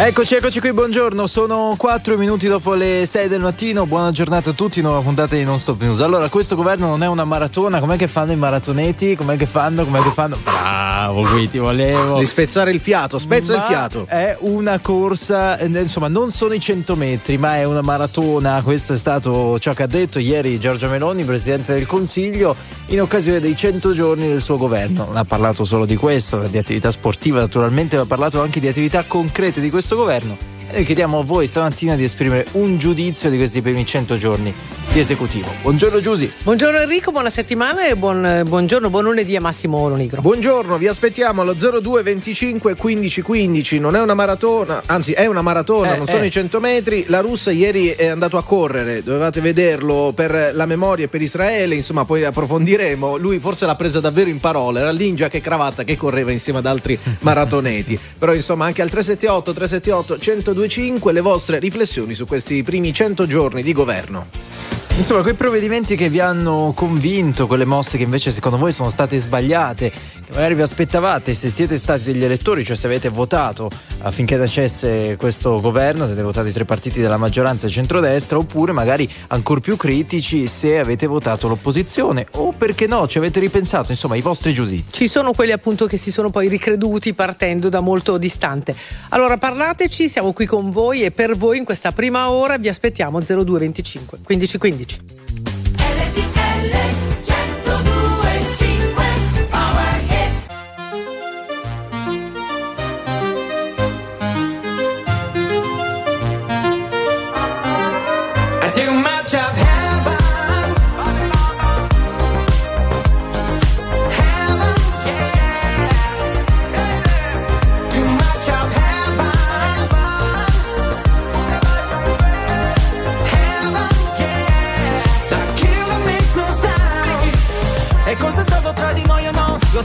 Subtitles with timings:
[0.00, 4.52] Eccoci, eccoci qui, buongiorno, sono 4 minuti dopo le 6 del mattino, buona giornata a
[4.52, 6.00] tutti, nuova puntata di Non Stop News.
[6.02, 9.16] Allora, questo governo non è una maratona, com'è che fanno i maratoneti?
[9.16, 9.84] Com'è che fanno?
[9.84, 10.38] Com'è che fanno?
[10.40, 12.20] Bravo, qui ti volevo.
[12.20, 14.06] Di spezzare il fiato, spezza Ma il fiato.
[14.06, 18.62] È una corsa, eh, insomma, non sono i 100 metri, ma è una maratona.
[18.62, 22.54] Questo è stato ciò che ha detto ieri Giorgia Meloni, Presidente del Consiglio,
[22.86, 25.06] in occasione dei 100 giorni del suo governo.
[25.06, 28.68] Non ha parlato solo di questo, di attività sportiva naturalmente, ma ha parlato anche di
[28.68, 30.36] attività concrete di questo governo.
[30.68, 34.54] E noi chiediamo a voi stamattina di esprimere un giudizio di questi primi 100 giorni
[34.98, 35.48] di esecutivo.
[35.62, 36.30] Buongiorno Giusy.
[36.42, 40.20] Buongiorno Enrico, buona settimana e buon, buongiorno, buon lunedì a Massimo Lonigro.
[40.20, 43.78] Buongiorno, vi aspettiamo allo 02 25 15 15.
[43.78, 46.26] Non è una maratona, anzi è una maratona, Eh, non sono eh.
[46.26, 47.04] i 100 metri.
[47.08, 51.76] La russa ieri è andato a correre, dovevate vederlo per la memoria e per Israele.
[51.76, 53.16] Insomma, poi approfondiremo.
[53.16, 54.80] Lui forse l'ha presa davvero in parole.
[54.80, 57.98] Era lì in giacca e cravatta che correva insieme ad altri maratoneti.
[58.18, 63.62] Però insomma, anche al 378 378 1025 le vostre riflessioni su questi primi 100 giorni
[63.62, 64.67] di governo.
[64.98, 69.16] Insomma, quei provvedimenti che vi hanno convinto, quelle mosse che invece secondo voi sono state
[69.16, 69.92] sbagliate,
[70.30, 75.60] magari vi aspettavate se siete stati degli elettori, cioè se avete votato affinché nascesse questo
[75.60, 79.76] governo, se avete votato i tre partiti della maggioranza e centrodestra, oppure magari ancora più
[79.76, 84.96] critici se avete votato l'opposizione, o perché no, ci avete ripensato, insomma, i vostri giudizi.
[84.96, 88.74] Ci sono quelli appunto che si sono poi ricreduti partendo da molto distante.
[89.10, 93.20] Allora parlateci, siamo qui con voi e per voi in questa prima ora vi aspettiamo
[93.20, 94.18] 02 25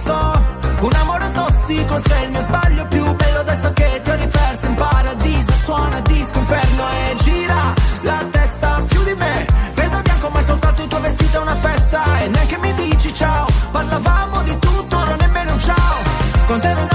[0.04, 0.46] so,
[0.82, 4.76] un amore tossico se il mio sbaglio più bello adesso che ti ho riperso in
[4.76, 9.46] paradiso suona disco inferno e gira la testa più di me.
[9.74, 13.14] Vedo bianco ma è soltanto il tuo vestito è una festa e neanche mi dici
[13.14, 13.48] ciao.
[13.72, 15.98] Parlavamo di tutto non nemmeno un ciao.
[16.48, 16.93] Con te ero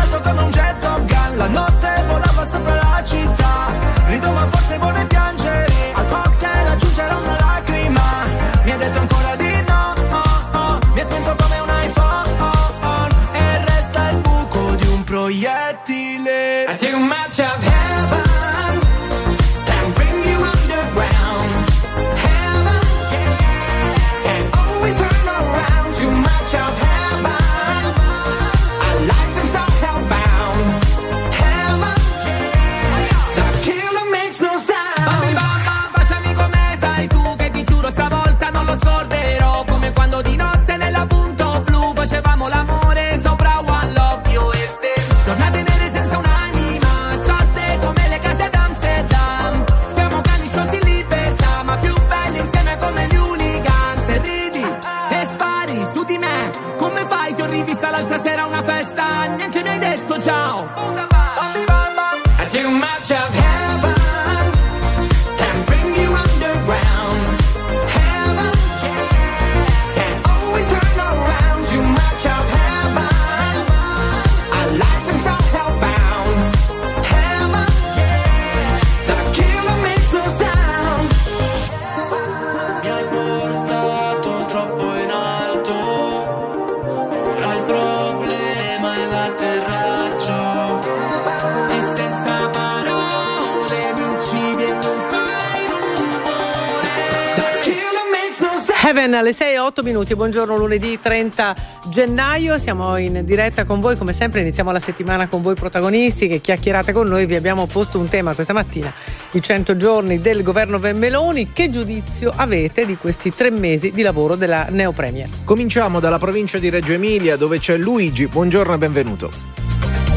[98.99, 101.55] 7 alle 6 e 8 minuti, buongiorno lunedì 30
[101.89, 106.41] gennaio, siamo in diretta con voi come sempre, iniziamo la settimana con voi protagonisti che
[106.41, 108.93] chiacchierate con noi, vi abbiamo posto un tema questa mattina,
[109.31, 114.35] i 100 giorni del governo Meloni, che giudizio avete di questi tre mesi di lavoro
[114.35, 115.29] della Neopremia?
[115.45, 119.31] Cominciamo dalla provincia di Reggio Emilia dove c'è Luigi, buongiorno e benvenuto.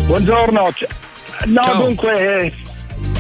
[0.08, 0.74] Buongiorno,
[1.46, 1.86] no Ciao.
[1.86, 2.54] dunque eh,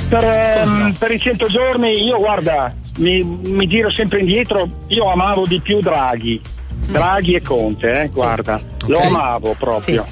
[0.09, 5.59] per, per i 100 giorni io guarda mi, mi giro sempre indietro, io amavo di
[5.59, 6.39] più Draghi.
[6.87, 9.03] Draghi e Conte, eh, guarda, lo Ok.
[9.05, 10.05] amavo proprio.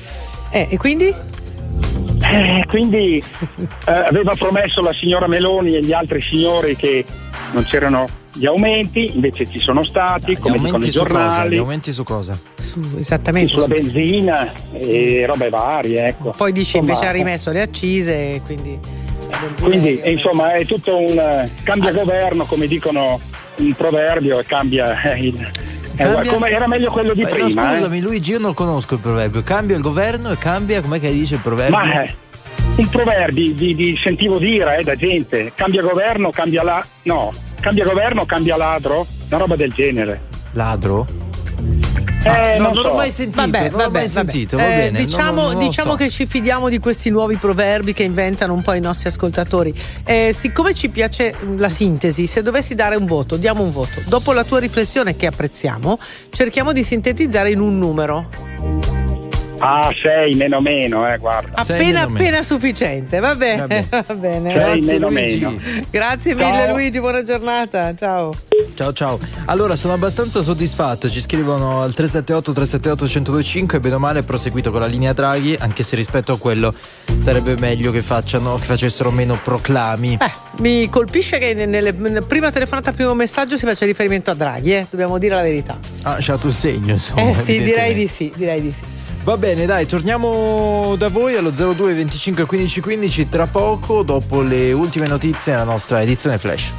[0.52, 1.14] Eh, e quindi?
[2.22, 3.16] Eh, quindi
[3.88, 7.06] eh, aveva promesso la signora Meloni e gli altri signori che
[7.54, 11.08] non c'erano gli aumenti, invece ci sono stati, Gli come dicono i su cosa?
[11.10, 12.40] giornali, Gli aumenti su cosa?
[12.60, 13.50] Su, esattamente.
[13.52, 16.34] sulla su- benzina e robe varie, ecco.
[16.38, 18.78] Poi dici Insomma, invece ha rimesso le accise, quindi
[19.62, 23.20] Quindi insomma è tutto un eh, cambia governo, come dicono
[23.58, 25.40] un proverbio, e cambia eh, il.
[25.42, 27.72] eh, Cambia- come era meglio quello di Eh, no, prima.
[27.72, 27.76] eh.
[27.76, 29.42] scusami, Luigi, io non conosco il proverbio.
[29.44, 31.78] Cambia il governo e cambia, com'è che dice il proverbio?
[31.78, 32.14] Ma eh,
[32.78, 36.86] un proverbio di, di- sentivo dire eh, da gente, cambia governo, cambia la.
[37.04, 40.22] no, cambia governo, cambia ladro, una roba del genere.
[40.54, 41.06] Ladro?
[42.22, 42.82] Eh, no, non, non so.
[42.90, 43.42] l'ho mai sentito.
[43.42, 44.32] Vabbè, non l'ho vabbè, mai vabbè.
[44.32, 45.06] sentito, va Eh, bene.
[45.06, 45.96] Diciamo, non- non diciamo so.
[45.98, 49.74] che ci fidiamo di questi nuovi proverbi che inventano un po' i nostri ascoltatori.
[50.04, 54.02] Eh, siccome ci piace la sintesi, se dovessi dare un voto, diamo un voto.
[54.06, 55.98] Dopo la tua riflessione che apprezziamo,
[56.30, 58.99] cerchiamo di sintetizzare in un numero.
[59.60, 61.52] Ah, sei meno meno, eh, guarda.
[61.56, 62.18] Appena meno meno.
[62.18, 63.60] appena sufficiente, va bene.
[63.60, 63.86] Vabbè.
[64.08, 64.50] Va bene.
[64.52, 65.40] Sei Grazie, meno Luigi.
[65.40, 65.60] meno.
[65.90, 66.72] Grazie mille Ciao.
[66.72, 67.96] Luigi, buona giornata.
[67.96, 68.34] Ciao.
[68.76, 69.20] Ciao ciao.
[69.46, 71.10] Allora, sono abbastanza soddisfatto.
[71.10, 75.56] Ci scrivono al 378 378 1025 bene o male è proseguito con la linea Draghi,
[75.60, 76.74] anche se rispetto a quello
[77.18, 80.18] sarebbe meglio che facciano che facessero meno proclami.
[80.22, 84.74] Eh, mi colpisce che nelle, nella prima telefonata, primo messaggio si faccia riferimento a Draghi,
[84.74, 84.88] eh?
[84.90, 85.78] dobbiamo dire la verità.
[86.04, 87.30] Ha lasciato un segno, insomma.
[87.30, 88.82] Eh sì, direi di sì, direi di sì.
[89.30, 94.72] Va bene, dai, torniamo da voi allo 02 25 15 15 tra poco, dopo le
[94.72, 96.72] ultime notizie nella nostra edizione flash.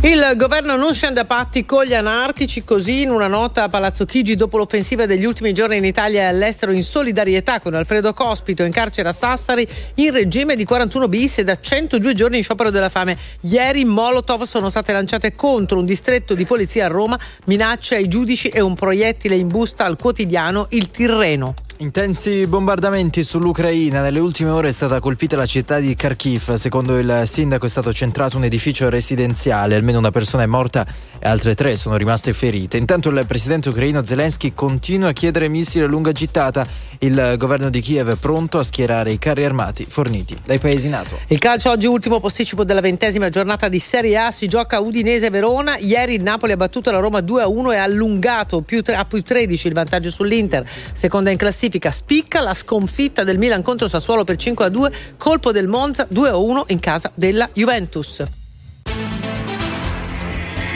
[0.00, 4.04] Il governo non scende a patti con gli anarchici, così in una nota a Palazzo
[4.04, 8.62] Chigi dopo l'offensiva degli ultimi giorni in Italia e all'estero in solidarietà con Alfredo Cospito
[8.62, 12.70] in carcere a Sassari in regime di 41 bis e da 102 giorni in sciopero
[12.70, 13.18] della fame.
[13.40, 18.50] Ieri Molotov sono state lanciate contro un distretto di polizia a Roma, minacce ai giudici
[18.50, 21.54] e un proiettile in busta al quotidiano Il Tirreno.
[21.80, 24.02] Intensi bombardamenti sull'Ucraina.
[24.02, 26.54] Nelle ultime ore è stata colpita la città di Kharkiv.
[26.54, 29.76] Secondo il sindaco è stato centrato un edificio residenziale.
[29.76, 30.84] Almeno una persona è morta
[31.18, 32.76] e altre tre sono rimaste ferite.
[32.76, 36.66] Intanto il presidente ucraino Zelensky continua a chiedere missili a lunga gittata.
[37.00, 41.18] Il governo di Kiev è pronto a schierare i carri armati forniti dai paesi NATO.
[41.28, 45.76] Il calcio oggi ultimo posticipo della ventesima giornata di Serie A si gioca Udinese-Verona.
[45.78, 49.22] Ieri il Napoli ha battuto la Roma 2-1 e ha allungato più tre- a più
[49.22, 50.68] 13 il vantaggio sull'Inter.
[50.92, 56.06] Seconda in classifica spicca la sconfitta del Milan contro Sassuolo per 5-2, colpo del Monza
[56.12, 58.37] 2-1 in casa della Juventus.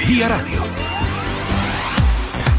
[0.07, 0.82] Via Radio.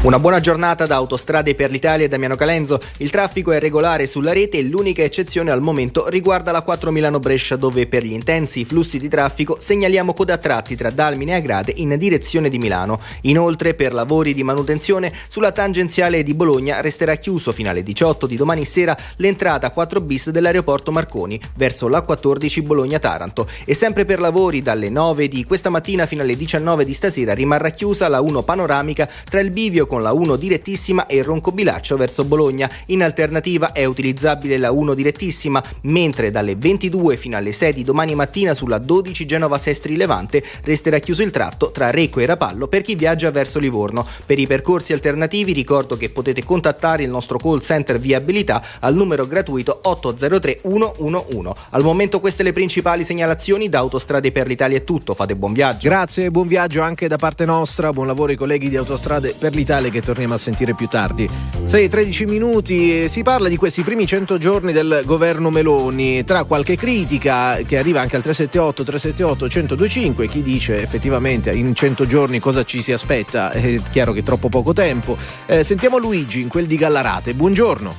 [0.04, 2.78] Una buona giornata da Autostrade per l'Italia e Damiano Calenzo.
[2.98, 7.56] Il traffico è regolare sulla rete e l'unica eccezione al momento riguarda la 4 Milano-Brescia
[7.56, 11.72] dove per gli intensi flussi di traffico segnaliamo code a tratti tra Dalmine e Agrate
[11.76, 13.00] in direzione di Milano.
[13.22, 18.36] Inoltre per lavori di manutenzione sulla tangenziale di Bologna resterà chiuso fino alle 18 di
[18.36, 24.60] domani sera l'entrata 4 bis dell'aeroporto Marconi verso la 14 Bologna-Taranto e sempre per lavori
[24.60, 29.08] dalle 9 di questa mattina fino alle 19 di stasera rimarrà chiusa la 1 panoramica
[29.30, 32.70] tra il bivio con la 1 direttissima e il Roncobilaccio verso Bologna.
[32.86, 38.14] In alternativa è utilizzabile la 1 direttissima, mentre dalle 22 fino alle 6 di domani
[38.14, 42.82] mattina sulla 12 Genova Sestri Levante resterà chiuso il tratto tra Recco e Rapallo per
[42.82, 44.06] chi viaggia verso Livorno.
[44.26, 49.26] Per i percorsi alternativi ricordo che potete contattare il nostro call center viabilità al numero
[49.26, 51.52] gratuito 803 111.
[51.70, 55.88] Al momento queste le principali segnalazioni da Autostrade per l'Italia è tutto, fate buon viaggio.
[55.88, 59.83] Grazie, buon viaggio anche da parte nostra, buon lavoro ai colleghi di Autostrade per l'Italia
[59.90, 61.28] che torniamo a sentire più tardi.
[61.64, 67.56] 6-13 minuti, si parla di questi primi 100 giorni del governo Meloni, tra qualche critica
[67.66, 72.82] che arriva anche al 378 378 1025, chi dice effettivamente in 100 giorni cosa ci
[72.82, 75.16] si aspetta, è chiaro che è troppo poco tempo.
[75.46, 77.94] Eh, sentiamo Luigi in quel di Gallarate, buongiorno.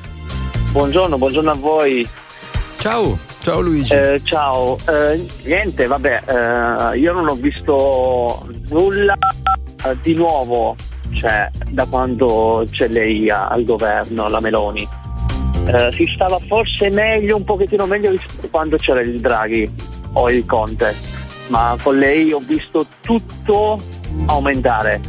[0.72, 2.08] Buongiorno, buongiorno a voi.
[2.78, 3.94] Ciao, ciao Luigi.
[3.94, 6.24] Eh, ciao, Eh, niente, vabbè,
[6.94, 9.16] eh, io non ho visto nulla
[9.86, 10.76] eh, di nuovo,
[11.14, 14.88] cioè da quando c'è lei al governo, la Meloni.
[15.68, 19.70] Eh, si stava forse meglio, un pochettino meglio rispetto a quando c'era il Draghi
[20.14, 20.96] o il Conte,
[21.48, 23.80] ma con lei ho visto tutto
[24.28, 25.02] aumentare,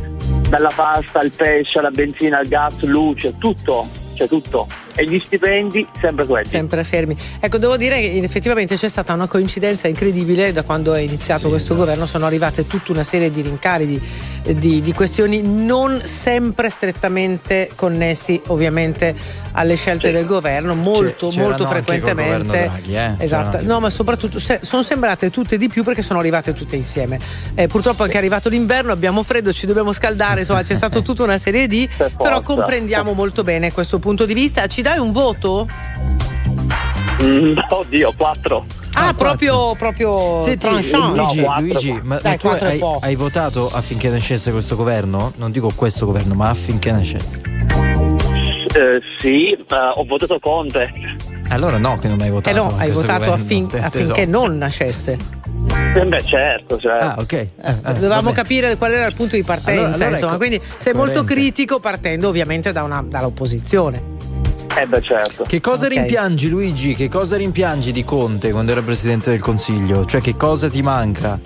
[0.49, 4.67] dalla pasta al pesce, alla benzina, al gas, luce, tutto, c'è tutto.
[4.99, 6.49] E gli stipendi sempre quelli.
[6.49, 7.17] Sempre fermi.
[7.39, 11.75] Ecco, devo dire che effettivamente c'è stata una coincidenza incredibile da quando è iniziato questo
[11.75, 12.07] governo.
[12.07, 18.41] Sono arrivate tutta una serie di rincari, di, di- di questioni non sempre strettamente connessi,
[18.47, 22.69] ovviamente alle scelte del governo, molto, C'erano molto anche col frequentemente.
[22.69, 23.15] Draghi, eh.
[23.19, 27.19] Esatto, no, ma soprattutto se- sono sembrate tutte di più perché sono arrivate tutte insieme.
[27.55, 31.23] Eh, purtroppo è anche arrivato l'inverno, abbiamo freddo, ci dobbiamo scaldare, insomma c'è stata tutta
[31.23, 31.89] una serie di.
[31.97, 34.67] Per Però comprendiamo molto bene questo punto di vista.
[34.67, 35.67] Ci dai un voto?
[37.21, 38.65] Mm, oddio, quattro.
[38.93, 41.17] Ah, proprio, proprio Senti, tranchant.
[41.17, 41.61] Luigi, No, quattro.
[41.65, 45.33] Luigi, ma, Dai, ma tu hai, hai votato affinché nascesse questo governo?
[45.39, 47.41] Non dico questo governo, ma affinché nascesse.
[47.43, 49.65] Eh, sì, eh,
[49.95, 50.89] ho votato Conte.
[51.49, 52.57] Allora no, che non hai Eh votato.
[52.57, 55.19] no, hai votato governo, affin- te- affinché non nascesse.
[55.97, 56.93] Eh beh, certo, cioè.
[56.97, 57.33] Ah, ok.
[57.33, 58.35] Eh, eh, Dovevamo vabbè.
[58.37, 60.31] capire qual era il punto di partenza, Allora- allora insomma.
[60.35, 61.35] ecco, Quindi sei molto coerente.
[61.35, 64.15] critico partendo ovviamente da una- dall'opposizione.
[64.79, 65.45] Eh beh, certo.
[65.45, 65.93] Che cosa Ok.
[65.93, 66.95] rimpiangi, Luigi?
[66.95, 70.05] Che cosa rimpiangi di Conte quando era presidente del Consiglio?
[70.05, 71.41] Cioè, che cosa ti manca?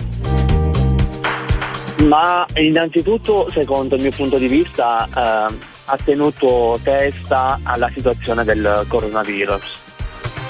[2.02, 8.84] Ma innanzitutto, secondo il mio punto di vista, ehm, ha tenuto testa alla situazione del
[8.88, 9.62] coronavirus.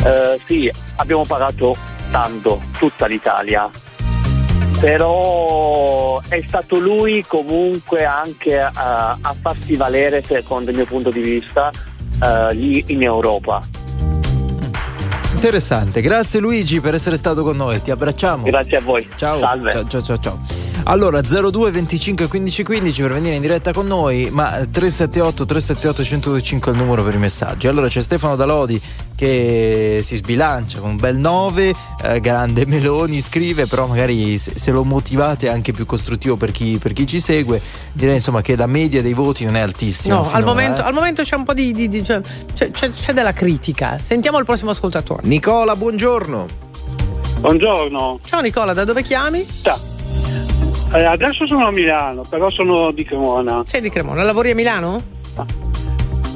[0.04, 1.74] Eh, sì, abbiamo pagato
[2.10, 3.68] tanto, tutta l'Italia,
[4.80, 11.20] però è stato lui comunque anche eh, a farsi valere, secondo il mio punto di
[11.20, 11.70] vista,
[12.22, 13.62] eh, lì in Europa.
[15.32, 18.44] Interessante, grazie Luigi per essere stato con noi, ti abbracciamo.
[18.44, 19.08] Grazie a voi.
[19.16, 19.38] Ciao.
[19.38, 19.72] Salve.
[19.72, 20.59] Ciao, ciao, ciao, ciao.
[20.84, 26.72] Allora 02 25 15 15 per venire in diretta con noi, ma 378 378 1025
[26.72, 27.68] è il numero per i messaggi.
[27.68, 28.80] Allora c'è Stefano Dalodi
[29.14, 34.70] che si sbilancia con un bel 9, eh, grande Meloni scrive, però magari se, se
[34.70, 37.60] lo motivate è anche più costruttivo per chi, per chi ci segue,
[37.92, 40.14] direi insomma che la media dei voti non è altissima.
[40.14, 40.84] No, al finora, momento, eh.
[40.84, 41.72] al momento c'è un po' di.
[41.72, 42.20] di- di- cioè,
[42.54, 43.98] c'è, c'è- c'è della critica.
[44.02, 45.22] Sentiamo il prossimo ascoltatore.
[45.26, 46.46] Nicola, buongiorno.
[47.40, 48.18] Buongiorno.
[48.24, 49.46] Ciao Nicola, da dove chiami?
[49.62, 49.78] Ciao.
[50.92, 53.62] Eh, adesso sono a Milano, però sono di Cremona.
[53.64, 55.00] Sei di Cremona, lavori a Milano?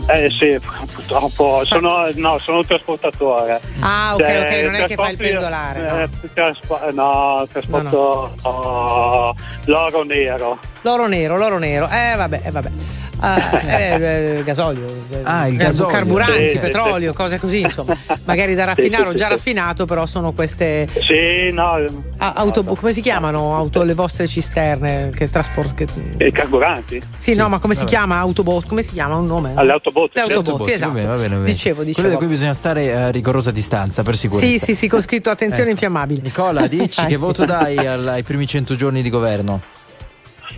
[0.07, 0.59] Eh sì,
[0.95, 3.61] purtroppo sono, no, sono un trasportatore.
[3.81, 5.81] Ah, ok, Cioè, ok, non è che fai il pendolare.
[5.81, 6.01] no.
[6.03, 9.35] eh, traspo- eh, no, trasporto oh,
[9.65, 10.59] l'oro nero.
[10.83, 11.89] L'oro nero, l'oro nero.
[11.89, 12.71] Eh, vabbè, eh, vabbè.
[13.19, 15.93] Ah, eh, eh, gasolio, eh, Ah, il car- gasolio.
[15.93, 17.17] carburanti, Sì, petrolio, sì.
[17.17, 17.97] cose così, insomma.
[18.25, 19.33] Magari da raffinare Sì, o sì, già sì.
[19.33, 21.77] raffinato, però sono queste Sì, no.
[22.19, 23.55] ah, auto, come si chiamano?
[23.57, 25.91] Auto, le vostre cisterne che trasportano.
[26.19, 27.03] I carburanti?
[27.15, 28.19] Sì, no, ma come si chiama?
[28.19, 29.17] Autobot, come si chiama?
[29.17, 29.53] Un nome?
[29.55, 30.13] Alle autobotti.
[30.17, 30.93] Le autobotti, Autobotti, esatto.
[30.93, 31.53] va bene, va bene, va bene.
[31.53, 32.09] Dicevo, Quelle dicevo.
[32.09, 34.65] da cui bisogna stare a rigorosa distanza per Sì, sicurezza.
[34.65, 35.73] sì, sì, con scritto attenzione Eh.
[35.73, 36.21] infiammabili.
[36.23, 39.61] Nicola, dici che voto dai al- ai primi 100 giorni di governo?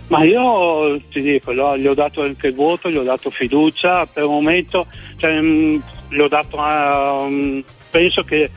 [0.07, 4.05] Ma io ti dico, lo- gli ho dato anche il voto, gli ho dato fiducia,
[4.05, 4.87] per il momento
[5.17, 8.49] cioè, mh, gli ho dato, ehm, penso che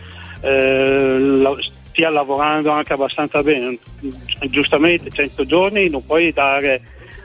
[0.42, 1.56] eh, la-
[1.90, 3.78] stia lavorando anche abbastanza bene.
[4.46, 6.80] Giustamente 100 giorni non puoi dare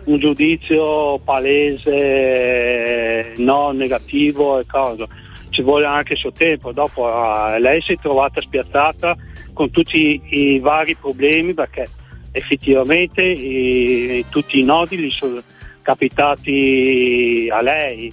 [0.06, 5.06] un giudizio palese, no, negativo e cosa.
[5.50, 6.72] Ci vuole anche il suo tempo.
[6.72, 9.16] Dopo eh, lei si è trovata spiazzata
[9.54, 11.88] con tutti i vari problemi perché
[12.36, 15.42] effettivamente i- tutti i nodi gli sono
[15.82, 18.12] capitati a lei,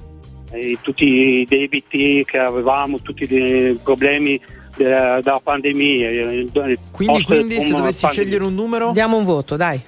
[0.52, 4.38] e tutti i debiti che avevamo, tutti i problemi
[4.76, 6.08] de- della pandemia.
[6.10, 6.46] eh,
[6.90, 8.10] Quindi, quindi se dovessi pandemia.
[8.10, 8.92] scegliere un numero?
[8.92, 9.80] Diamo un voto, dai.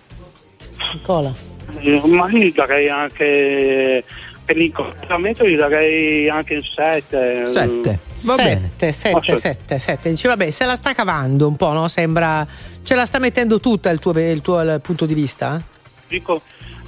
[0.95, 1.33] Nicola.
[1.81, 4.05] Eh, Ma io darei anche
[4.45, 7.47] per l'incoraggiamento gli darei anche il 7.
[7.47, 7.99] 7.
[8.25, 8.71] Va bene.
[8.79, 10.11] 7, 7, Posso- 7, 7.
[10.11, 11.89] Dice, vabbè, se la sta cavando un po', no?
[11.89, 12.47] Sembra.
[12.83, 15.63] Ce la sta mettendo tutta il tuo, il tuo il punto di vista?
[16.07, 16.43] Dico,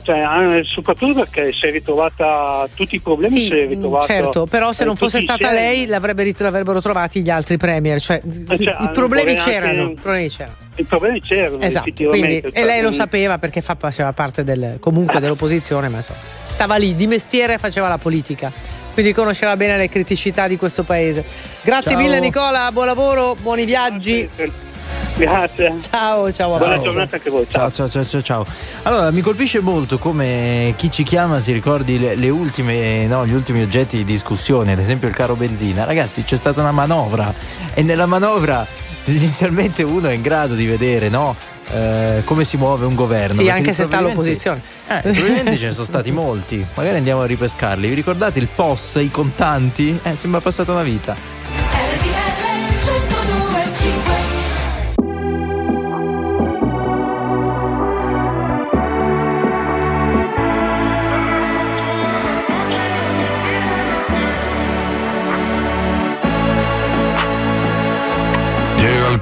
[0.06, 4.46] cioè, eh, soprattutto perché si è ritrovata tutti i problemi si è Sì, ritrovato certo,
[4.46, 8.00] però se eh, non fosse stata lei l'avrebbero trovati gli altri premier.
[8.00, 9.92] Cioè, i- cioè, i problemi c'erano.
[9.94, 10.54] problemi c'erano.
[10.76, 14.44] I problemi c'erano Esatto, quindi, e cioè, lei lo mm, sapeva perché fa, faceva parte
[14.44, 18.52] del, comunque dell'opposizione, ma insomma, stava lì di mestiere e faceva la politica.
[18.92, 21.24] Quindi conosceva bene le criticità di questo paese.
[21.62, 22.00] Grazie Ciao.
[22.00, 24.28] mille Nicola, buon lavoro, buoni viaggi.
[24.36, 24.74] Grazie.
[25.16, 27.46] Ciao, ciao, a Buona giornata anche a voi.
[27.48, 27.70] Ciao.
[27.70, 28.46] Ciao, ciao, ciao, ciao, ciao.
[28.82, 33.32] Allora, mi colpisce molto come chi ci chiama si ricordi le, le ultime, no, gli
[33.32, 35.84] ultimi oggetti di discussione, ad esempio il caro benzina.
[35.84, 37.32] Ragazzi, c'è stata una manovra
[37.72, 38.66] e nella manovra
[39.06, 41.34] inizialmente uno è in grado di vedere, no?
[41.72, 43.40] eh, come si muove un governo.
[43.40, 44.60] Sì, anche se sta all'opposizione.
[44.86, 46.64] Eh, i provvedimenti ce ne sono stati molti.
[46.74, 47.88] Magari andiamo a ripescarli.
[47.88, 49.98] Vi ricordate il POS, i contanti?
[50.02, 51.16] Eh, sembra passata una vita.
[52.02, 52.35] Llega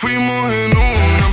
[0.00, 1.29] fuimos en una,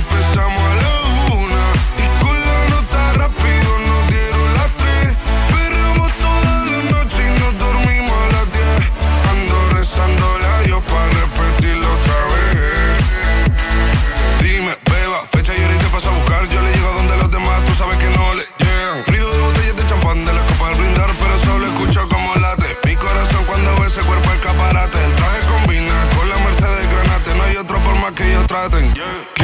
[28.58, 28.94] straten.
[28.94, 29.37] Yeah.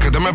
[0.00, 0.32] Que te me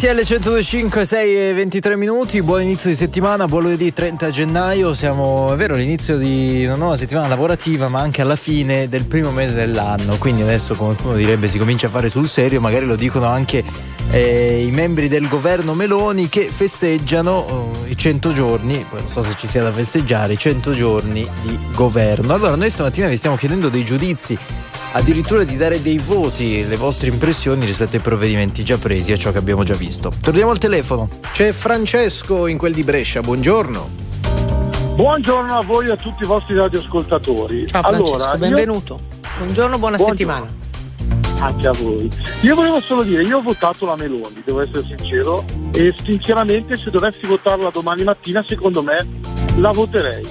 [0.00, 5.52] RTL 1025, 6 e 23 minuti, buon inizio di settimana, buon lunedì 30 gennaio, siamo,
[5.52, 9.52] è vero, all'inizio di una nuova settimana lavorativa ma anche alla fine del primo mese
[9.52, 13.26] dell'anno, quindi adesso come qualcuno direbbe si comincia a fare sul serio, magari lo dicono
[13.26, 13.62] anche
[14.10, 19.20] eh, i membri del governo Meloni che festeggiano oh, i 100 giorni, poi non so
[19.20, 22.32] se ci sia da festeggiare, i 100 giorni di governo.
[22.32, 24.38] Allora noi stamattina vi stiamo chiedendo dei giudizi
[24.92, 29.16] addirittura di dare dei voti, le vostre impressioni rispetto ai provvedimenti già presi e a
[29.16, 30.12] ciò che abbiamo già visto.
[30.20, 31.08] Torniamo al telefono.
[31.32, 34.08] C'è Francesco in quel di Brescia, buongiorno.
[34.94, 37.66] Buongiorno a voi e a tutti i vostri radioascoltatori.
[37.68, 38.98] Ciao Francesco, allora, io- benvenuto.
[39.38, 40.34] Buongiorno, buona Buongiorno.
[40.34, 40.58] settimana.
[41.42, 42.10] anche a voi.
[42.42, 46.90] Io volevo solo dire, io ho votato la Meloni, devo essere sincero, e sinceramente se
[46.90, 49.06] dovessi votarla domani mattina, secondo me
[49.56, 50.26] la voterei.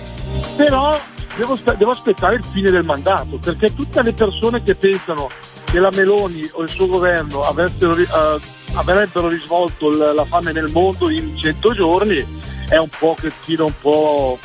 [0.55, 0.99] Però
[1.39, 5.30] devo, devo aspettare il fine del mandato, perché tutte le persone che pensano
[5.65, 8.39] che la Meloni o il suo governo avessero eh,
[8.73, 12.25] avrebbero risvolto l- la fame nel mondo in 100 giorni
[12.67, 14.38] è un po' che tira un po'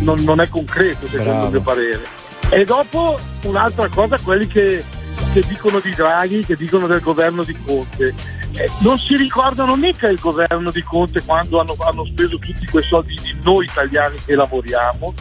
[0.00, 1.46] non, non è concreto secondo Bravo.
[1.46, 2.02] il mio parere.
[2.50, 4.84] E dopo un'altra cosa, quelli che,
[5.32, 8.14] che dicono di Draghi, che dicono del governo di Conte.
[8.52, 12.84] Eh, non si ricordano mica il governo di Conte quando hanno, hanno speso tutti quei
[12.84, 15.12] soldi di noi italiani che lavoriamo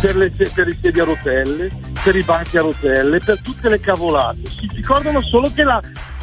[0.00, 1.70] per, le, per i sedi a rotelle,
[2.02, 4.46] per i banchi a rotelle, per tutte le cavolate.
[4.46, 5.80] Si ricordano solo che la,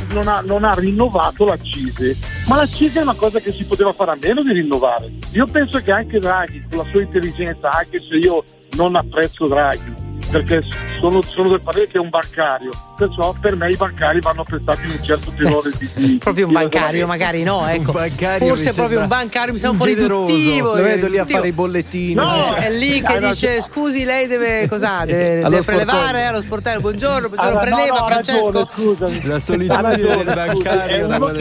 [0.10, 2.16] non, ha, non ha rinnovato la CISE,
[2.48, 5.10] ma la CISE è una cosa che si poteva fare a meno di rinnovare.
[5.32, 10.09] Io penso che anche Draghi, con la sua intelligenza, anche se io non apprezzo Draghi,
[10.30, 10.62] perché
[11.00, 14.86] sono, sono del parere che è un bancario, perciò per me i bancari vanno apprezzati
[14.86, 17.92] in un certo tenore di, di Proprio un di bancario, magari no, ecco.
[17.92, 20.76] bancario Forse proprio un bancario, mi sembra un po' riduttivo.
[20.76, 22.14] Lo vedo lì a fare i bollettini.
[22.14, 25.06] No, È lì che dice scusi lei deve cos'ha?
[25.06, 28.46] Deve, Allo deve prelevare allo sportello, buongiorno, buongiorno, Allora, no, preleva no, ha Francesco.
[28.52, 29.28] ragione, scusami.
[29.28, 31.40] La solitudine del bancario è da uno quando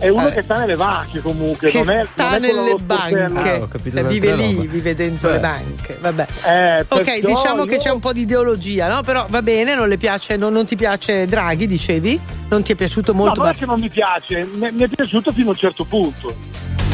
[0.00, 0.06] che- che.
[0.06, 0.32] È uno Eh.
[0.32, 3.68] che sta nelle banche comunque, Che non è, sta non è nelle banche, Ah, ho
[3.68, 4.70] capito Cioè, vive lì, roba.
[4.70, 5.34] vive dentro Beh.
[5.34, 5.98] le banche.
[6.00, 6.26] Vabbè.
[6.46, 9.02] Eh, Ok, diciamo che io- c'è un po' di ideologia, no?
[9.02, 12.20] Però va bene, non le piace, non, non ti piace Draghi, dicevi?
[12.48, 13.40] Non ti è piaciuto No, molto?
[13.42, 16.34] non è che non mi piace, mi, mi è piaciuto fino a un certo punto.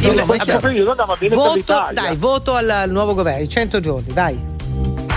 [0.00, 0.58] Io- questo vabbè.
[0.60, 2.02] periodo andava bene per Voto, l'Italia.
[2.02, 4.54] dai, voto al, al nuovo governo, i 100 giorni, vai.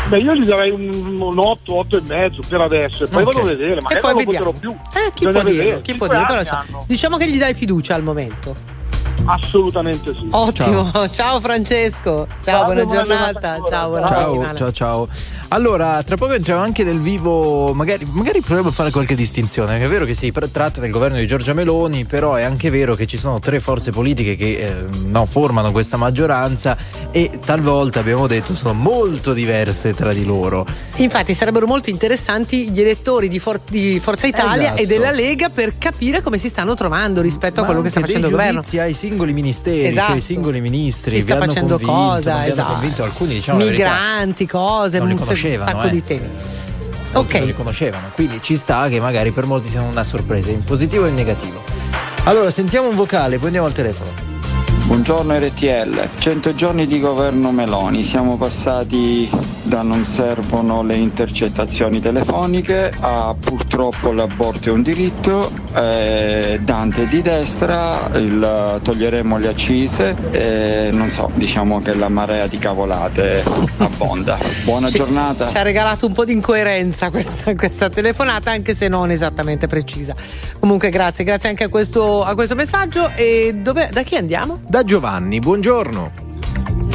[0.09, 3.33] Beh, io gli darei un, un 8, 8 e mezzo per adesso, e poi Ok.
[3.33, 4.71] vado a vedere, magari poi non lo voterò più.
[4.71, 5.81] Eh, chi Bisogna può dire?
[5.81, 6.25] Chi può dire?
[6.25, 6.41] Però,
[6.87, 8.55] diciamo che gli dai fiducia al momento.
[9.31, 10.27] Assolutamente sì.
[10.31, 12.27] Ottimo, ciao, Francesco.
[12.43, 13.31] Ciao, Grazie, buona buona giornata.
[13.31, 14.55] giornata Ciao, buona Ciao, settimana.
[14.55, 15.07] ciao, ciao.
[15.49, 19.79] Allora, tra poco entriamo anche nel vivo, magari, magari proviamo a fare qualche distinzione.
[19.79, 23.05] È vero che si tratta del governo di Giorgia Meloni, però è anche vero che
[23.05, 26.75] ci sono tre forze politiche che eh, no, formano questa maggioranza
[27.11, 30.65] e talvolta, abbiamo detto, sono molto diverse tra di loro.
[30.95, 34.81] Infatti sarebbero molto interessanti gli elettori di, For- di Forza Italia Esatto.
[34.81, 37.99] e della Lega per capire come si stanno trovando rispetto a Ma quello che sta
[38.01, 38.61] facendo il governo.
[38.79, 40.07] ai singoli ministeri, Esatto.
[40.07, 41.15] cioè i singoli ministri.
[41.15, 42.71] Chi sta facendo convinto, cosa, esatto.
[42.73, 45.19] convinto, alcuni diciamo la verità, Migranti, cose, non li un,
[45.65, 45.89] sacco eh.
[45.89, 46.27] di temi.
[46.27, 50.51] molti non li Ok, conoscevano, quindi ci sta che magari per molti sia una sorpresa,
[50.51, 51.63] in positivo e in negativo.
[52.23, 54.11] Allora, sentiamo un vocale, poi andiamo al telefono.
[54.89, 59.29] Buongiorno RTL, 100 giorni di governo Meloni, siamo passati
[59.61, 67.21] da non servono le intercettazioni telefoniche a purtroppo l'aborto è un diritto, eh, Dante di
[67.21, 73.43] destra, il, toglieremo le accise, eh, non so, diciamo che la marea di cavolate
[73.77, 74.39] abbonda.
[74.63, 75.47] Buona Ci- giornata.
[75.47, 80.15] Ci ha regalato un po' di incoerenza questa, questa telefonata, anche se non esattamente precisa.
[80.57, 83.11] Comunque, grazie, grazie anche a questo, a questo messaggio.
[83.15, 84.59] E dove, da chi andiamo?
[84.67, 86.11] Da Giovanni, buongiorno.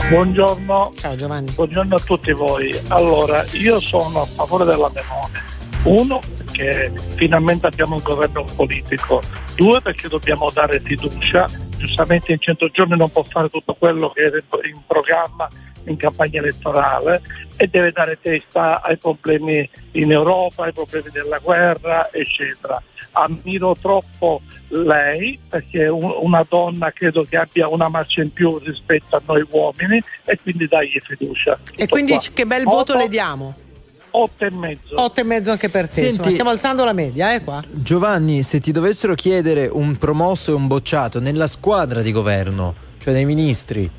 [0.08, 0.92] Buongiorno.
[0.96, 1.50] Ciao Giovanni.
[1.52, 2.74] Buongiorno a tutti voi.
[2.88, 5.42] Allora, io sono a favore della Melone.
[5.84, 9.22] Uno, perché finalmente abbiamo un governo politico.
[9.56, 11.48] Due, perché dobbiamo dare fiducia.
[11.76, 15.48] Giustamente in 100 giorni non può fare tutto quello che era in programma
[15.86, 17.20] in campagna elettorale
[17.56, 22.82] e deve dare testa ai problemi in Europa, ai problemi della guerra, eccetera.
[23.12, 28.58] Ammiro troppo lei perché è un- una donna credo che abbia una marcia in più
[28.58, 31.58] rispetto a noi uomini e quindi dagli fiducia.
[31.76, 32.22] E quindi qua.
[32.32, 33.54] che bel voto Otto- le diamo?
[34.16, 34.94] Otto e mezzo.
[34.94, 35.92] Otto e mezzo anche per te.
[35.94, 37.60] Senti- insomma, stiamo alzando la media, eh qua.
[37.68, 43.12] Giovanni, se ti dovessero chiedere un promosso e un bocciato nella squadra di governo, cioè
[43.12, 43.90] nei ministri,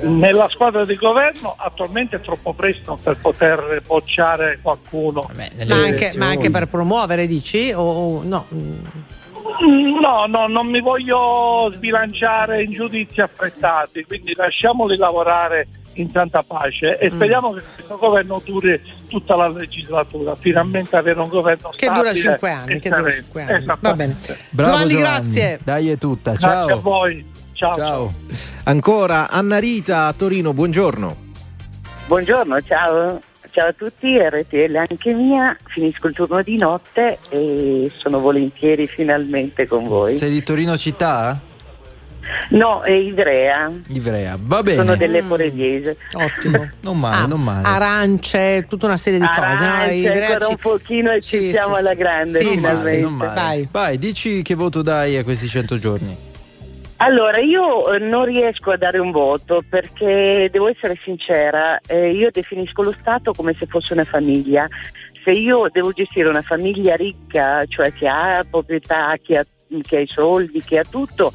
[0.00, 5.28] Nella squadra di governo attualmente è troppo presto per poter bocciare qualcuno.
[5.66, 7.72] Ma anche, ma anche per promuovere, dici?
[7.72, 8.46] O, o- no?
[9.64, 16.42] Mm, No, no, non mi voglio sbilanciare in giudizi affrettati, quindi lasciamoli lavorare in santa
[16.46, 17.04] pace Mm.
[17.06, 21.98] e speriamo che questo governo duri tutta la legislatura, finalmente avere un governo Che dura
[22.00, 23.22] stabile cinque anni, che dura sereno.
[23.22, 23.64] cinque anni.
[23.80, 24.16] Va bene.
[24.50, 25.58] Giovanni, grazie.
[25.64, 26.80] Dai è tutta, Grazie a ciao.
[26.80, 27.26] voi.
[27.54, 27.74] Ciao.
[27.76, 28.14] ciao.
[28.64, 31.16] Ancora Anna Rita a Torino, buongiorno.
[32.06, 33.20] Buongiorno, ciao.
[33.58, 39.66] Ciao a tutti, RTL anche mia, finisco il turno di notte e sono volentieri finalmente
[39.66, 40.16] con voi.
[40.16, 41.36] Sei di Torino città?
[42.50, 44.84] No, è Ivrea, Ivrea, va bene.
[44.84, 45.96] sono delle Poregliese.
[46.12, 46.70] Ottimo.
[46.82, 47.66] Non male, Ah, non male.
[47.66, 49.40] Arance, tutta una serie di cose.
[49.64, 49.70] no?
[49.72, 52.94] Arance, Ivrea ancora ci- un pochino e ci siamo alla grande, Sì, sì, finalmente.
[52.94, 53.34] sì, non male.
[53.34, 53.68] Vai.
[53.72, 56.16] Vai, dici che voto dai a questi 100 giorni.
[57.00, 62.30] Allora, io eh, non riesco a dare un voto perché devo essere sincera, eh, io
[62.32, 64.66] definisco lo Stato come se fosse una famiglia.
[65.22, 69.46] Se io devo gestire una famiglia ricca, cioè che ha proprietà, che ha,
[69.82, 71.30] che ha i soldi, che ha tutto,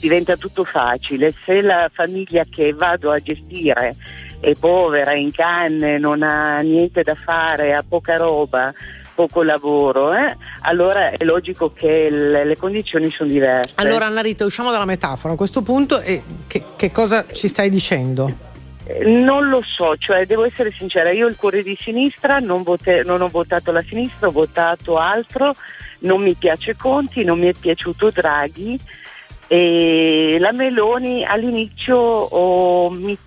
[0.00, 1.34] diventa tutto facile.
[1.44, 3.96] Se la famiglia che vado a gestire
[4.38, 8.72] è povera, in canne, non ha niente da fare, ha poca roba,
[9.18, 13.72] poco lavoro, eh, allora è logico che le, le condizioni sono diverse.
[13.74, 17.68] Allora, Anna Rita, usciamo dalla metafora a questo punto e che, che cosa ci stai
[17.68, 18.30] dicendo?
[18.84, 23.02] Eh, Non lo so, cioè devo essere sincera, io il cuore di sinistra non, vote-
[23.04, 25.52] non ho votato la sinistra, ho votato altro,
[26.00, 28.78] non mi piace Conti, non mi è piaciuto Draghi
[29.48, 33.18] e la Meloni all'inizio oh, mi,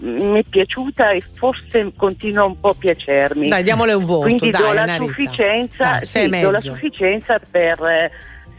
[0.00, 3.48] mi è piaciuta e forse continua un po' a piacermi.
[3.48, 7.40] Dai, diamole un voto, Quindi dai, do la sufficienza, Dai, sei sì, do la sufficienza
[7.50, 8.10] per eh,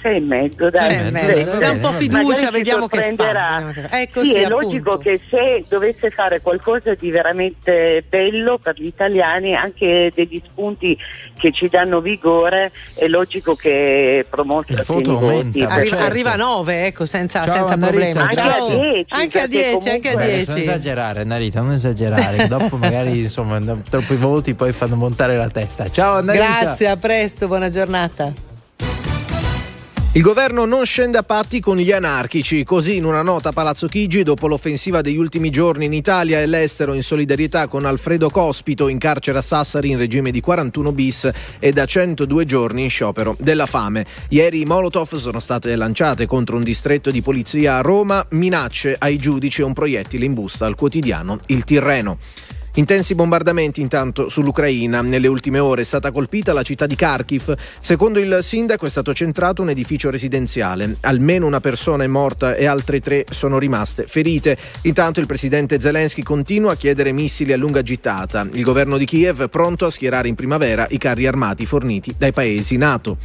[0.06, 0.90] sei e mezzo, dai.
[0.92, 3.74] Sei e mezzo, dai un po' fiducia, vediamo che fa.
[3.90, 4.64] Ecco, sì, sì, è appunto.
[4.66, 10.96] logico che se dovesse fare qualcosa di veramente bello per gli italiani, anche degli spunti
[11.40, 16.06] che ci danno vigore, è logico che promostra Il voto aumenta, Arriva, certo.
[16.06, 18.20] arriva a 9, ecco, senza, Ciao, senza problemi.
[18.20, 18.66] Anche ciao.
[18.66, 20.60] a 10, Anche a perché 10, anche a comunque- Beh, non 10.
[20.60, 22.48] esagerare, Narita, non esagerare.
[22.48, 25.90] dopo magari insomma troppi voti poi fanno montare la testa.
[25.90, 26.60] Ciao Annarita.
[26.62, 28.55] Grazie, a presto, buona giornata.
[30.16, 33.86] Il governo non scende a patti con gli anarchici, così in una nota a Palazzo
[33.88, 38.88] Chigi, dopo l'offensiva degli ultimi giorni in Italia e all'estero in solidarietà con Alfredo Cospito
[38.88, 43.36] in carcere a Sassari in regime di 41 bis e da 102 giorni in sciopero
[43.38, 44.06] della fame.
[44.30, 49.18] Ieri i Molotov sono state lanciate contro un distretto di polizia a Roma, minacce ai
[49.18, 52.20] giudici e un proiettile in busta al quotidiano Il Tirreno.
[52.78, 55.02] Intensi bombardamenti intanto sull'Ucraina.
[55.02, 57.56] Nelle ultime ore è stata colpita la città di Kharkiv.
[57.80, 60.98] Secondo il sindaco è stato centrato un edificio residenziale.
[61.02, 64.58] Almeno una persona è morta e altre tre sono rimaste ferite.
[64.82, 68.46] Intanto il presidente Zelensky continua a chiedere missili a lunga gittata.
[68.52, 72.76] Il governo di Kiev pronto a schierare in primavera i carri armati forniti dai paesi
[72.76, 73.18] NATO.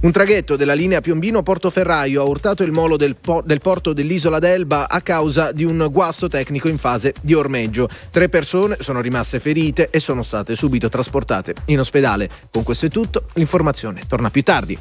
[0.00, 4.88] Un traghetto della linea Piombino-Portoferraio ha urtato il molo del, po- del porto dell'isola d'Elba
[4.88, 7.86] a causa di un guasto tecnico in fase di ormeggio.
[8.10, 12.30] Tre persone sono rimaste ferite e sono state subito trasportate in ospedale.
[12.50, 14.78] Con questo è tutto, l'informazione torna più tardi.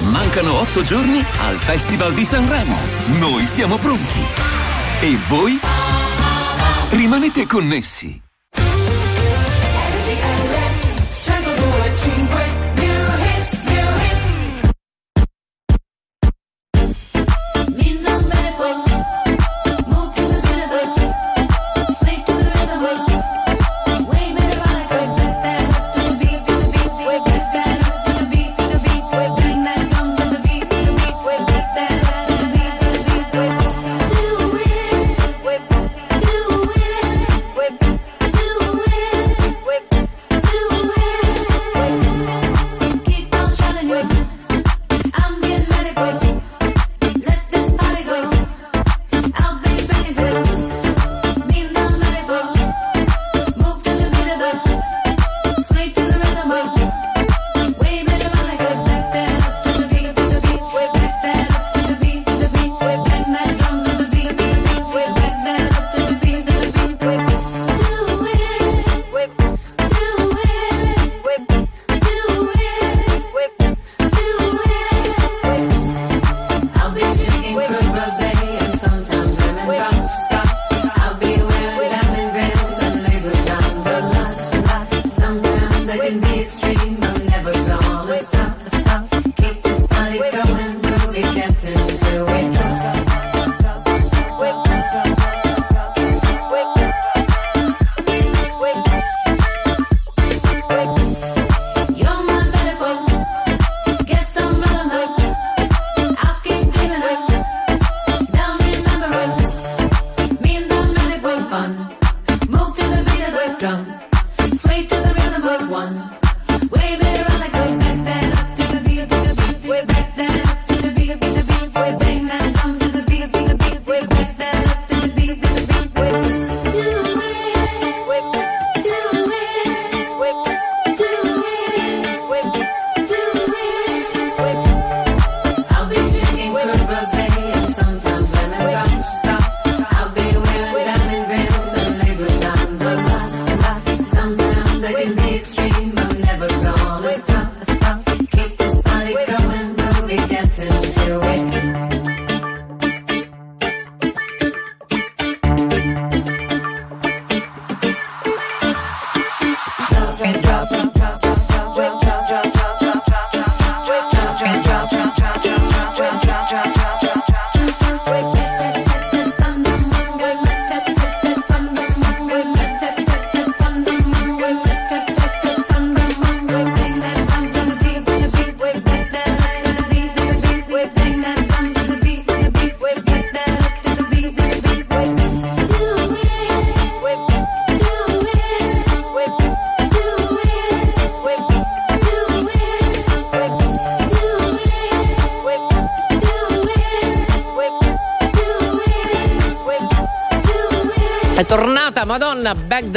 [0.00, 2.76] Mancano otto giorni al Festival di Sanremo.
[3.18, 4.20] Noi siamo pronti.
[5.02, 5.58] E voi?
[6.90, 8.27] Rimanete connessi.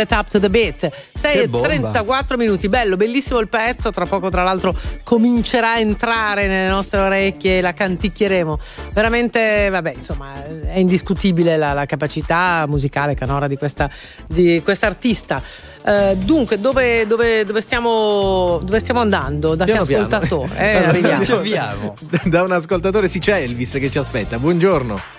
[0.02, 0.90] The tap to the beat.
[1.14, 1.68] 6 Che e bomba.
[1.68, 3.92] 34 minuti, bello, bellissimo il pezzo.
[3.92, 8.60] Tra poco, tra l'altro, comincerà a entrare nelle nostre orecchie, la canticchieremo.
[8.94, 13.90] Veramente, vabbè, insomma, è indiscutibile la, la capacità musicale canora di questa
[14.28, 15.42] di quest'artista.
[15.84, 19.56] Eh, dunque, dove, dove- dove stiamo, dove stiamo andando?
[19.56, 20.06] Da Piano che piano.
[20.06, 20.50] ascoltatore?
[20.58, 21.24] Eh, Allora, arriviamo.
[21.24, 21.94] ci avviamo.
[22.26, 24.38] Da un ascoltatore si c'è Elvis che ci aspetta.
[24.38, 25.11] Buongiorno.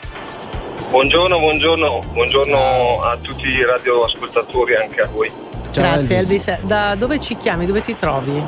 [0.93, 5.33] Buongiorno, buongiorno, buongiorno a tutti i radioascoltatori, anche a voi.
[5.73, 6.61] Grazie, Elvis.
[6.61, 7.65] Da dove ci chiami?
[7.65, 8.45] Dove ti trovi?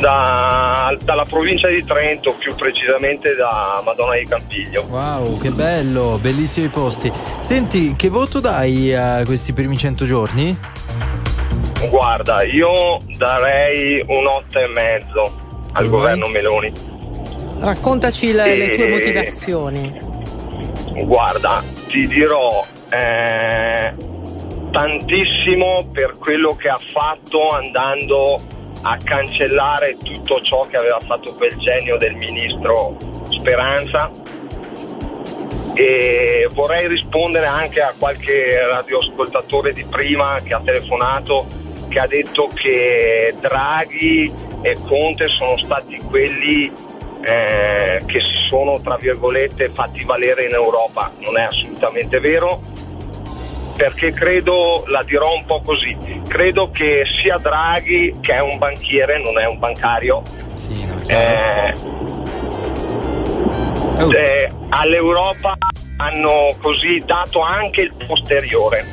[0.00, 4.84] Da- dalla provincia di Trento, più precisamente da Madonna di Campiglio.
[4.90, 7.10] Wow, che bello, bellissimi posti.
[7.40, 10.54] Senti, che voto dai a questi primi 100 giorni?
[11.88, 15.32] Guarda, io darei un 8 e mezzo
[15.72, 16.70] al governo Meloni.
[17.60, 20.08] Raccontaci le, le tue E- motivazioni.
[21.04, 23.94] Guarda, ti dirò eh,
[24.70, 28.40] tantissimo per quello che ha fatto andando
[28.82, 32.96] a cancellare tutto ciò che aveva fatto quel genio del ministro
[33.28, 34.10] Speranza.
[35.74, 41.46] E vorrei rispondere anche a qualche radioascoltatore di prima che ha telefonato
[41.90, 44.32] che ha detto che Draghi
[44.62, 46.70] e Conte sono stati quelli
[47.22, 51.12] eh, che si sono tra virgolette fatti valere in Europa.
[51.18, 52.60] Non è assolutamente vero
[53.80, 55.96] perché credo, la dirò un po' così,
[56.28, 60.22] credo che sia Draghi che è un banchiere, non è un bancario,
[61.06, 61.72] eh,
[63.98, 65.56] eh, all'Europa
[65.96, 68.84] hanno così dato anche il posteriore,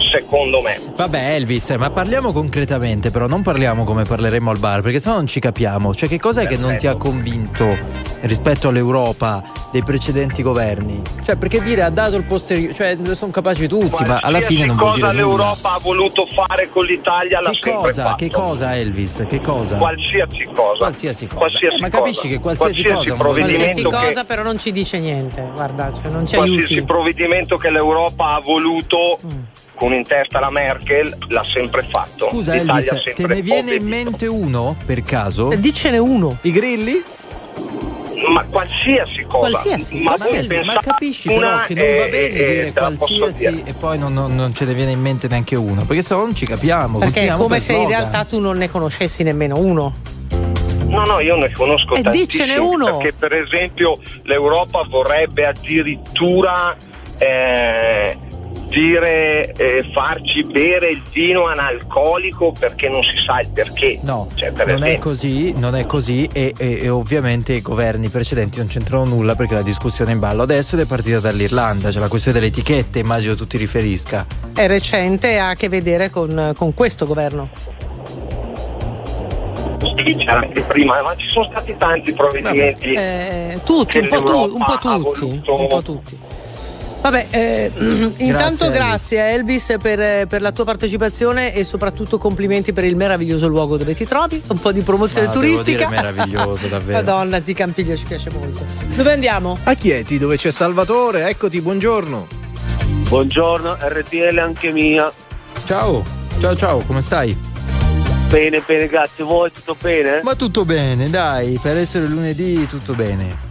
[0.00, 0.78] secondo me.
[0.96, 5.26] Vabbè Elvis, ma parliamo concretamente, però non parliamo come parleremo al bar, perché sennò non
[5.26, 5.94] ci capiamo.
[5.94, 7.76] Cioè, che cos'è che non ti ha convinto
[8.22, 11.02] rispetto all'Europa dei precedenti governi?
[11.24, 14.76] Cioè, perché dire ha dato il posteriore, cioè sono capaci tutti, ma alla fine non
[14.76, 15.36] vuol cosa dire nulla.
[15.44, 18.02] l'Europa ha voluto fare con l'Italia l'ha Che sempre cosa?
[18.04, 18.16] fatto.
[18.16, 19.24] Che cosa Elvis?
[19.28, 19.76] Che cosa?
[19.76, 20.76] Qualsiasi cosa.
[20.78, 21.36] Qualsiasi cosa.
[21.38, 22.02] Qualsiasi Eh, ma cosa.
[22.02, 23.42] capisci che qualsiasi, cosa vuol dire- Qualsiasi
[23.82, 25.48] provvedimento che- cosa, però non ci dice niente.
[25.54, 26.86] Guarda, cioè non ci qualsiasi aiuti.
[26.86, 29.18] provvedimento che l'Europa ha voluto
[29.80, 32.26] con in testa la Merkel l'ha sempre fatto.
[32.28, 35.48] Scusa L'Italia Elvis, te ne viene in mente uno per caso?
[35.56, 36.36] Dicene uno.
[36.42, 37.02] I grilli?
[38.30, 39.38] Ma qualsiasi cosa.
[39.48, 43.16] Qualsiasi, ma, Elvis, ma capisci una però che non va e- bene e dire posso
[43.18, 43.70] qualsiasi dire.
[43.70, 46.20] e poi non, non- non ce ne viene in mente neanche uno, perché se no
[46.20, 46.98] non ci capiamo.
[46.98, 47.98] Perché è come per se in slogan.
[48.00, 49.94] realtà tu non ne conoscessi nemmeno uno.
[50.88, 52.98] No, no, io ne conosco E tantissimi dicene uno.
[52.98, 56.76] perché per esempio l'Europa vorrebbe addirittura
[57.16, 58.18] eh,
[58.70, 63.98] dire eh, farci bere il vino analcolico perché non si sa il perché.
[64.02, 65.10] No, Cioè, per non è esempio.
[65.10, 69.54] così, non è così e, e- e ovviamente i governi precedenti non c'entrano nulla perché
[69.54, 73.00] la discussione è in ballo adesso ed è partita dall'Irlanda, cioè la questione delle etichette
[73.00, 74.24] immagino tu ti riferisca.
[74.54, 77.48] È recente e ha a che vedere con, con questo governo.
[80.04, 82.92] Sì, c'era anche prima, ma ci sono stati tanti provvedimenti.
[82.92, 85.42] Eh, tutti, un po', tu- un po' tutti.
[85.46, 86.18] Un po' tutti.
[87.00, 87.72] Vabbè, eh,
[88.18, 88.78] intanto Elvis.
[88.78, 93.94] grazie Elvis per, per la tua partecipazione e soprattutto complimenti per il meraviglioso luogo dove
[93.94, 95.88] ti trovi, un po' di promozione Ma devo turistica.
[95.88, 96.98] dire meraviglioso, davvero.
[96.98, 98.64] Madonna, di Campiglio ci piace molto.
[98.94, 99.56] Dove andiamo?
[99.64, 101.28] A Chieti, dove c'è Salvatore.
[101.28, 102.26] Eccoti, buongiorno.
[103.08, 105.10] Buongiorno, RTL anche mia.
[105.64, 106.02] Ciao,
[106.38, 107.36] ciao ciao, come stai?
[108.28, 109.24] Bene, bene, grazie.
[109.24, 110.20] Voi tutto bene?
[110.22, 113.49] Ma tutto bene, dai, per essere lunedì tutto bene.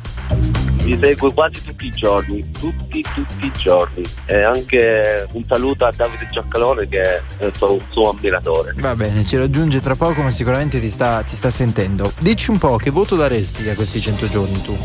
[0.90, 4.04] Vi seguo quasi tutti i giorni, tutti, tutti i giorni.
[4.26, 7.22] E anche un saluto a Davide Giaccalone che
[7.54, 8.74] sono un suo ammiratore.
[8.78, 12.12] Va bene, ci raggiunge tra poco, ma sicuramente ti sta, ti sta sentendo.
[12.18, 14.76] Dici un po', che voto daresti a questi 100 giorni tu?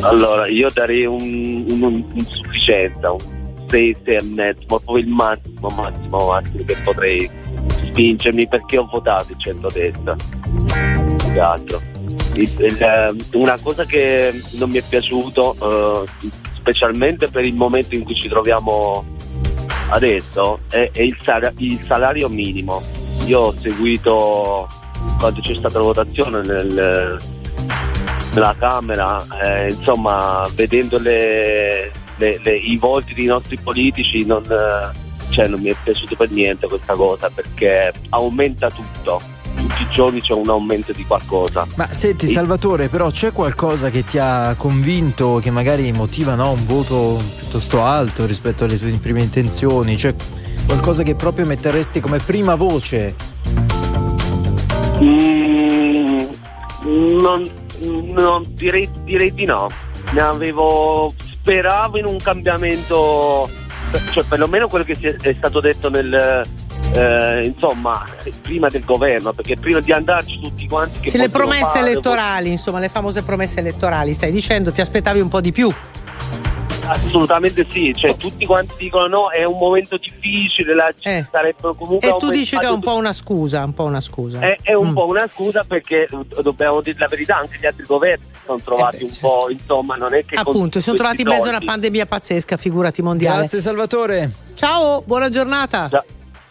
[0.00, 3.20] Allora, io darei un, un, un- insufficienza, un
[3.68, 7.30] 6, 6 e mezzo, ma poi il massimo, massimo, massimo che potrei
[7.68, 10.16] spingermi perché ho votato il centrodestra.
[11.30, 11.80] Più altro.
[12.36, 18.14] Eh, una cosa che non mi è piaciuto, eh, specialmente per il momento in cui
[18.14, 19.04] ci troviamo
[19.90, 22.82] adesso, è, è il, sal- il salario minimo.
[23.26, 24.66] Io ho seguito
[25.18, 27.18] quando c'è stata la votazione nel,
[28.32, 34.90] nella Camera, eh, insomma, vedendo le- le- le- i volti dei nostri politici, non, eh,
[35.30, 39.20] cioè, non mi è piaciuto per niente questa cosa perché aumenta tutto.
[39.66, 41.66] Tutti i giorni c'è un aumento di qualcosa.
[41.76, 46.66] Ma senti Salvatore, però c'è qualcosa che ti ha convinto, che magari motiva no, un
[46.66, 49.96] voto piuttosto alto rispetto alle tue prime intenzioni?
[49.96, 50.14] C'è
[50.66, 53.14] qualcosa che proprio metteresti come prima voce?
[55.00, 56.20] Mm,
[56.82, 57.50] non,
[58.12, 59.68] non- direi, direi di no.
[60.12, 61.14] Ne avevo.
[61.16, 63.48] Speravo in un cambiamento,
[64.12, 66.46] cioè perlomeno quello che è stato detto nel.
[66.94, 68.06] Eh, insomma,
[68.42, 72.50] prima del governo, perché prima di andarci tutti quanti che Sì, le promesse fare, elettorali,
[72.50, 75.72] insomma, le famose promesse elettorali, stai dicendo, ti aspettavi un po' di più.
[76.86, 82.06] Assolutamente sì, cioè tutti quanti dicono no, è un momento difficile, la, ci sarebbero comunque
[82.06, 82.12] Eh.
[82.12, 84.38] E tu dici che è un po' una scusa, un po' una scusa.
[84.40, 84.92] È, è un Mm.
[84.92, 88.60] po' una scusa perché eh, dobbiamo dire la verità, anche gli altri governi si sono
[88.62, 91.56] trovati un po', insomma, non è che Eh Appunto, si sono trovati in mezzo a
[91.56, 93.38] una pandemia pazzesca, figurati mondiale.
[93.38, 94.30] Grazie Salvatore.
[94.54, 95.88] Ciao, buona giornata.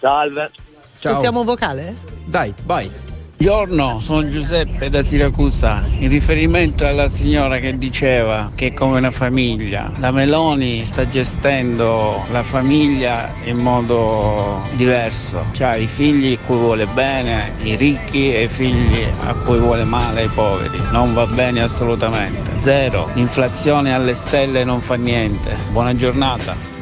[0.04, 0.52] Salve.
[0.96, 1.96] Ascoltiamo un vocale?
[2.26, 2.92] Dai, vai.
[3.38, 5.82] Buongiorno, sono Giuseppe da Siracusa.
[6.00, 12.26] In riferimento alla signora che diceva che è come una famiglia, la Meloni sta gestendo
[12.32, 15.46] la famiglia in modo diverso.
[15.54, 19.86] C'ha i figli a cui vuole bene, i ricchi e i figli a cui vuole
[19.86, 20.82] male, i poveri.
[20.92, 22.60] Non va bene assolutamente.
[22.60, 23.10] Zero.
[23.14, 25.56] L'inflazione alle stelle non fa niente.
[25.72, 26.73] Buona giornata.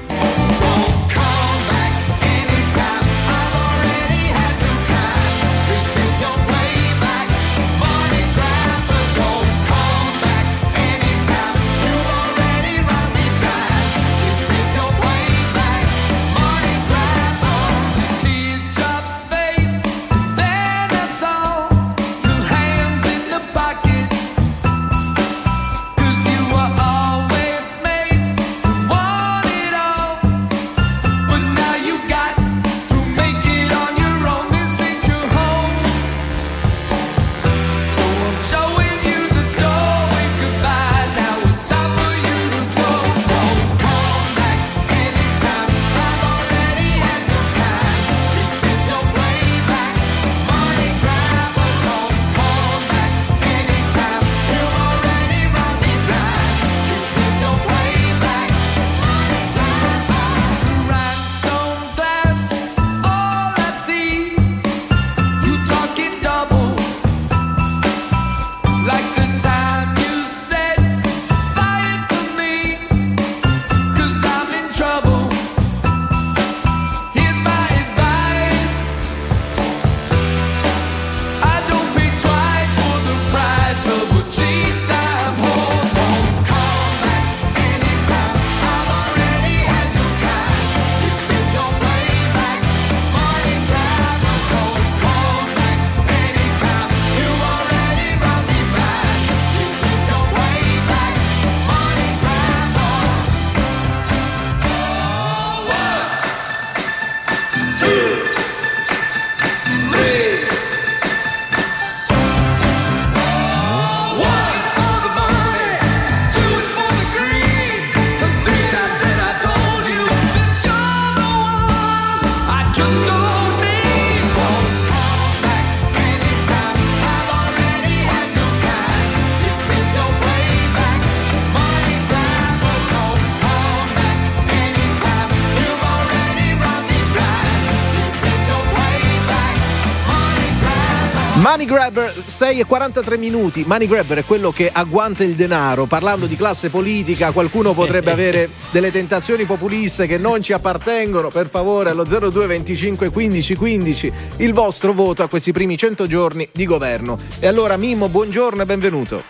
[141.82, 143.64] Grabber 6 e 43 minuti.
[143.66, 145.86] Money Grabber è quello che agguanta il denaro.
[145.86, 151.30] Parlando di classe politica, qualcuno potrebbe avere delle tentazioni populiste che non ci appartengono.
[151.30, 156.48] Per favore, allo 02 25 15 15 il vostro voto a questi primi 100 giorni
[156.52, 157.18] di governo.
[157.40, 159.24] E allora, Mimmo, buongiorno e benvenuto.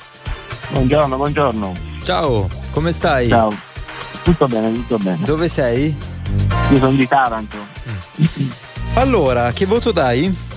[0.71, 1.73] Buongiorno, buongiorno.
[2.03, 3.29] Ciao, come stai?
[3.29, 3.57] Ciao.
[4.23, 5.23] Tutto bene, tutto bene.
[5.23, 5.95] Dove sei?
[6.71, 7.55] Io sono di Taranto.
[8.95, 10.50] Allora, che voto dai?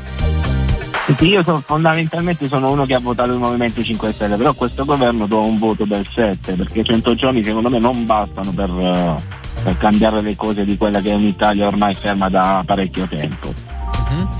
[1.06, 4.54] Sì, Io sono- fondamentalmente sono uno che ha votato il Movimento 5 Stelle, però a
[4.54, 8.70] questo governo do un voto del 7, perché 100 giorni secondo me non bastano per,
[8.70, 9.14] eh,
[9.62, 13.52] per cambiare le cose di quella che è un'Italia ormai ferma da parecchio tempo.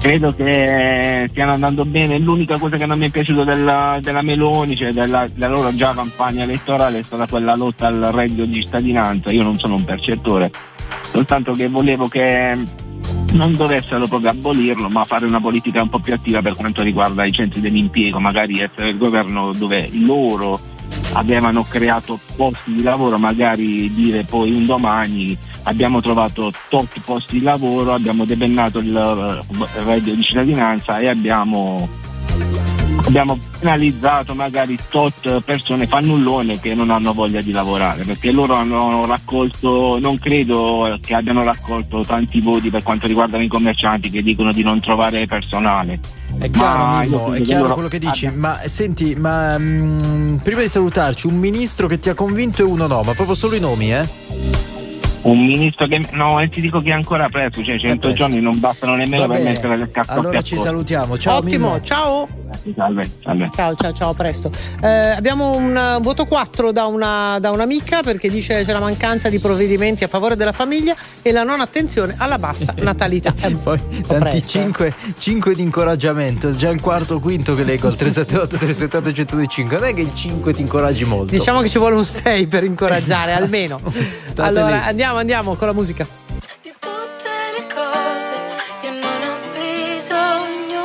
[0.00, 2.18] Credo che stiano andando bene.
[2.18, 5.92] L'unica cosa che non mi è piaciuta della, della Meloni, cioè della, della loro già
[5.94, 9.30] campagna elettorale, è stata quella lotta al reddito di cittadinanza.
[9.30, 10.50] Io non sono un percettore,
[11.10, 12.56] soltanto che volevo che
[13.34, 17.24] non dovessero proprio abolirlo, ma fare una politica un po' più attiva per quanto riguarda
[17.24, 20.58] i centri dell'impiego, magari essere il governo dove loro
[21.12, 27.44] avevano creato posti di lavoro, magari dire poi un domani abbiamo trovato tot posti di
[27.44, 31.88] lavoro, abbiamo depennato il eh, reddito di cittadinanza e abbiamo
[33.06, 39.06] abbiamo penalizzato magari tot persone fannullone che non hanno voglia di lavorare perché loro hanno
[39.06, 44.52] raccolto non credo che abbiano raccolto tanti voti per quanto riguardano i commercianti che dicono
[44.52, 45.98] di non trovare personale
[46.38, 50.68] È chiaro, Mimmo, è chiaro loro quello che dici, ma senti, ma mm, prima di
[50.68, 53.92] salutarci, un ministro che ti ha convinto e uno no, ma proprio solo i nomi,
[53.92, 54.73] eh?
[55.24, 58.58] Un ministro che no e ti dico che è ancora presto cioè 100 giorni non
[58.58, 61.82] bastano nemmeno per mettere le scarpe Allora ci salutiamo, ciao Ottimo, Mimmo.
[61.82, 62.28] ciao.
[62.76, 63.50] salve, salve.
[63.54, 64.50] Ciao, ciao, ciao, a presto.
[64.82, 69.28] Eh, abbiamo un eh, voto 4 da, una, da un'amica perché dice c'è la mancanza
[69.28, 73.34] di provvedimenti a favore della famiglia e la non attenzione alla bassa natalità.
[73.40, 74.94] Eh, Poi tanti presto, eh.
[75.18, 79.78] 5, di incoraggiamento, già il quarto o quinto che leggo al 378 378 125.
[79.78, 81.32] Non è che il 5 ti incoraggi molto.
[81.32, 83.80] Diciamo che ci vuole un 6 per incoraggiare, almeno.
[84.34, 84.88] State allora, lì.
[84.88, 86.06] andiamo, andiamo con la musica.
[86.78, 88.32] tutte le cose
[88.82, 90.82] io non ho bisogno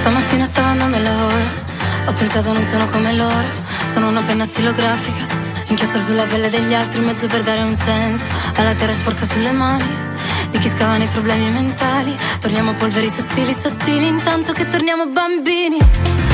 [0.00, 1.68] stamattina stavo andando al lavoro
[2.10, 3.46] ho pensato non sono come loro.
[3.86, 5.38] Sono una penna stilografica.
[5.68, 8.24] Inchiostro sulla pelle degli altri in mezzo per dare un senso.
[8.56, 9.84] Alla terra sporca sulle mani
[10.50, 12.16] di chi scava nei problemi mentali.
[12.40, 15.78] Torniamo polveri sottili sottili intanto che torniamo bambini.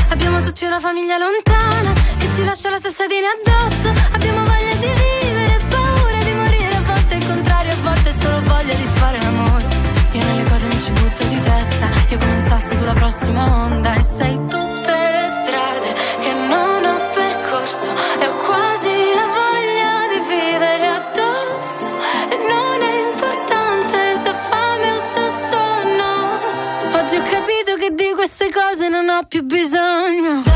[0.09, 2.06] Abbiamo tutti una famiglia lontana
[2.37, 3.89] ci lascia la sassadina addosso.
[4.13, 6.77] Abbiamo voglia di vivere paura di morire.
[6.77, 9.65] A volte è il contrario a volte è solo voglia di fare l'amore
[10.13, 11.89] io nelle cose mi ci butto di testa.
[12.11, 13.95] Io come un sasso tu la prossima onda.
[13.95, 15.89] E sei tutte le strade
[16.21, 17.91] che non ho percorso.
[18.21, 21.91] E ho quasi la voglia di vivere addosso.
[22.29, 26.99] E non è importante se fame o se sonno.
[26.99, 30.56] Oggi ho capito che di queste cose non ho più bisogno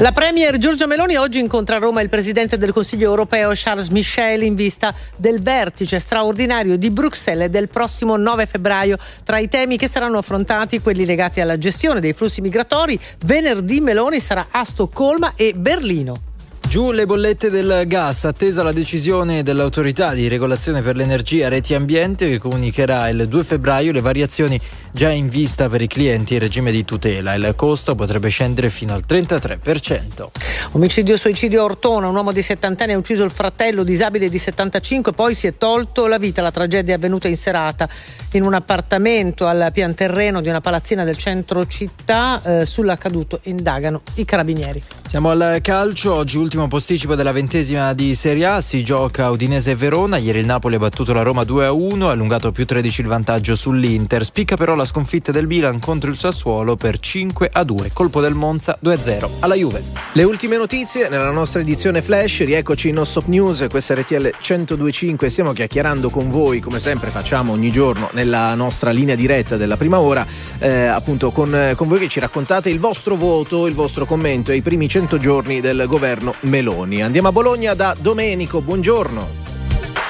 [0.00, 4.42] La Premier Giorgia Meloni oggi incontra a Roma il Presidente del Consiglio europeo Charles Michel
[4.42, 8.96] in vista del vertice straordinario di Bruxelles del prossimo 9 febbraio.
[9.24, 14.20] Tra i temi che saranno affrontati quelli legati alla gestione dei flussi migratori, venerdì Meloni
[14.20, 16.29] sarà a Stoccolma e Berlino.
[16.70, 22.28] Giù le bollette del gas, attesa la decisione dell'autorità di regolazione per l'energia Reti Ambiente
[22.28, 24.60] che comunicherà il 2 febbraio le variazioni
[24.92, 27.34] già in vista per i clienti in regime di tutela.
[27.34, 30.28] Il costo potrebbe scendere fino al 33%.
[30.72, 34.38] Omicidio suicidio a Ortona, un uomo di 70 anni ha ucciso il fratello disabile di
[34.38, 36.40] 75, poi si è tolto la vita.
[36.40, 37.88] La tragedia è avvenuta in serata
[38.32, 42.42] in un appartamento al pian terreno di una palazzina del centro città.
[42.44, 44.80] Eh, sull'accaduto indagano i carabinieri.
[45.04, 49.74] Siamo al calcio, oggi ultimo posticipo della ventesima di Serie A, si gioca Udinese e
[49.74, 53.54] Verona, ieri il Napoli ha battuto la Roma 2-1, ha allungato più 13 il vantaggio
[53.54, 58.78] sull'Inter, spicca però la sconfitta del Milan contro il Sassuolo per 5-2, colpo del Monza
[58.82, 59.82] 2-0 alla Juve.
[60.12, 65.28] Le ultime notizie nella nostra edizione flash, rieccoci in No Stop News, questa RTL 1025,
[65.28, 70.00] stiamo chiacchierando con voi come sempre facciamo ogni giorno nella nostra linea diretta della prima
[70.00, 70.26] ora,
[70.58, 74.62] eh, appunto con, con voi che ci raccontate il vostro voto, il vostro commento ai
[74.62, 77.00] primi 100 giorni del governo Meloni.
[77.00, 79.28] Andiamo a Bologna da Domenico, buongiorno.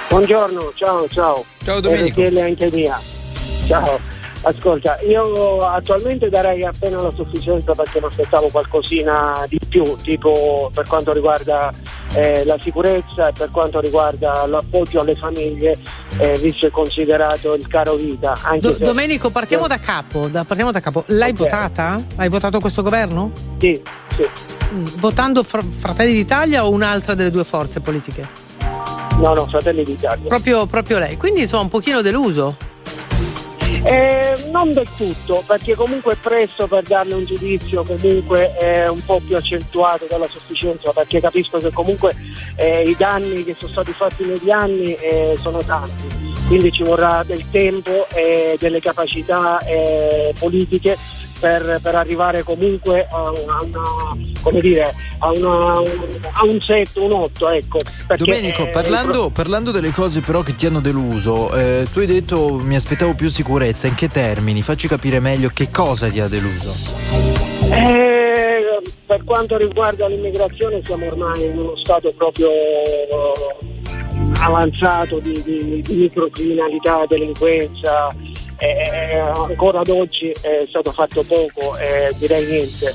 [0.08, 1.44] Buongiorno, ciao, ciao.
[1.62, 2.22] Ciao Domenico.
[2.22, 2.98] RTL anche mia.
[3.66, 4.00] Ciao.
[4.42, 10.86] Ascolta, io attualmente darei appena la sufficienza perché mi aspettavo qualcosina di più, tipo per
[10.86, 11.70] quanto riguarda
[12.14, 15.78] eh, la sicurezza e per quanto riguarda l'appoggio alle famiglie,
[16.18, 18.36] eh, visto e considerato il caro vita.
[18.42, 20.28] Anche Do- se- Domenico, partiamo da capo.
[20.28, 21.04] da- partiamo da capo.
[21.08, 21.36] L'hai Ok.
[21.38, 22.02] votata?
[22.16, 23.30] Hai votato questo governo?
[23.58, 23.80] Sì,
[24.16, 24.26] sì.
[24.74, 28.26] Mm, Votando Fr- Fratelli d'Italia o un'altra delle due forze politiche?
[29.18, 30.28] No, no, Fratelli d'Italia.
[30.28, 31.16] Proprio, proprio lei.
[31.16, 32.56] Quindi sono un pochino deluso.
[33.82, 39.02] Eh, non del tutto, perché comunque è presto per darle un giudizio comunque eh, un
[39.04, 42.14] po' più accentuato della sufficienza, perché capisco che comunque
[42.56, 46.08] eh, i danni che sono stati fatti negli anni eh, sono tanti,
[46.46, 50.96] quindi ci vorrà del tempo e delle capacità eh, politiche
[51.40, 53.58] per, per arrivare comunque a, una,
[54.42, 57.78] come dire, a, una, a un 7, un 8, ecco.
[58.16, 62.58] Domenico, eh, parlando, parlando delle cose però che ti hanno deluso, eh, tu hai detto
[62.60, 64.62] mi aspettavo più sicurezza, in che termini?
[64.62, 66.74] Facci capire meglio che cosa ti ha deluso.
[67.72, 73.38] Eh, per quanto riguarda l'immigrazione siamo ormai in uno stato proprio eh,
[74.40, 78.08] avanzato di, di- di microcriminalità, delinquenza.
[78.62, 82.94] Eh, ancora ad oggi è stato fatto poco, eh, direi niente,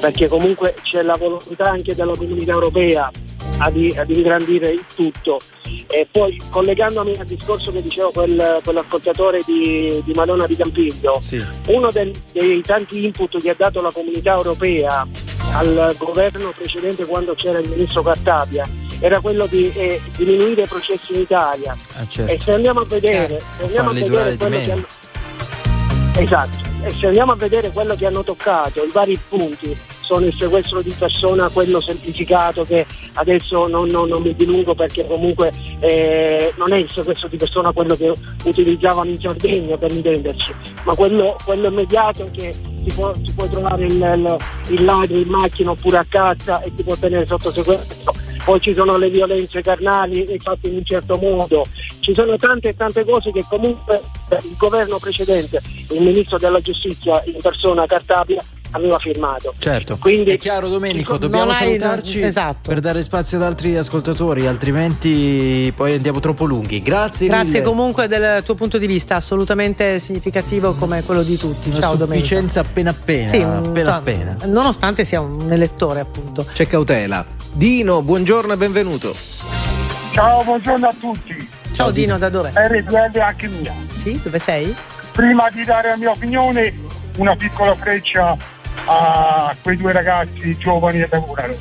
[0.00, 3.08] perché comunque c'è la volontà anche della comunità europea
[3.58, 5.38] ad, ad ingrandire il tutto.
[5.88, 11.20] E poi collegandomi al discorso che diceva quel, quell'ascoltatore di, di Madonna di Campiglio,
[11.68, 15.06] uno del- dei tanti input che ha dato la comunità europea
[15.52, 18.68] al governo precedente quando c'era il ministro Cartabia
[19.00, 21.76] era quello di eh, diminuire i processi in Italia.
[21.94, 22.32] Ah, certo.
[22.32, 24.86] E se andiamo a vedere, se andiamo a vedere quello che hanno...
[26.16, 30.34] Esatto, e se andiamo a vedere quello che hanno toccato, i vari punti, sono il
[30.38, 36.52] sequestro di persona, quello semplificato che adesso non, non- non mi dilungo perché comunque eh,
[36.56, 38.12] non è il sequestro di persona quello che
[38.44, 40.52] utilizzavano in Sardegna per intenderci,
[40.84, 44.36] ma quello, quello immediato che si può, si può trovare il, il,
[44.68, 48.12] il ladro in macchina oppure a casa e si può tenere sotto sequestro.
[48.44, 51.64] Poi ci sono le violenze carnali fatte in un certo modo,
[52.00, 54.02] ci sono tante e tante cose che comunque
[54.42, 55.60] il governo precedente,
[55.92, 58.42] il ministro della giustizia in persona Cartabia
[58.72, 59.54] aveva firmato.
[59.56, 59.96] Certo.
[59.98, 62.68] Quindi è chiaro Domenico, dobbiamo hai- salutarci esatto.
[62.68, 66.82] per dare spazio ad altri ascoltatori, altrimenti poi andiamo troppo lunghi.
[66.82, 67.62] Grazie, Grazie mille.
[67.62, 71.70] comunque del tuo punto di vista, assolutamente significativo come quello di tutti.
[71.70, 72.26] Una Ciao Domenico.
[72.26, 74.36] sufficienza appena appena, Sì, appena cioè, appena.
[74.46, 76.44] Nonostante sia un elettore, appunto.
[76.52, 77.24] C'è cautela.
[77.54, 79.14] Dino, buongiorno e benvenuto.
[80.10, 81.48] Ciao, buongiorno a tutti.
[81.72, 82.50] Ciao Dino, da dove?
[82.52, 83.72] RTL anche mia.
[83.94, 84.74] Sì, dove sei?
[85.12, 86.74] Prima di dare la mia opinione,
[87.18, 88.36] una piccola freccia
[88.86, 91.54] a quei due ragazzi giovani che lavorano.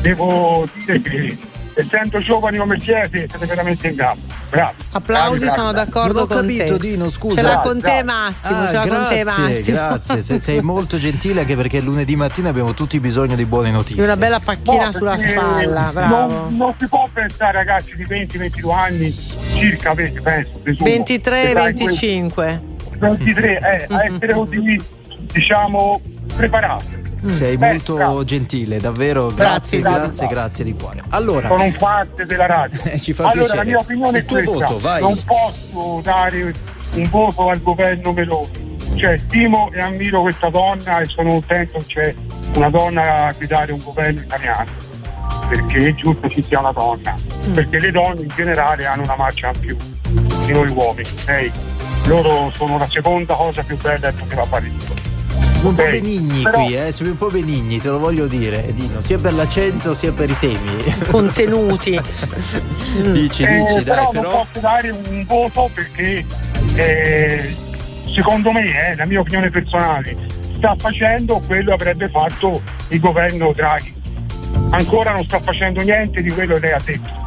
[0.00, 1.38] Devo dire che
[1.74, 4.22] essendo giovani come siete, siete veramente in gamba.
[4.50, 4.72] Bravo.
[4.92, 6.86] Applausi, Bravi, sono d'accordo Non ho con capito, te.
[6.88, 7.36] Dino, scusa.
[7.40, 9.76] Ce l'ha con te Massimo, Ah, ce l'ha con te grazie, Massimo.
[9.76, 14.02] Grazie, se- sei molto gentile anche perché lunedì mattina abbiamo tutti bisogno di buone notizie.
[14.02, 16.26] una bella pacchina No, sulla perché spalla, bravo.
[16.32, 19.12] Non, non si può pensare ragazzi di 20-22 anni,
[19.54, 20.88] circa avete, penso, presumo.
[20.88, 22.62] 23, che sai, 25.
[22.98, 24.80] 23, eh, a essere così,
[25.34, 26.00] diciamo,
[26.36, 27.02] preparati.
[27.28, 28.24] Sei Beh, molto bravo.
[28.24, 29.28] gentile, davvero.
[29.34, 31.02] Grazie, Grazie, grazie, grazie, di cuore.
[31.08, 32.78] Allora, Sono un parte della radio.
[32.84, 33.58] Eh, ci fa allora, piacere.
[33.58, 34.52] la mia opinione Il è questa.
[34.52, 35.00] voto, vai.
[35.00, 36.54] Non posso dare
[36.94, 38.76] un voto al governo Meloni.
[38.96, 42.14] Cioè, stimo e ammiro questa donna e sono contento che c'è
[42.56, 44.70] una donna a guidare un governo italiano.
[45.48, 47.16] Perché è giusto ci sia una donna.
[47.48, 47.54] Mm.
[47.54, 49.76] Perché le donne in generale hanno una marcia in più
[50.44, 51.08] di noi uomini.
[51.22, 51.50] ok?
[52.06, 54.93] Loro sono la seconda cosa più bella che la parito.
[55.64, 56.92] Siamo un po' benigni però- qui, eh?
[56.92, 60.38] siamo un po' benigni, te lo voglio dire, Dino, sia per l'accento sia per i
[60.38, 60.76] temi.
[61.10, 61.98] Contenuti.
[63.12, 66.22] dici, Eh, dici, dai, però non posso dare un voto perché
[66.74, 67.56] eh,
[68.12, 70.14] secondo me, eh, la mia opinione personale,
[70.54, 73.94] sta facendo quello che avrebbe fatto il governo Draghi.
[74.68, 77.23] Ancora non sta facendo niente di quello che lei ha detto.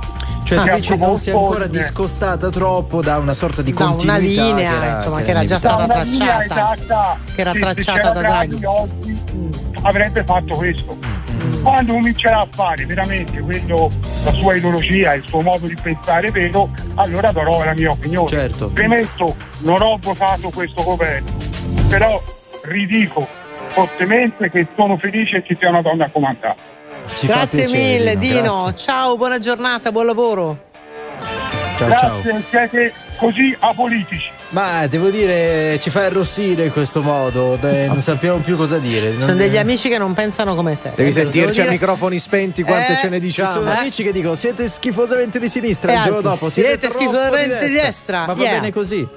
[0.48, 3.92] Cioè, ha dici non si è ancora discostata troppo da una sorta di Da una
[3.96, 6.44] continuità linea, che era, insomma, che che era già stata una tracciata.
[6.44, 8.64] esatta, Che era tracciata da Draghi.
[8.64, 9.22] oggi
[9.82, 10.98] avrebbe fatto questo.
[11.62, 13.92] Quando comincerà a fare veramente quello,
[14.24, 18.30] la sua ideologia, il suo modo di pensare vero, allora darò la mia opinione.
[18.30, 18.70] Certo.
[18.70, 21.30] Premetto, non ho votato questo governo,
[21.90, 22.22] però
[22.64, 23.28] ridico
[23.68, 26.56] fortemente che sono felice che sia una donna a comandare.
[27.14, 28.78] Ci fa Grazie piacere, mille Dino, Dino, grazie.
[28.86, 30.58] ciao, buona giornata, buon lavoro.
[31.78, 32.22] Ciao, ciao.
[32.22, 34.36] Grazie, siete così apolitici.
[34.50, 39.20] Ma devo dire, ci fai arrossire in questo modo, beh, non sappiamo più cosa dire.
[39.20, 40.92] Sono degli amici che non pensano come te.
[40.96, 43.52] Devi Eh, sentirci devo a dire- microfoni spenti quante Eh, ce ne Ci diciamo.
[43.52, 43.78] sono Eh.
[43.78, 47.68] amici che dicono siete schifosamente di sinistra E il giorno altri, dopo siete troppo schifosamente
[47.68, 48.26] di destra.
[48.26, 48.54] ma va Yeah.
[48.54, 49.08] bene così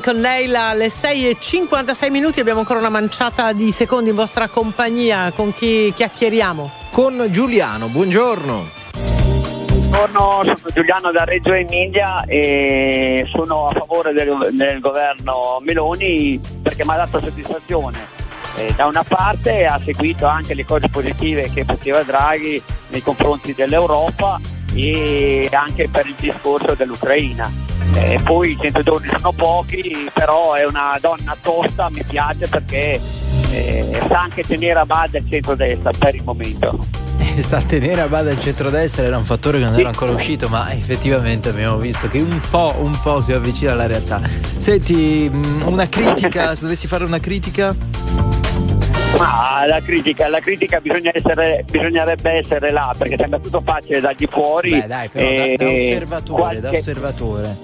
[0.00, 4.48] con Leila alle 6 e 56 minuti, abbiamo ancora una manciata di secondi in vostra
[4.48, 6.70] compagnia, con chi chiacchieriamo?
[6.90, 8.68] Con Giuliano, buongiorno.
[9.88, 16.84] Buongiorno, sono Giuliano da Reggio Emilia e sono a favore del, del governo Meloni perché
[16.84, 17.98] mi ha dato soddisfazione.
[18.56, 23.54] Eh, da una parte ha seguito anche le cose positive che faceva Draghi nei confronti
[23.54, 24.40] dell'Europa
[24.74, 27.65] e anche per il discorso dell'Ucraina.
[27.98, 33.00] Eh, poi i 100 giorni sono pochi, però è una donna tosta, mi piace perché
[33.50, 36.78] eh, sa anche tenere a bada il centro-destra per il momento.
[37.18, 40.12] Eh, sta a tenere a bada il centrodestra era un fattore che non era ancora
[40.12, 44.20] uscito ma effettivamente abbiamo visto che un po', un po' si avvicina alla realtà
[44.58, 47.74] senti mh, una critica se dovessi fare una critica
[49.18, 54.12] Ma la critica, la critica bisogna essere, bisognerebbe essere là perché sembra tutto facile da
[54.14, 54.70] di fuori.
[54.70, 57.56] beh dai però da, e da osservatore da qualche- osservatore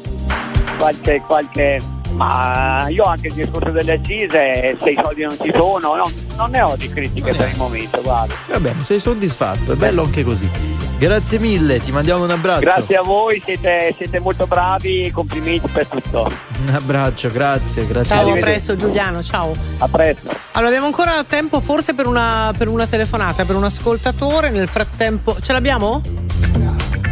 [0.82, 1.80] qualche, qualche
[2.12, 6.50] ma io anche il discorso delle accise se i soldi non ci sono no, non
[6.50, 10.24] ne ho di critiche per il momento guarda va bene sei soddisfatto è bello anche
[10.24, 10.50] così
[10.98, 15.86] grazie mille ti mandiamo un abbraccio grazie a voi siete, siete molto bravi complimenti per
[15.86, 16.30] tutto
[16.60, 19.54] un abbraccio grazie grazie Ciao, a presto Giuliano, ciao.
[19.78, 24.50] a presto Allora, abbiamo ancora tempo forse per una, per una telefonata, per un ascoltatore.
[24.50, 26.02] Nel frattempo, ce l'abbiamo?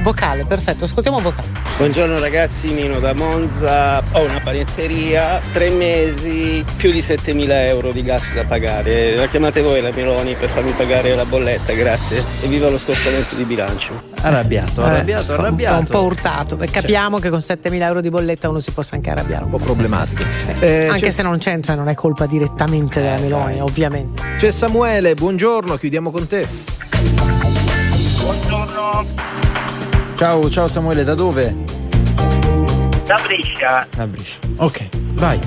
[0.02, 1.48] Vocale, perfetto, ascoltiamo vocale.
[1.76, 8.02] Buongiorno ragazzi, Nino da Monza, ho una panetteria, tre mesi, più di 7.000 euro di
[8.02, 9.14] gas da pagare.
[9.14, 12.24] La chiamate voi la Meloni per farmi pagare la bolletta, grazie.
[12.40, 14.02] E viva lo scostamento di bilancio.
[14.22, 15.78] Arrabbiato, arrabbiato, Eh, un- arrabbiato.
[15.80, 16.56] Un po' urtato.
[16.56, 19.58] Beh, capiamo che con 7.000 euro di bolletta uno si possa anche arrabbiare un po'
[19.58, 20.22] problematico.
[20.62, 24.22] Anche se non c'è, cioè non è colpa direttamente della Meloni, ovviamente.
[24.38, 26.46] C'è Samuele, buongiorno, chiudiamo con te.
[28.20, 29.04] Buongiorno,
[30.20, 31.54] Ciao, ciao Samuele, da dove?
[33.06, 33.88] da Brescia.
[33.96, 34.38] Da Brescia.
[34.58, 35.38] Ok, vai.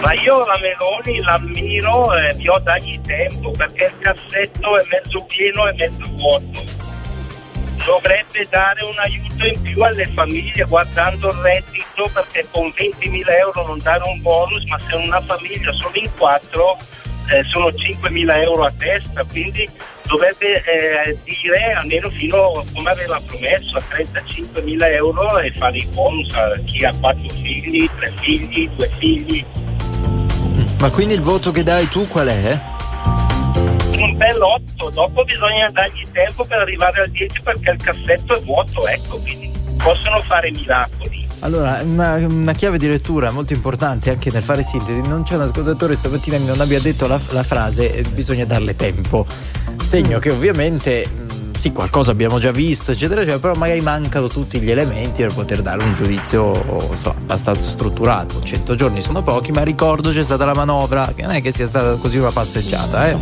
[0.00, 5.24] Ma io la Meloni l'ammiro e vi ho dagli tempo perché il cassetto è mezzo
[5.28, 6.60] pieno e mezzo vuoto.
[7.86, 13.64] Dovrebbe dare un aiuto in più alle famiglie guardando il reddito perché con 20.000 euro
[13.64, 16.76] non dare un bonus, ma se una famiglia sono in quattro
[17.30, 19.68] eh, sono 5.000 euro a testa, quindi
[20.06, 26.34] dovrebbe eh, dire almeno fino come aveva promesso a 35.000 euro e fare i bonus
[26.34, 29.44] a chi ha quattro figli, tre figli, due figli.
[30.78, 32.60] Ma quindi il voto che dai tu qual è?
[34.02, 38.40] un bel 8, dopo bisogna dargli tempo per arrivare al 10 perché il cassetto è
[38.42, 41.21] vuoto, ecco, quindi possono fare miracoli.
[41.42, 45.00] Allora, una, una chiave di lettura molto importante anche nel fare sintesi.
[45.02, 48.76] Non c'è un ascoltatore stamattina che non abbia detto la, la frase eh, bisogna darle
[48.76, 49.26] tempo.
[49.82, 54.60] Segno che ovviamente mh, sì, qualcosa abbiamo già visto, eccetera, eccetera, però magari mancano tutti
[54.60, 58.42] gli elementi per poter dare un giudizio so, abbastanza strutturato.
[58.42, 61.68] 100 giorni sono pochi, ma ricordo c'è stata la manovra, che non è che sia
[61.68, 63.16] stata così una passeggiata, eh.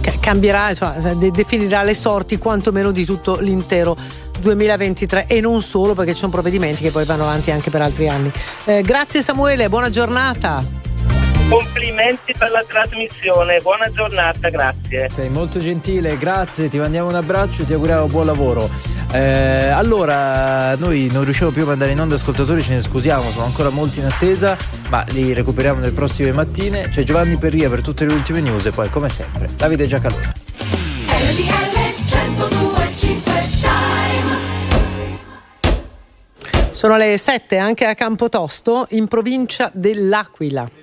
[0.00, 3.94] Ca- cambierà, insomma, de- definirà le sorti quantomeno di tutto l'intero
[4.40, 8.08] 2023 e non solo perché ci sono provvedimenti che poi vanno avanti anche per altri
[8.08, 8.32] anni.
[8.64, 10.81] Eh, grazie Samuele, buona giornata.
[11.52, 15.10] Complimenti per la trasmissione, buona giornata, grazie.
[15.10, 18.70] Sei molto gentile, grazie, ti mandiamo un abbraccio e ti auguriamo buon lavoro.
[19.12, 23.44] Eh, allora, noi non riusciamo più a mandare in onda ascoltatori, ce ne scusiamo, sono
[23.44, 24.56] ancora molti in attesa,
[24.88, 26.88] ma li recuperiamo nelle prossime mattine.
[26.88, 30.32] C'è Giovanni Perria per tutte le ultime news e poi, come sempre, Davide Giacalone.
[36.70, 40.80] Sono le 7 anche a Campotosto in provincia dell'Aquila.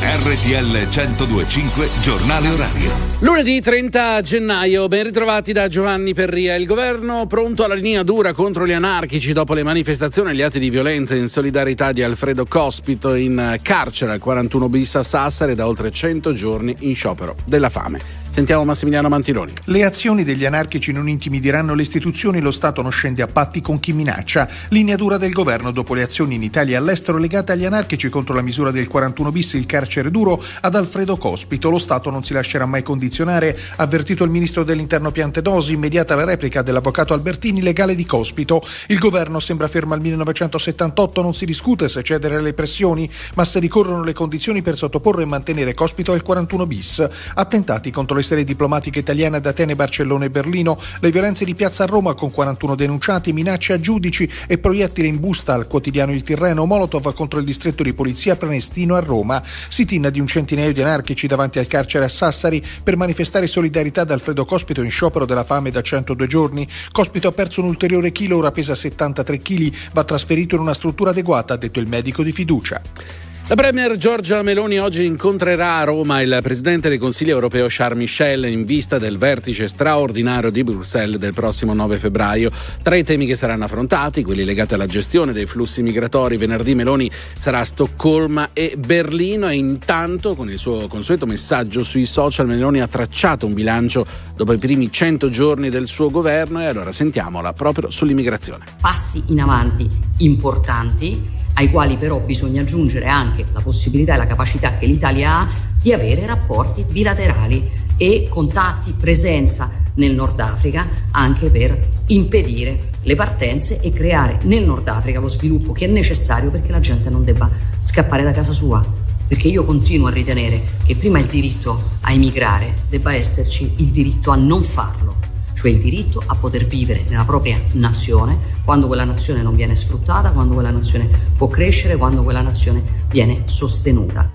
[0.00, 2.90] RTL 1025 Giornale Orario.
[3.18, 6.54] Lunedì 30 gennaio, ben ritrovati da Giovanni Perria.
[6.54, 10.60] Il governo pronto alla linea dura contro gli anarchici dopo le manifestazioni e gli atti
[10.60, 15.66] di violenza in solidarietà di Alfredo Cospito in carcere al 41 bis a Sassari da
[15.66, 18.17] oltre 100 giorni in sciopero della fame.
[18.38, 19.52] Sentiamo Massimiliano Mantiloni.
[19.64, 23.80] Le azioni degli anarchici non intimideranno le istituzioni, lo Stato non scende a patti con
[23.80, 24.48] chi minaccia.
[24.68, 28.36] Linea dura del governo dopo le azioni in Italia e all'estero legate agli anarchici contro
[28.36, 31.68] la misura del 41 bis, il carcere duro, ad Alfredo Cospito.
[31.68, 36.62] Lo Stato non si lascerà mai condizionare, avvertito il ministro dell'interno Piantedosi, immediata la replica
[36.62, 38.62] dell'avvocato Albertini, legale di Cospito.
[38.86, 43.58] Il governo sembra fermo al 1978, non si discute se cedere alle pressioni, ma se
[43.58, 47.04] ricorrono le condizioni per sottoporre e mantenere Cospito al 41 bis.
[47.34, 51.84] Attentati contro le sede diplomatiche italiane ad Atene, Barcellona e Berlino, le violenze di piazza
[51.84, 56.22] a Roma con 41 denunciati, minacce a giudici e proiettili in busta al quotidiano Il
[56.22, 60.82] Tirreno, Molotov contro il distretto di polizia Prenestino a Roma, sit-in di un centinaio di
[60.82, 65.44] anarchici davanti al carcere a Sassari per manifestare solidarietà ad Alfredo Cospito in sciopero della
[65.44, 66.68] fame da 102 giorni.
[66.92, 71.10] Cospito ha perso un ulteriore chilo, ora pesa 73 kg, va trasferito in una struttura
[71.10, 73.27] adeguata, ha detto il medico di fiducia.
[73.48, 78.44] La Premier Giorgia Meloni oggi incontrerà a Roma il Presidente del Consiglio europeo Charles Michel
[78.44, 82.50] in vista del vertice straordinario di Bruxelles del prossimo 9 febbraio.
[82.82, 87.10] Tra i temi che saranno affrontati, quelli legati alla gestione dei flussi migratori, venerdì Meloni
[87.38, 92.82] sarà a Stoccolma e Berlino e intanto con il suo consueto messaggio sui social Meloni
[92.82, 94.04] ha tracciato un bilancio
[94.36, 98.66] dopo i primi 100 giorni del suo governo e allora sentiamola proprio sull'immigrazione.
[98.78, 99.88] passi in avanti
[100.18, 105.48] importanti ai quali però bisogna aggiungere anche la possibilità e la capacità che l'Italia ha
[105.80, 113.80] di avere rapporti bilaterali e contatti, presenza nel Nord Africa anche per impedire le partenze
[113.80, 117.50] e creare nel Nord Africa lo sviluppo che è necessario perché la gente non debba
[117.78, 118.84] scappare da casa sua.
[119.26, 124.30] Perché io continuo a ritenere che prima il diritto a emigrare debba esserci il diritto
[124.30, 125.27] a non farlo
[125.58, 130.30] cioè il diritto a poter vivere nella propria nazione quando quella nazione non viene sfruttata,
[130.30, 134.30] quando quella nazione può crescere, quando quella nazione viene sostenuta.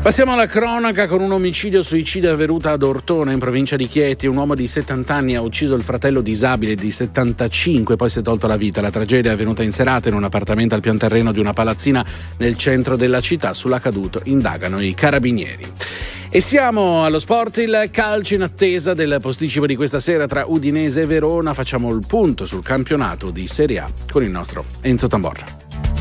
[0.00, 4.26] Passiamo alla cronaca con un omicidio suicidio avvenuto ad Ortona in provincia di Chieti.
[4.26, 8.22] Un uomo di 70 anni ha ucciso il fratello disabile di 75, poi si è
[8.22, 8.80] tolto la vita.
[8.80, 12.02] La tragedia è avvenuta in serata in un appartamento al pian terreno di una palazzina
[12.38, 13.52] nel centro della città.
[13.52, 15.66] Sull'accaduto indagano i carabinieri.
[16.32, 21.00] E siamo allo sport, il calcio in attesa del posticipo di questa sera tra Udinese
[21.00, 21.54] e Verona.
[21.54, 25.44] Facciamo il punto sul campionato di Serie A con il nostro Enzo Tamborra.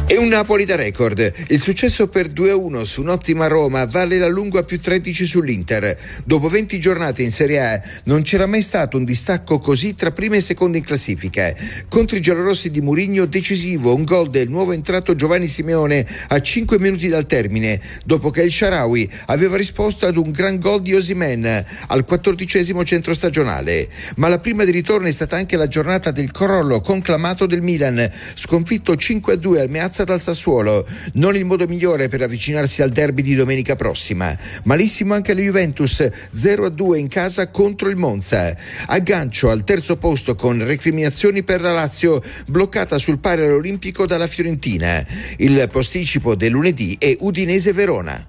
[0.09, 1.31] È un Napoli da record.
[1.49, 5.95] Il successo per 2-1 su un'ottima Roma vale la lunga più 13 sull'Inter.
[6.23, 10.35] Dopo 20 giornate in Serie A non c'era mai stato un distacco così tra prima
[10.35, 11.53] e seconda in classifica.
[11.87, 16.79] Contro i giallorossi di Murigno decisivo un gol del nuovo entrato Giovanni Simeone a 5
[16.79, 21.65] minuti dal termine, dopo che il Sharawi aveva risposto ad un gran gol di Osimen
[21.85, 23.87] al quattordicesimo centro stagionale.
[24.15, 28.11] Ma la prima di ritorno è stata anche la giornata del crollo conclamato del Milan,
[28.33, 30.85] sconfitto 5-2 al Meazza dal Sassuolo.
[31.13, 34.37] Non il modo migliore per avvicinarsi al derby di domenica prossima.
[34.63, 38.55] Malissimo anche la Juventus, 0-2 in casa contro il Monza.
[38.87, 45.05] Aggancio al terzo posto con recriminazioni per la Lazio, bloccata sul pari all'Olimpico dalla Fiorentina.
[45.37, 48.25] Il posticipo del lunedì è Udinese-Verona.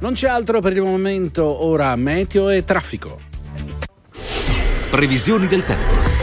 [0.00, 3.20] Non c'è altro per il momento, ora meteo e traffico.
[4.90, 6.21] Previsioni del tempo.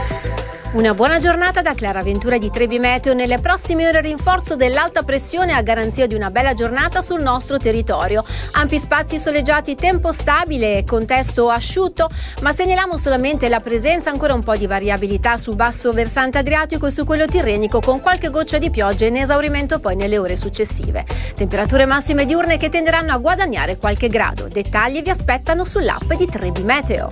[0.71, 3.15] Una buona giornata da Clara Ventura di Trebi Meteo.
[3.15, 8.23] Nelle prossime ore rinforzo dell'alta pressione a garanzia di una bella giornata sul nostro territorio.
[8.51, 12.07] Ampi spazi soleggiati, tempo stabile e contesto asciutto,
[12.43, 16.91] ma segnaliamo solamente la presenza ancora un po' di variabilità sul basso versante adriatico e
[16.91, 21.03] su quello tirrenico con qualche goccia di pioggia in esaurimento poi nelle ore successive.
[21.33, 24.47] Temperature massime diurne che tenderanno a guadagnare qualche grado.
[24.47, 27.09] Dettagli vi aspettano sull'app di Trebi Meteo.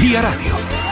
[0.00, 0.83] Via Radio.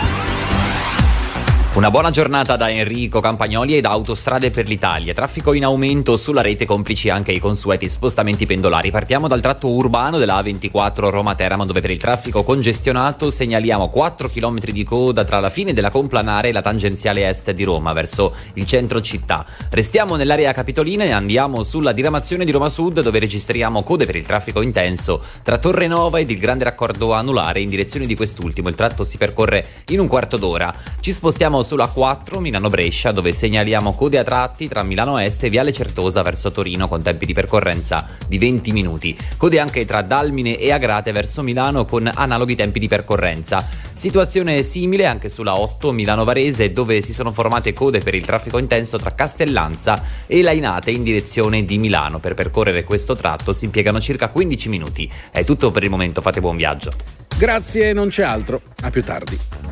[1.74, 5.14] Una buona giornata da Enrico Campagnoli e da Autostrade per l'Italia.
[5.14, 8.90] Traffico in aumento sulla rete, complici anche i consueti spostamenti pendolari.
[8.90, 14.58] Partiamo dal tratto urbano della A24 Roma-Teramo, dove per il traffico congestionato segnaliamo 4 km
[14.70, 18.66] di coda tra la fine della complanare e la tangenziale est di Roma, verso il
[18.66, 19.46] centro città.
[19.70, 24.26] Restiamo nell'area capitolina e andiamo sulla diramazione di Roma Sud, dove registriamo code per il
[24.26, 28.68] traffico intenso tra Torre Nova ed il grande raccordo anulare in direzione di quest'ultimo.
[28.68, 30.74] Il tratto si percorre in un quarto d'ora.
[31.00, 35.72] Ci spostiamo sulla 4 Milano-Brescia dove segnaliamo code a tratti tra Milano Est e Viale
[35.72, 39.16] Certosa verso Torino con tempi di percorrenza di 20 minuti.
[39.36, 43.66] Code anche tra Dalmine e Agrate verso Milano con analoghi tempi di percorrenza.
[43.92, 48.98] Situazione simile anche sulla 8 Milano-Varese dove si sono formate code per il traffico intenso
[48.98, 52.18] tra Castellanza e Lainate in direzione di Milano.
[52.18, 55.10] Per percorrere questo tratto si impiegano circa 15 minuti.
[55.30, 56.90] È tutto per il momento, fate buon viaggio.
[57.36, 58.60] Grazie, non c'è altro.
[58.82, 59.71] A più tardi.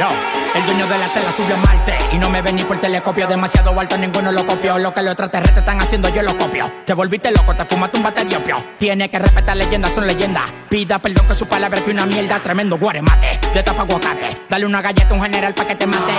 [0.00, 0.08] Yo,
[0.54, 3.26] el dueño de la tela subió a Marte y no me ven ni por telescopio.
[3.26, 4.78] Demasiado alto, ninguno lo copió.
[4.78, 6.72] Lo que los extraterrestres están haciendo, yo lo copio.
[6.86, 8.64] Te volviste loco, te fumaste un bate de opio.
[8.78, 10.44] Tiene que respetar leyendas, son leyendas.
[10.70, 12.40] Pida perdón que su palabra que una mierda.
[12.42, 14.40] Tremendo guaremate, de tapa aguacate.
[14.48, 16.14] Dale una galleta a un general pa' que te mate.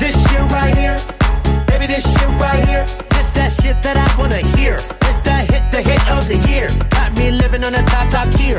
[0.00, 0.96] This shit right here,
[1.68, 2.84] baby, this shit right here.
[3.10, 4.74] This that shit that I wanna hear.
[4.74, 6.66] It's the hit, the hit of the year.
[6.90, 8.58] Got me living on a top, top tier.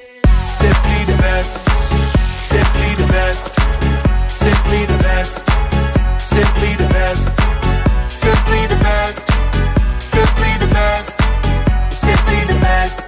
[0.61, 1.71] Simply the best.
[3.11, 3.51] best.
[4.29, 5.33] Simply the best.
[6.19, 7.29] Simply the best.
[8.09, 9.19] Simply the best.
[10.15, 11.11] Simply the best.
[11.89, 12.99] Simply the best.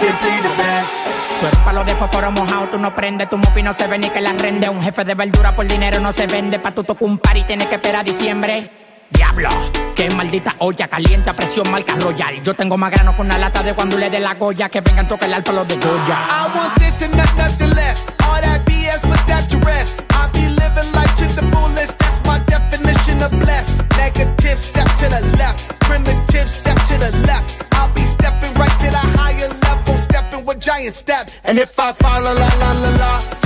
[0.00, 0.94] Simply the best.
[1.40, 4.08] Tú eres palo de fósforo mojado, tú no prendes, tu mufi no se ve ni
[4.10, 4.68] que la rende.
[4.68, 7.44] Un jefe de verdura por dinero no se vende, pa' tu tocar un par y
[7.44, 8.85] tienes que esperar diciembre.
[9.10, 9.48] Diablo,
[9.94, 12.42] que maldita olla caliente a presión marca royal.
[12.42, 15.06] Yo tengo más grano con una lata de cuando le dé la goya, que vengan
[15.06, 16.18] tocar el alto los de Goya.
[16.28, 18.04] I want this and not nothing less.
[18.24, 20.02] All that BS, put that to rest.
[20.10, 21.98] I be living life to the fullest.
[21.98, 23.84] That's my definition of blessed.
[23.96, 25.78] Negative, step to the left.
[25.80, 27.64] Primitive, step to the left.
[27.72, 31.36] I'll be stepping right to the higher level, stepping with giant steps.
[31.44, 33.45] And if I fall, la la la la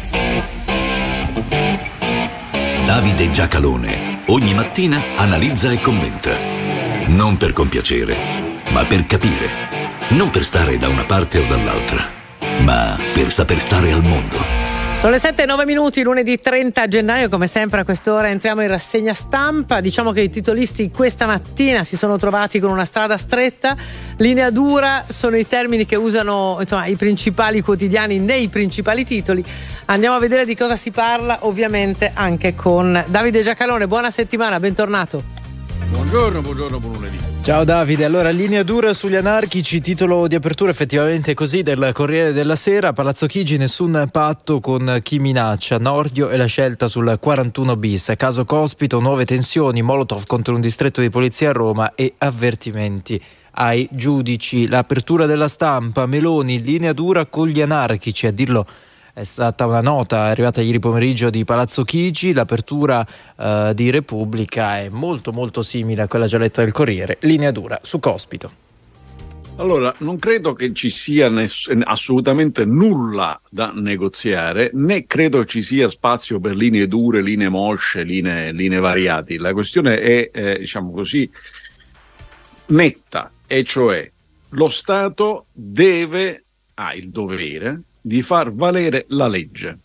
[2.91, 6.37] Davide Giacalone ogni mattina analizza e commenta.
[7.05, 8.17] Non per compiacere,
[8.71, 9.49] ma per capire.
[10.09, 12.03] Non per stare da una parte o dall'altra,
[12.59, 14.70] ma per saper stare al mondo.
[15.01, 18.67] Sono le 7 e 9 minuti, lunedì 30 gennaio, come sempre a quest'ora entriamo in
[18.67, 19.79] rassegna stampa.
[19.79, 23.75] Diciamo che i titolisti questa mattina si sono trovati con una strada stretta.
[24.17, 29.43] Linea dura sono i termini che usano insomma, i principali quotidiani nei principali titoli.
[29.85, 33.87] Andiamo a vedere di cosa si parla, ovviamente anche con Davide Giacalone.
[33.87, 35.40] Buona settimana, bentornato.
[35.89, 37.17] Buongiorno, buongiorno, buon lunedì.
[37.41, 42.55] Ciao Davide, allora linea dura sugli anarchici, titolo di apertura effettivamente così del Corriere della
[42.55, 48.13] Sera, Palazzo Chigi nessun patto con chi minaccia, Nordio e la scelta sul 41 bis,
[48.15, 53.19] caso Cospito, nuove tensioni, Molotov contro un distretto di polizia a Roma e avvertimenti
[53.53, 58.65] ai giudici, l'apertura della stampa, Meloni, linea dura con gli anarchici, a dirlo
[59.13, 63.05] è stata una nota arrivata ieri pomeriggio di Palazzo Chigi, l'apertura
[63.37, 67.77] eh, di Repubblica è molto molto simile a quella già letta del Corriere, linea dura
[67.81, 68.69] su Cospito.
[69.57, 75.89] Allora, non credo che ci sia ness- assolutamente nulla da negoziare, né credo ci sia
[75.89, 79.37] spazio per linee dure, linee mosce, linee, linee variati.
[79.37, 81.29] La questione è, eh, diciamo così,
[82.67, 84.09] netta, e cioè
[84.51, 86.45] lo Stato deve,
[86.75, 89.77] ha il dovere di far valere la legge.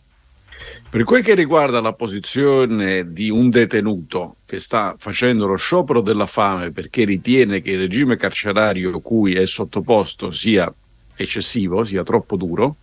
[0.89, 6.25] Per quel che riguarda la posizione di un detenuto che sta facendo lo sciopero della
[6.25, 10.73] fame perché ritiene che il regime carcerario cui è sottoposto sia
[11.15, 12.77] eccessivo, sia troppo duro,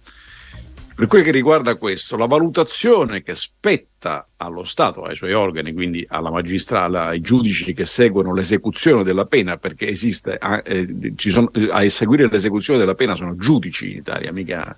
[0.97, 6.07] per quel che riguarda questo, la valutazione che spetta allo Stato, ai suoi organi, quindi
[6.09, 11.83] alla magistrata, ai giudici che seguono l'esecuzione della pena, perché esiste, eh, ci sono, a
[11.83, 14.77] eseguire l'esecuzione della pena sono giudici in Italia, mica,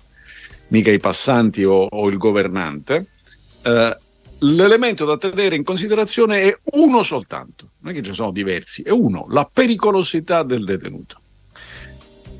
[0.69, 3.07] mica i passanti o, o il governante,
[3.63, 3.97] eh,
[4.39, 8.81] l'elemento da tenere in considerazione è uno soltanto, non è che ce ne sono diversi,
[8.81, 11.21] è uno, la pericolosità del detenuto.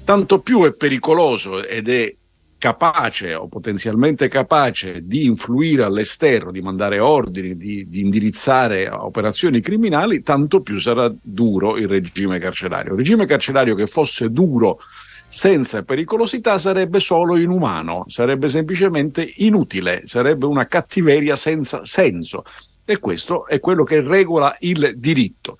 [0.04, 2.16] Tanto più è pericoloso ed è
[2.58, 10.24] capace o potenzialmente capace di influire all'esterno, di mandare ordini, di, di, indirizzare operazioni criminali,
[10.24, 12.94] tanto più sarà duro il regime carcerario.
[12.94, 14.80] Il regime carcerario che fosse duro
[15.28, 22.44] senza pericolosità sarebbe solo inumano, sarebbe semplicemente inutile, sarebbe una cattiveria senza senso.
[22.86, 25.58] E questo è quello che regola il diritto.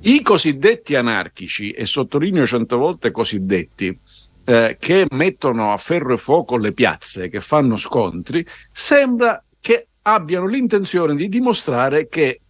[0.00, 3.98] I cosiddetti anarchici, e sottolineo cento volte cosiddetti,
[4.44, 10.46] eh, che mettono a ferro e fuoco le piazze, che fanno scontri, sembra che abbiano
[10.46, 12.40] l'intenzione di dimostrare che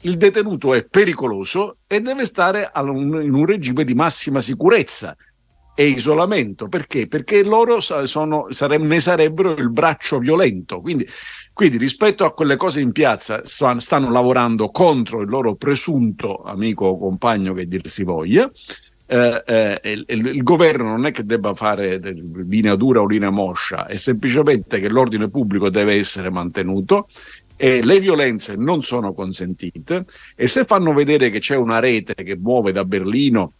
[0.00, 5.14] il detenuto è pericoloso e deve stare in un regime di massima sicurezza
[5.74, 6.68] e isolamento.
[6.68, 7.06] Perché?
[7.06, 10.80] Perché loro sono, sare- ne sarebbero il braccio violento.
[10.80, 11.06] Quindi,
[11.52, 16.98] quindi, rispetto a quelle cose in piazza stanno lavorando contro il loro presunto amico o
[16.98, 18.50] compagno che dir si voglia
[19.12, 22.00] eh, eh, il, il- governo non è che debba fare
[22.48, 27.08] linea dura o linea moscia, è semplicemente che l'ordine pubblico deve essere mantenuto.
[27.54, 30.04] E le violenze non sono consentite
[30.34, 33.52] e se fanno vedere che c'è una rete che muove da Berlino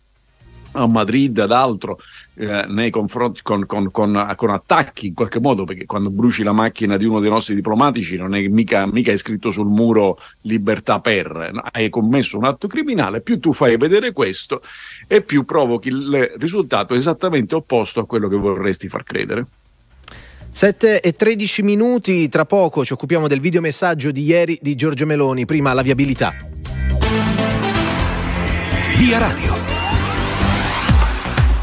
[0.73, 1.99] a Madrid, ad altro,
[2.35, 6.53] eh, nei confronti con, con- con- con attacchi in qualche modo, perché quando bruci la
[6.53, 11.01] macchina di uno dei nostri diplomatici non è mica, mica è scritto sul muro libertà
[11.01, 11.63] per, no?
[11.73, 14.63] hai commesso un atto criminale, più tu fai vedere questo
[15.07, 19.47] e più provochi il risultato esattamente opposto a quello che vorresti far credere.
[20.55, 25.47] 7 e 13 minuti, tra poco ci occupiamo del videomessaggio di ieri di Giorgio Meloni,
[25.47, 26.35] prima la viabilità.
[28.99, 29.62] Via Radio.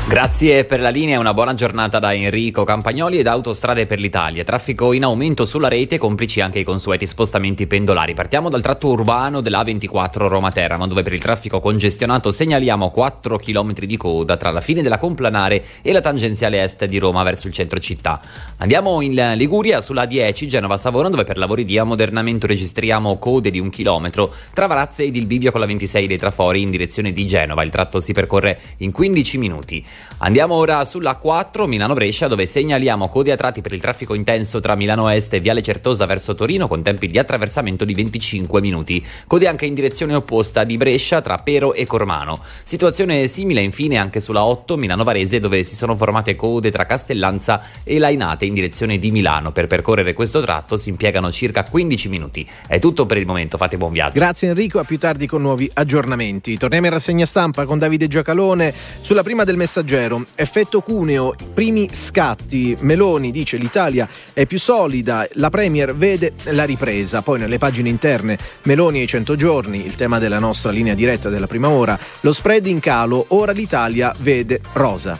[0.10, 4.43] Grazie per la linea una buona giornata da Enrico Campagnoli ed Autostrade per l'Italia.
[4.43, 8.16] Traffico in aumento sulla rete, complici anche i consueti spostamenti pendolari.
[8.16, 13.74] Partiamo dal tratto urbano della A24 Roma-Teramo, dove per il traffico congestionato segnaliamo 4 km
[13.74, 17.53] di coda tra la fine della complanare e la tangenziale est di Roma verso il
[17.53, 18.20] centro città.
[18.57, 23.70] Andiamo in Liguria sulla A10 Genova-Savona, dove per lavori di ammodernamento registriamo code di un
[23.70, 27.62] chilometro tra Varazze ed il bivio con la 26 dei Trafori in direzione di Genova.
[27.62, 29.86] Il tratto si percorre in 15 minuti.
[30.20, 34.76] Andiamo ora sulla 4 Milano-Brescia dove segnaliamo code a tratti per il traffico intenso tra
[34.76, 39.06] Milano Est e Viale Certosa verso Torino con tempi di attraversamento di 25 minuti.
[39.28, 42.41] Code anche in direzione opposta di Brescia tra Pero e Cormano.
[42.64, 47.97] Situazione simile infine anche sulla 8 Milano-Varese dove si sono formate code tra Castellanza e
[47.97, 49.52] Lainate in direzione di Milano.
[49.52, 52.47] Per percorrere questo tratto si impiegano circa 15 minuti.
[52.68, 54.14] È tutto per il momento, fate buon viaggio.
[54.14, 56.58] Grazie Enrico, a più tardi con nuovi aggiornamenti.
[56.58, 59.56] Torniamo in rassegna stampa con Davide Giacalone sulla prima del
[59.90, 60.26] messaggero.
[60.36, 62.78] Effetto cuneo, primi scatti.
[62.82, 67.22] Meloni dice l'Italia è più solida, la Premier vede la ripresa.
[67.22, 71.47] Poi nelle pagine interne Meloni ai 100 giorni, il tema della nostra linea diretta della
[71.47, 75.20] prima ora, lo spread in calo, ora l'Italia vede rosa.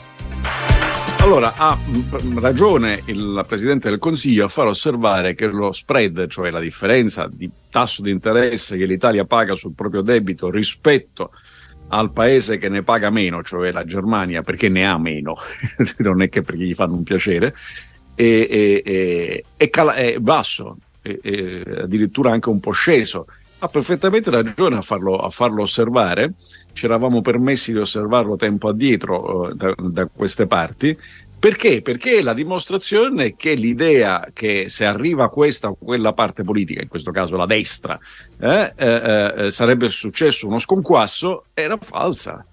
[1.22, 6.50] Allora, ha mh, ragione il Presidente del Consiglio a far osservare che lo spread, cioè
[6.50, 11.32] la differenza di tasso di interesse che l'Italia paga sul proprio debito rispetto
[11.90, 15.36] al paese che ne paga meno, cioè la Germania, perché ne ha meno,
[15.98, 17.54] non è che perché gli fanno un piacere,
[18.16, 23.26] è- è- è cala- è basso, è addirittura anche un po' sceso.
[23.62, 26.34] Ha perfettamente ragione a farlo, a farlo osservare,
[26.74, 30.98] ci eravamo permessi di osservarlo tempo addietro eh, da, da queste parti.
[31.40, 31.82] Perché?
[31.82, 36.90] Perché la dimostrazione è che l'idea che se arriva questa o quella parte politica, in
[36.90, 37.98] questo caso la destra,
[38.42, 42.46] eh, eh, eh, sarebbe successo uno sconquasso, era falsa.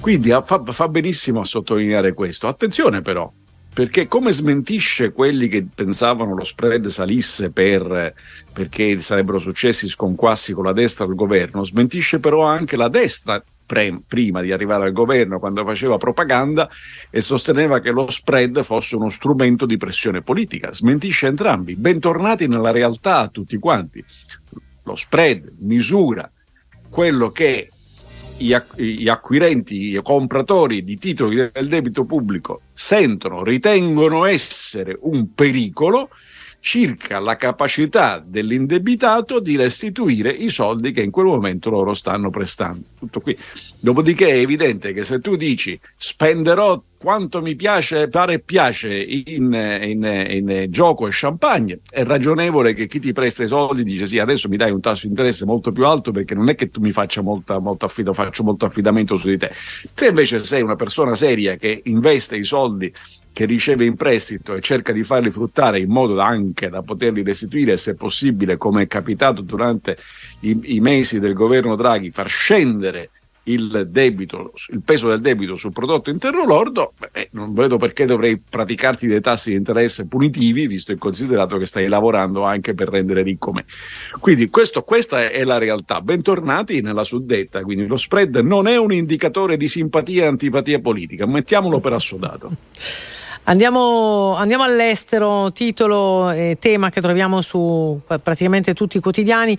[0.00, 2.48] Quindi fa, fa benissimo a sottolineare questo.
[2.48, 3.30] Attenzione però,
[3.74, 8.14] perché come smentisce quelli che pensavano lo spread salisse per,
[8.54, 14.02] perché sarebbero successi sconquassi con la destra al governo, smentisce però anche la destra pre-
[14.06, 16.68] prima di arrivare al governo quando faceva propaganda
[17.08, 20.74] e sosteneva che lo spread fosse uno strumento di pressione politica.
[20.74, 21.74] Smentisce entrambi.
[21.74, 24.04] Bentornati nella realtà tutti quanti.
[24.82, 26.30] Lo spread misura
[26.90, 27.70] quello che
[28.36, 36.10] gli acquirenti, i compratori di titoli del debito pubblico sentono, ritengono essere un pericolo
[36.62, 42.84] circa la capacità dell'indebitato di restituire i soldi che in quel momento loro stanno prestando.
[43.00, 43.36] Tutto qui.
[43.80, 49.52] Dopodiché è evidente che se tu dici spenderò quanto mi piace, pare piace in,
[49.82, 54.20] in- in gioco e champagne, è ragionevole che chi ti presta i soldi dice sì,
[54.20, 56.80] adesso mi dai un tasso di interesse molto più alto perché non è che tu
[56.80, 59.50] mi faccia molta, molto affido, faccio molto affidamento su di te.
[59.52, 62.94] Se invece sei una persona seria che investe i soldi
[63.32, 67.22] che riceve in prestito e cerca di farli fruttare in modo da anche da poterli
[67.22, 69.96] restituire, se possibile, come è capitato durante
[70.40, 73.10] i, i mesi del governo Draghi, far scendere
[73.44, 78.38] il debito, il peso del debito sul prodotto interno lordo, beh, non vedo perché dovrei
[78.38, 83.22] praticarti dei tassi di interesse punitivi, visto e considerato che stai lavorando anche per rendere
[83.22, 83.64] ricco me.
[84.20, 86.00] Quindi questo- questa è la realtà.
[86.00, 91.26] Bentornati nella suddetta, quindi lo spread non è un indicatore di simpatia e antipatia politica,
[91.26, 92.50] mettiamolo per assodato.
[93.44, 99.58] Andiamo, andiamo all'estero, titolo e tema che troviamo su praticamente tutti i quotidiani,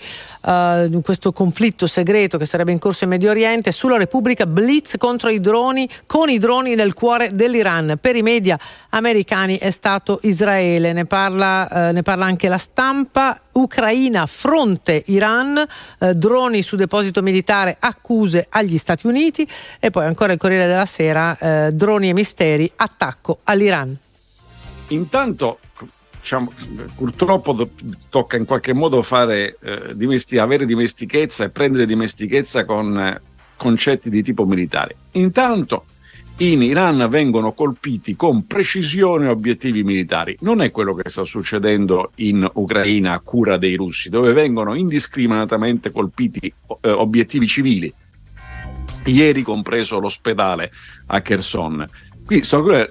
[0.87, 5.29] di questo conflitto segreto che sarebbe in corso in Medio Oriente, sulla Repubblica blitz contro
[5.29, 7.97] i droni, con i droni nel cuore dell'Iran.
[7.99, 8.57] Per i media
[8.91, 13.37] americani è stato Israele, ne parla, eh, ne parla anche la stampa.
[13.53, 15.65] Ucraina, fronte Iran,
[15.99, 19.47] eh, droni su deposito militare, accuse agli Stati Uniti
[19.79, 23.97] e poi ancora il Corriere della Sera, eh, droni e misteri, attacco all'Iran.
[24.87, 25.59] Intanto,
[26.19, 26.53] diciamo,
[26.95, 27.69] purtroppo do-
[28.09, 33.21] tocca in qualche modo fare, eh, dimesti- avere dimestichezza e prendere dimestichezza con, eh,
[33.55, 34.95] concetti di tipo militare.
[35.11, 35.85] Intanto
[36.37, 40.35] in Iran vengono colpiti con precisione obiettivi militari.
[40.41, 45.91] Non è quello che sta succedendo in Ucraina a cura dei russi, dove vengono indiscriminatamente
[45.91, 46.51] colpiti
[46.81, 47.93] eh, obiettivi civili.
[49.05, 50.71] Ieri compreso l'ospedale
[51.07, 51.87] a Kherson.
[52.25, 52.41] Qui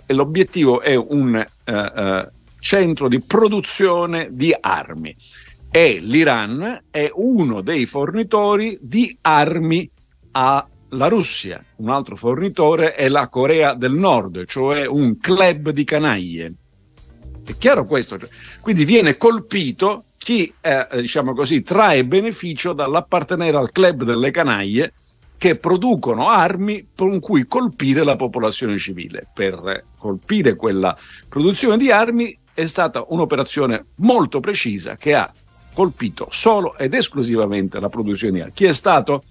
[0.09, 2.29] l'obiettivo è un eh, eh,
[2.61, 5.17] centro di produzione di armi
[5.71, 9.91] e l'Iran è uno dei fornitori di armi
[10.93, 11.63] alla Russia.
[11.77, 16.53] Un altro fornitore è la Corea del Nord, cioè un club di canaglie.
[17.45, 18.19] È chiaro questo?
[18.19, 18.29] Cioè,
[18.61, 24.93] Quindi viene colpito chi, eh, diciamo così, trae beneficio dall'appartenere al club delle canaglie
[25.37, 29.27] che producono armi con cui colpire la popolazione civile.
[29.35, 30.97] Per colpire quella
[31.29, 35.33] produzione di armi è stata un'operazione molto precisa che ha
[35.75, 38.53] colpito solo ed esclusivamente la produzione di armi.
[38.53, 39.25] Chi è stato?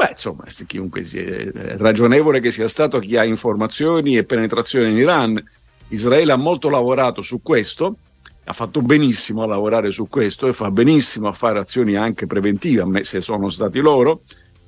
[0.00, 4.96] Beh, insomma, chiunque sia è ragionevole che sia stato chi ha informazioni e penetrazione in
[4.96, 5.44] Iran.
[5.88, 7.96] Israele ha molto lavorato su questo,
[8.44, 12.80] ha fatto benissimo a lavorare su questo e fa benissimo a fare azioni anche preventive,
[12.80, 14.22] a me se sono stati loro,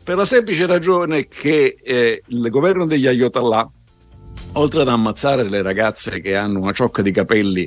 [0.04, 3.70] per la semplice ragione che eh, il governo degli Ayatollah,
[4.52, 7.66] oltre ad ammazzare le ragazze che hanno una ciocca di capelli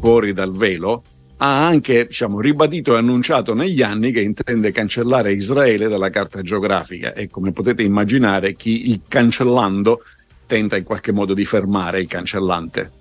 [0.00, 1.02] fuori dal velo,
[1.42, 7.14] ha anche diciamo, ribadito e annunciato negli anni che intende cancellare Israele dalla carta geografica
[7.14, 10.02] e come potete immaginare chi il cancellando
[10.46, 12.99] tenta in qualche modo di fermare il cancellante.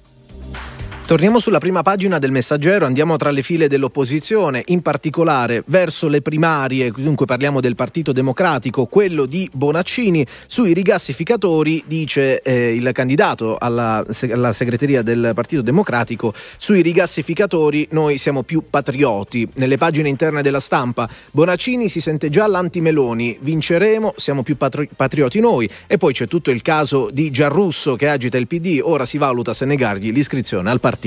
[1.10, 6.22] Torniamo sulla prima pagina del Messaggero, andiamo tra le file dell'opposizione, in particolare verso le
[6.22, 10.24] primarie, dunque parliamo del Partito Democratico, quello di Bonaccini.
[10.46, 18.20] Sui rigassificatori dice eh, il candidato alla, alla segreteria del Partito Democratico, sui rigassificatori noi
[18.20, 19.50] siamo più patrioti.
[19.56, 25.40] Nelle pagine interne della stampa Bonaccini si sente già l'anti-Meloni, vinceremo, siamo più patri- patrioti
[25.40, 25.68] noi.
[25.88, 29.54] E poi c'è tutto il caso di Giarrusso che agita il PD, ora si valuta
[29.54, 30.98] se negargli l'iscrizione al partito.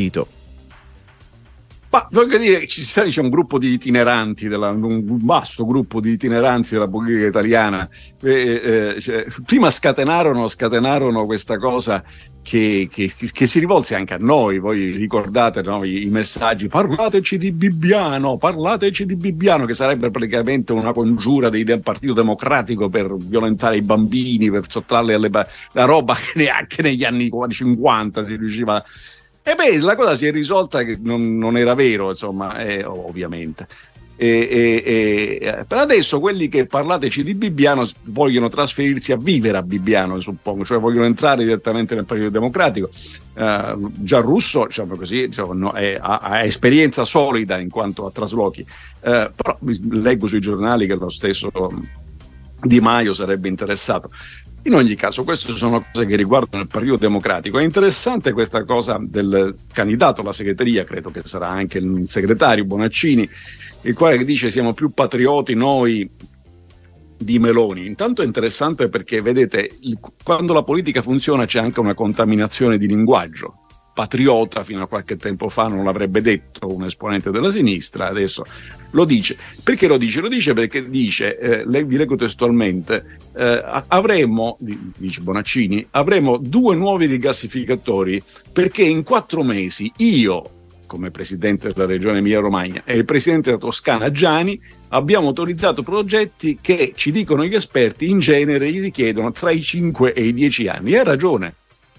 [1.90, 6.88] Ma voglio dire, c'è un gruppo di itineranti, della- un vasto gruppo di itineranti della
[6.88, 7.86] politica italiana.
[8.22, 12.02] Eh, eh, cioè, prima scatenarono, scatenarono questa cosa
[12.42, 14.58] che, che- che si rivolse anche a noi.
[14.58, 20.72] Voi ricordate no, i, i messaggi: parlateci di Bibbiano, parlateci di Bibbiano, che sarebbe praticamente
[20.72, 25.84] una congiura dei- del Partito Democratico per violentare i bambini, per sottrarli alle ba- la
[25.84, 28.82] roba che neanche negli anni 50 si riusciva
[29.42, 33.66] e beh, la cosa si è risolta che non, non era vero, insomma, eh, ovviamente.
[34.14, 39.62] E, e- e- per adesso quelli che parlateci di Bibbiano vogliono trasferirsi a vivere a
[39.62, 42.88] Bibbiano, suppongo, cioè vogliono entrare direttamente nel Partito Democratico.
[43.34, 48.64] Eh, Gianrusso, diciamo così, diciamo, no, è- ha, ha esperienza solida in quanto a traslochi,
[49.04, 49.58] Eh, però
[49.90, 51.50] leggo sui giornali che lo stesso
[52.60, 54.08] Di Maio sarebbe interessato.
[54.64, 57.58] In ogni caso, queste sono cose che riguardano il Partito Democratico.
[57.58, 63.28] È interessante questa cosa del candidato alla segreteria, credo che sarà anche il segretario Bonaccini,
[63.82, 66.08] il quale dice siamo più patrioti noi
[67.18, 67.86] di Meloni.
[67.86, 72.86] Intanto è interessante perché, vedete, il- quando la politica funziona c'è anche una contaminazione di
[72.86, 73.61] linguaggio.
[73.94, 78.42] Patriota fino a qualche tempo fa non l'avrebbe detto un esponente della sinistra, adesso
[78.92, 79.36] lo dice.
[79.62, 80.20] Perché lo dice?
[80.20, 83.04] Lo dice perché dice, eh, le- vi leggo testualmente,
[83.36, 91.10] eh, avremo, di- dice Bonaccini, avremo due nuovi rigassificatori perché in quattro mesi io, come
[91.10, 97.10] presidente della regione Emilia-Romagna, e il presidente della Toscana Gianni, abbiamo autorizzato progetti che, ci
[97.10, 100.92] dicono gli esperti, in genere gli richiedono tra i 5 e i 10 anni.
[100.92, 101.54] E ha ragione,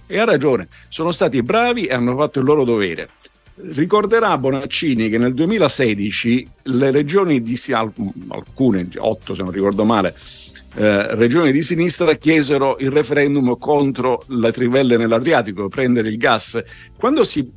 [0.08, 0.68] e ha ragione.
[0.90, 3.10] Sono stati bravi e hanno fatto il loro dovere.
[3.56, 10.16] Ricorderà Bonaccini che nel 2016 le regioni di alcune, otto se non ricordo male,
[10.76, 16.62] eh, regioni di sinistra chiesero il referendum contro le trivelle nell'Adriatico, prendere il gas.
[16.98, 17.52] Quando si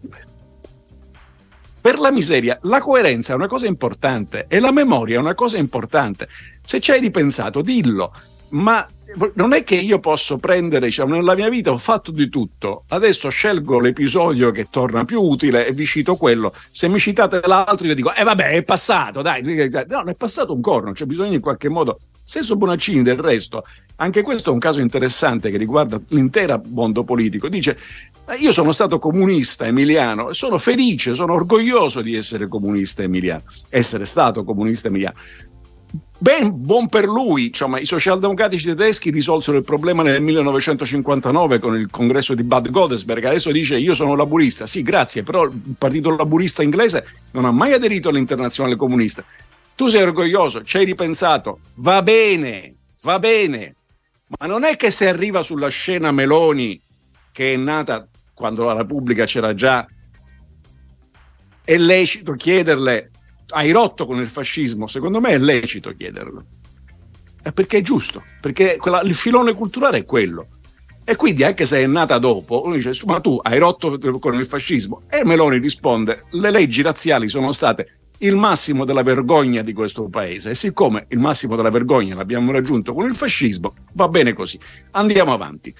[1.86, 5.56] per la miseria, la coerenza è una cosa importante e la memoria è una cosa
[5.56, 6.27] importante.
[6.60, 8.12] Se ci hai ripensato, dillo,
[8.48, 8.85] ma
[9.34, 13.28] non è che io posso prendere, diciamo, nella mia vita ho fatto di tutto, adesso
[13.28, 16.52] scelgo l'episodio che torna più utile e vi cito quello.
[16.70, 19.43] Se mi citate l'altro, io dico, eh vabbè, è passato, dai.
[19.88, 21.98] No, è passato un corno, c'è bisogno in qualche modo.
[22.22, 23.64] Stesso Bonaccini del resto,
[23.97, 27.48] anche questo è un caso interessante che riguarda l'intero mondo politico.
[27.48, 27.78] Dice,
[28.28, 34.05] "Eh, io sono stato comunista emiliano sono felice, sono orgoglioso di essere comunista emiliano, essere
[34.05, 35.16] stato comunista emiliano.
[36.18, 41.90] Ben buon per lui, insomma, i socialdemocratici tedeschi risolsero il problema nel 1959 con il
[41.90, 43.22] congresso di Bad Godesberg.
[43.22, 44.66] Adesso dice io sono laburista.
[44.66, 49.22] Sì, grazie, però il partito laburista inglese non ha mai aderito all'internazionale comunista.
[49.74, 53.74] Tu sei orgoglioso, ci hai ripensato, va bene, va bene.
[54.38, 56.80] Ma non è che se arriva sulla scena Meloni,
[57.30, 59.86] che è nata quando la Repubblica c'era già,
[61.62, 63.10] è lecito chiederle,
[63.48, 64.86] hai rotto con il fascismo?
[64.86, 66.44] Secondo me è lecito chiederlo.
[67.43, 70.48] È perché è giusto, perché quella- il filone culturale è quello.
[71.05, 74.47] E quindi anche se è nata dopo, uno dice, ma tu hai rotto con il
[74.47, 75.02] fascismo?
[75.09, 80.51] E Meloni risponde, le leggi razziali sono state il massimo della vergogna di questo paese
[80.51, 84.59] e siccome il massimo della vergogna l'abbiamo raggiunto con il fascismo, va bene così.
[84.93, 85.73] Andiamo avanti.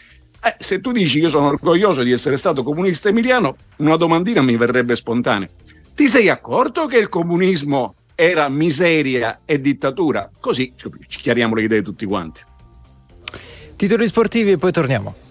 [0.45, 4.57] Eh, se tu dici io sono orgoglioso di essere stato comunista emiliano, una domandina mi
[4.57, 5.49] verrebbe spontanea.
[5.97, 10.31] Ti sei accorto che il comunismo era miseria e dittatura?
[10.39, 12.43] Così ci chiariamo le idee tutti quanti.
[13.77, 15.26] Titoli sportivi e poi torniamo.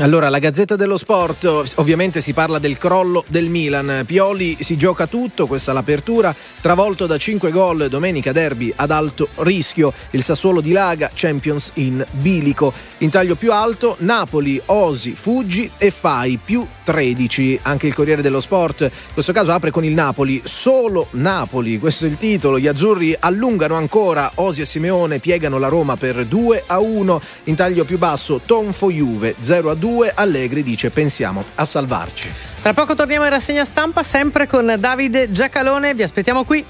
[0.00, 4.02] Allora, la Gazzetta dello Sport, ovviamente si parla del crollo del Milan.
[4.04, 9.94] Pioli si gioca tutto, questa l'apertura, travolto da 5 gol domenica derby ad alto rischio.
[10.10, 12.74] Il Sassuolo di Laga, Champions in bilico.
[12.98, 17.60] In taglio più alto, Napoli, Osi, Fuggi e Fai più 13.
[17.62, 22.04] Anche il Corriere dello Sport, in questo caso apre con il Napoli, solo Napoli, questo
[22.04, 22.58] è il titolo.
[22.58, 27.20] Gli azzurri allungano ancora, Osi e Simeone piegano la Roma per 2 a 1.
[27.44, 29.84] In taglio più basso, Tonfo Juve 0 a 2.
[30.14, 32.32] Allegri dice pensiamo a salvarci.
[32.60, 35.94] Tra poco torniamo in rassegna stampa, sempre con Davide Giacalone.
[35.94, 36.64] Vi aspettiamo qui.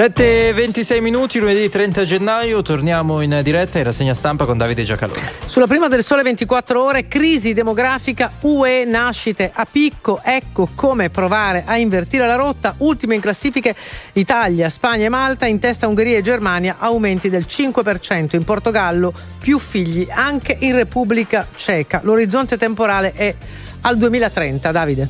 [0.00, 5.20] 7.26 minuti, lunedì 30 gennaio, torniamo in diretta in rassegna stampa con Davide Giacalone.
[5.44, 11.64] Sulla prima del sole 24 ore, crisi demografica, UE, nascite a picco, ecco come provare
[11.66, 12.76] a invertire la rotta.
[12.78, 13.76] Ultime in classifiche
[14.14, 18.36] Italia, Spagna e Malta, in testa Ungheria e Germania, aumenti del 5%.
[18.36, 22.00] In Portogallo più figli anche in Repubblica Ceca.
[22.04, 23.34] L'orizzonte temporale è
[23.82, 25.08] al 2030, Davide.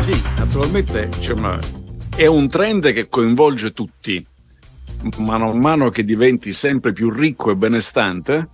[0.00, 1.58] Sì, naturalmente insomma,
[2.16, 4.24] è un trend che coinvolge tutti.
[5.18, 8.48] Man mano che diventi sempre più ricco e benestante,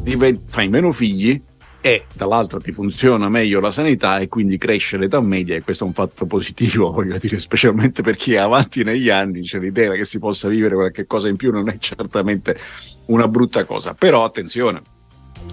[0.00, 1.38] diven- fai meno figli
[1.82, 5.86] e dall'altro ti funziona meglio la sanità e quindi cresce l'età media e questo è
[5.86, 10.06] un fatto positivo, voglio dire, specialmente per chi è avanti negli anni, c'è l'idea che
[10.06, 12.58] si possa vivere qualche cosa in più non è certamente
[13.06, 13.92] una brutta cosa.
[13.92, 14.80] Però attenzione,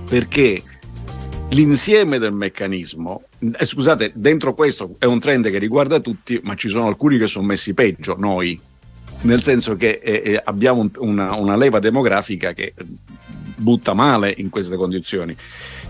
[0.10, 0.64] perché
[1.50, 3.24] l'insieme del meccanismo,
[3.58, 7.28] eh, scusate, dentro questo è un trend che riguarda tutti, ma ci sono alcuni che
[7.28, 8.60] sono messi peggio, noi,
[9.22, 12.86] nel senso che eh, eh, abbiamo un- una, una leva demografica che eh,
[13.58, 15.36] butta male in queste condizioni.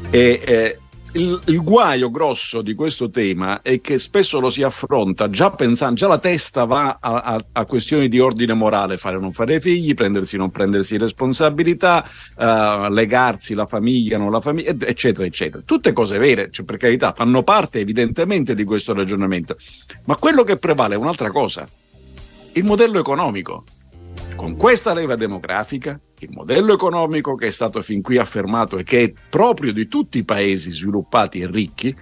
[0.09, 0.79] E, eh,
[1.13, 5.95] il, il guaio grosso di questo tema è che spesso lo si affronta già pensando,
[5.95, 9.59] già la testa va a, a- a questioni di ordine morale, fare o non fare
[9.59, 12.05] figli, prendersi o non prendersi responsabilità,
[12.37, 15.61] eh, legarsi la famiglia, non la famiglia, eccetera, eccetera.
[15.65, 19.57] Tutte cose vere, cioè, per carità, fanno parte evidentemente di questo ragionamento.
[20.05, 21.67] Ma quello che prevale è un'altra cosa,
[22.53, 23.65] il modello economico.
[24.35, 29.03] Con questa leva demografica, il modello economico che è stato fin qui affermato e che
[29.03, 31.95] è proprio di tutti i paesi sviluppati e ricchi,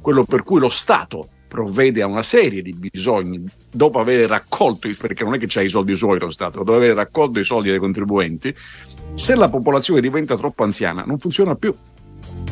[0.00, 5.24] quello per cui lo Stato provvede a una serie di bisogni dopo aver raccolto, perché
[5.24, 7.78] non è che c'ha i soldi suoi lo Stato, dopo aver raccolto i soldi dei
[7.78, 8.54] contribuenti,
[9.14, 11.74] se la popolazione diventa troppo anziana non funziona più.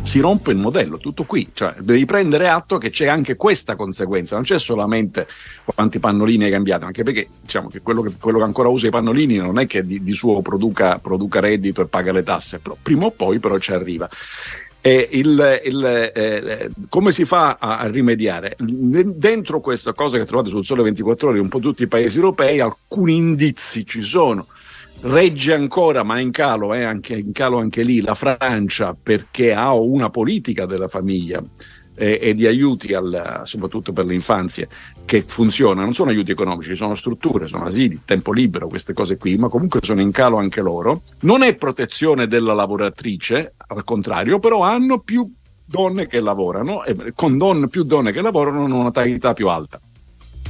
[0.03, 4.35] Si rompe il modello, tutto qui, cioè devi prendere atto che c'è anche questa conseguenza,
[4.35, 5.27] non c'è solamente
[5.65, 8.91] quanti pannolini hai cambiato, anche perché diciamo che quello che, quello che ancora usa i
[8.91, 12.77] pannolini non è che di, di suo produca, produca reddito e paga le tasse, però
[12.81, 14.09] prima o poi però ci arriva.
[14.87, 15.85] Il, il,
[16.15, 18.55] eh, come si fa a, a rimediare?
[18.59, 22.61] Dentro questa cosa che trovate sul Sole 24 Ore, un po' tutti i paesi europei,
[22.61, 24.47] alcuni indizi ci sono.
[25.07, 29.53] Regge ancora, ma è in calo, è anche, in calo anche lì, la Francia perché
[29.53, 31.43] ha una politica della famiglia
[31.95, 34.67] eh, e di aiuti al, soprattutto per l'infanzia
[35.05, 39.37] che funziona, non sono aiuti economici, sono strutture, sono asili, tempo libero, queste cose qui,
[39.37, 41.03] ma comunque sono in calo anche loro.
[41.21, 45.31] Non è protezione della lavoratrice, al contrario, però hanno più
[45.67, 49.79] donne che lavorano e con donne, più donne che lavorano hanno una natalità più alta.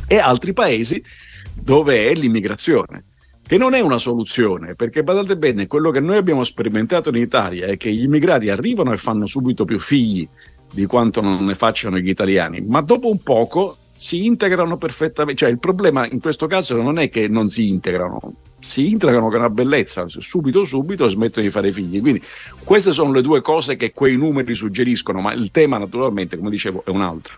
[0.07, 1.03] E altri paesi
[1.55, 3.03] dove è l'immigrazione
[3.47, 7.67] che non è una soluzione, perché badate bene, quello che noi abbiamo sperimentato in Italia
[7.67, 10.27] è che gli immigrati arrivano e fanno subito più figli
[10.73, 15.51] di quanto non ne facciano gli italiani, ma dopo un poco si integrano perfettamente, cioè
[15.51, 19.51] il problema in questo caso non è che non si integrano, si integrano con una
[19.51, 22.23] bellezza, subito subito smettono di fare figli, quindi
[22.65, 26.83] queste sono le due cose che quei numeri suggeriscono, ma il tema naturalmente, come dicevo,
[26.85, 27.35] è un altro.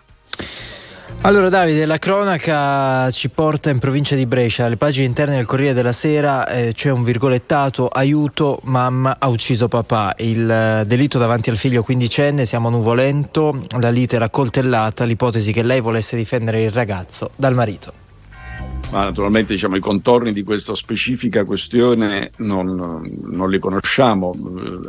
[1.21, 5.73] Allora Davide, la cronaca ci porta in provincia di Brescia, alle pagine interne del Corriere
[5.73, 11.49] della Sera eh, c'è un virgolettato, aiuto, mamma ha ucciso papà, il eh, delitto davanti
[11.49, 16.63] al figlio quindicenne, siamo a Nuvolento, la lite era coltellata, l'ipotesi che lei volesse difendere
[16.63, 18.06] il ragazzo dal marito.
[18.91, 24.33] Ma naturalmente diciamo, i contorni di questa specifica questione non, non li conosciamo.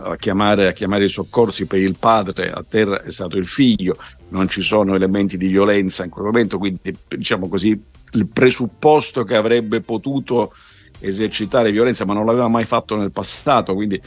[0.02, 3.96] A chiamare, a chiamare i soccorsi per il padre, a terra è stato il figlio,
[4.28, 7.80] non ci sono elementi di violenza in quel momento, quindi diciamo così
[8.12, 10.52] il presupposto che avrebbe potuto
[11.00, 14.00] esercitare violenza, ma non l'aveva mai fatto nel passato, quindi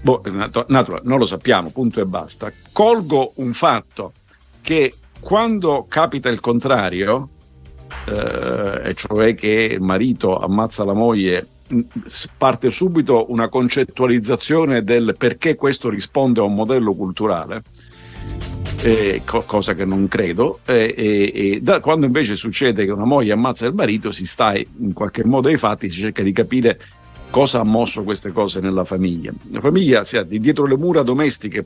[0.00, 2.52] boh, natu- natura- non lo sappiamo, punto e basta.
[2.72, 4.12] Colgo un fatto
[4.60, 7.28] che quando capita il contrario,
[8.06, 11.46] eh, e cioè che il marito ammazza la moglie,
[12.08, 17.62] s- parte subito una concettualizzazione del perché questo risponde a un modello culturale.
[18.82, 23.06] eh, co- cosa che non credo, eh, e, e da- quando invece succede che una
[23.06, 26.78] moglie ammazza il marito, si sta in qualche modo ai fatti, si cerca di capire
[27.30, 29.32] cosa ha mosso queste cose nella famiglia.
[29.52, 31.64] La famiglia, sia di dietro le mura domestiche,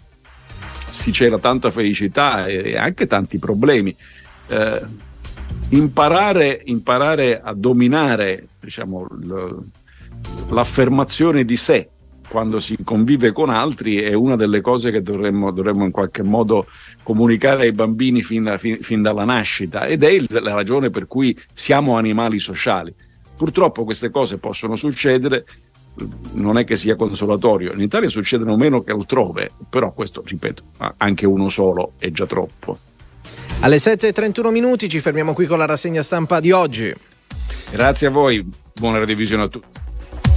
[0.93, 3.93] sì, c'era tanta felicità e anche tanti problemi.
[5.71, 9.07] Imparare, imparare a dominare diciamo,
[10.51, 11.89] l'affermazione di sé
[12.29, 16.67] quando si convive con altri è una delle cose che dovremmo, dovremmo in qualche modo
[17.03, 21.07] comunicare ai bambini fin, da- fin- fin dalla nascita ed è il- la ragione per
[21.07, 22.95] cui siamo animali sociali.
[23.37, 25.47] Purtroppo queste cose possono succedere,
[26.33, 30.63] non è che sia consolatorio, in Italia succedono meno che altrove, però questo, ripeto,
[30.99, 32.79] anche uno solo è già troppo.
[33.61, 36.95] Alle 7.31 minuti ci fermiamo qui con la rassegna stampa di oggi.
[37.73, 39.67] Grazie a voi, buona revisione a tutti.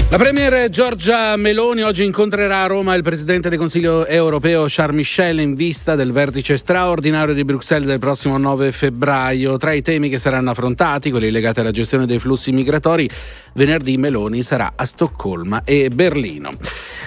[0.09, 5.39] La Premier Giorgia Meloni oggi incontrerà a Roma il Presidente del Consiglio europeo Charles Michel
[5.39, 9.55] in vista del vertice straordinario di Bruxelles del prossimo 9 febbraio.
[9.55, 13.07] Tra i temi che saranno affrontati, quelli legati alla gestione dei flussi migratori,
[13.53, 16.51] venerdì Meloni sarà a Stoccolma e Berlino.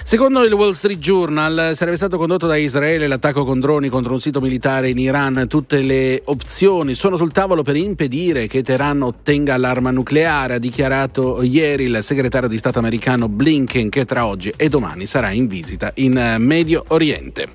[0.07, 4.19] Secondo il Wall Street Journal sarebbe stato condotto da Israele l'attacco con droni contro un
[4.19, 5.47] sito militare in Iran.
[5.49, 11.41] Tutte le opzioni sono sul tavolo per impedire che Teheran ottenga l'arma nucleare, ha dichiarato
[11.41, 15.91] ieri il segretario di Stato americano Blinken che tra oggi e domani sarà in visita
[15.95, 17.47] in eh, Medio Oriente.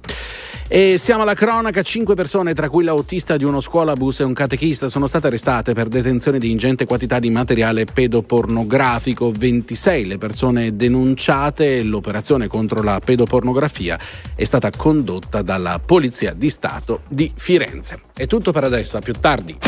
[0.72, 4.89] E siamo alla cronaca, cinque persone, tra cui l'autista di uno scuolabus e un catechista,
[4.89, 9.32] sono state arrestate per detenzione di ingente quantità di materiale pedopornografico.
[9.32, 11.82] 26 le persone denunciate.
[11.82, 13.98] L'operazione contro la pedopornografia
[14.34, 18.00] è stata condotta dalla Polizia di Stato di Firenze.
[18.14, 19.58] È tutto per adesso, a più tardi.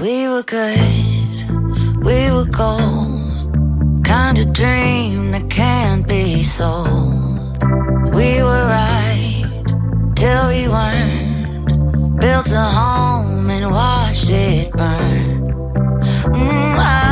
[0.00, 3.16] We were good, we were gold.
[4.04, 7.58] Kind of dream that can't be sold.
[8.14, 9.44] We were right
[10.14, 12.20] till we weren't.
[12.20, 15.52] Built a home and watched it burn.
[16.32, 17.07] Mm, I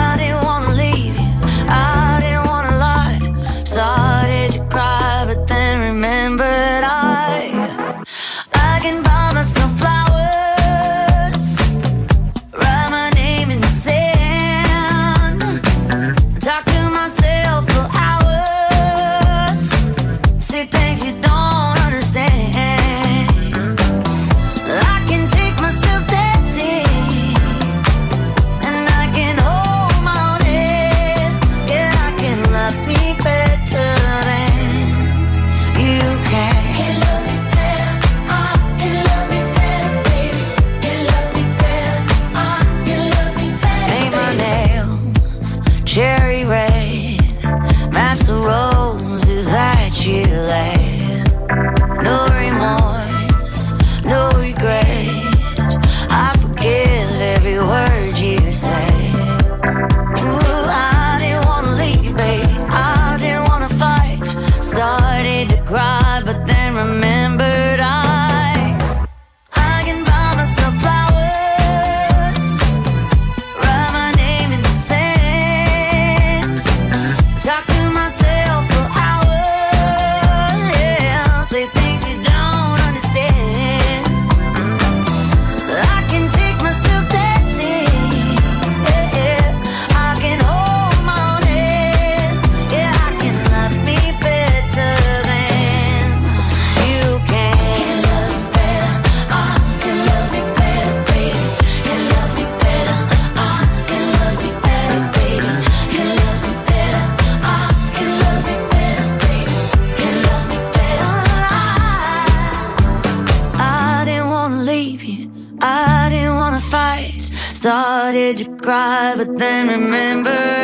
[119.37, 120.56] then remember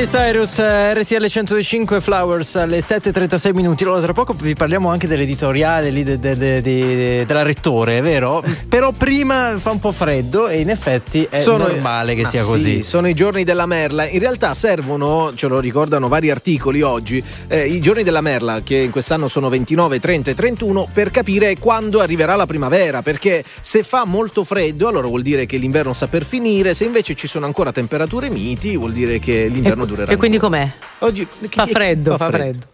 [0.00, 3.84] Miley Cyrus, eh, RTL 105 Flowers alle 7.36 minuti.
[3.84, 8.02] Allora, tra poco vi parliamo anche dell'editoriale lì de- de- de- de- della rettore, è
[8.02, 8.42] vero?
[8.66, 12.48] Però prima fa un po' freddo e in effetti è normale che Ma sia sì,
[12.48, 12.82] così.
[12.82, 14.08] Sono i giorni della merla.
[14.08, 18.76] In realtà servono, ce lo ricordano vari articoli oggi, eh, i giorni della merla, che
[18.76, 23.02] in quest'anno sono 29, 30 e 31, per capire quando arriverà la primavera.
[23.02, 26.72] Perché se fa molto freddo, allora vuol dire che l'inverno sta per finire.
[26.72, 30.12] Se invece ci sono ancora temperature miti, vuol dire che l'inverno durerà.
[30.12, 30.70] E quindi com'è?
[31.00, 32.66] Oggi fa freddo, fa, fa freddo.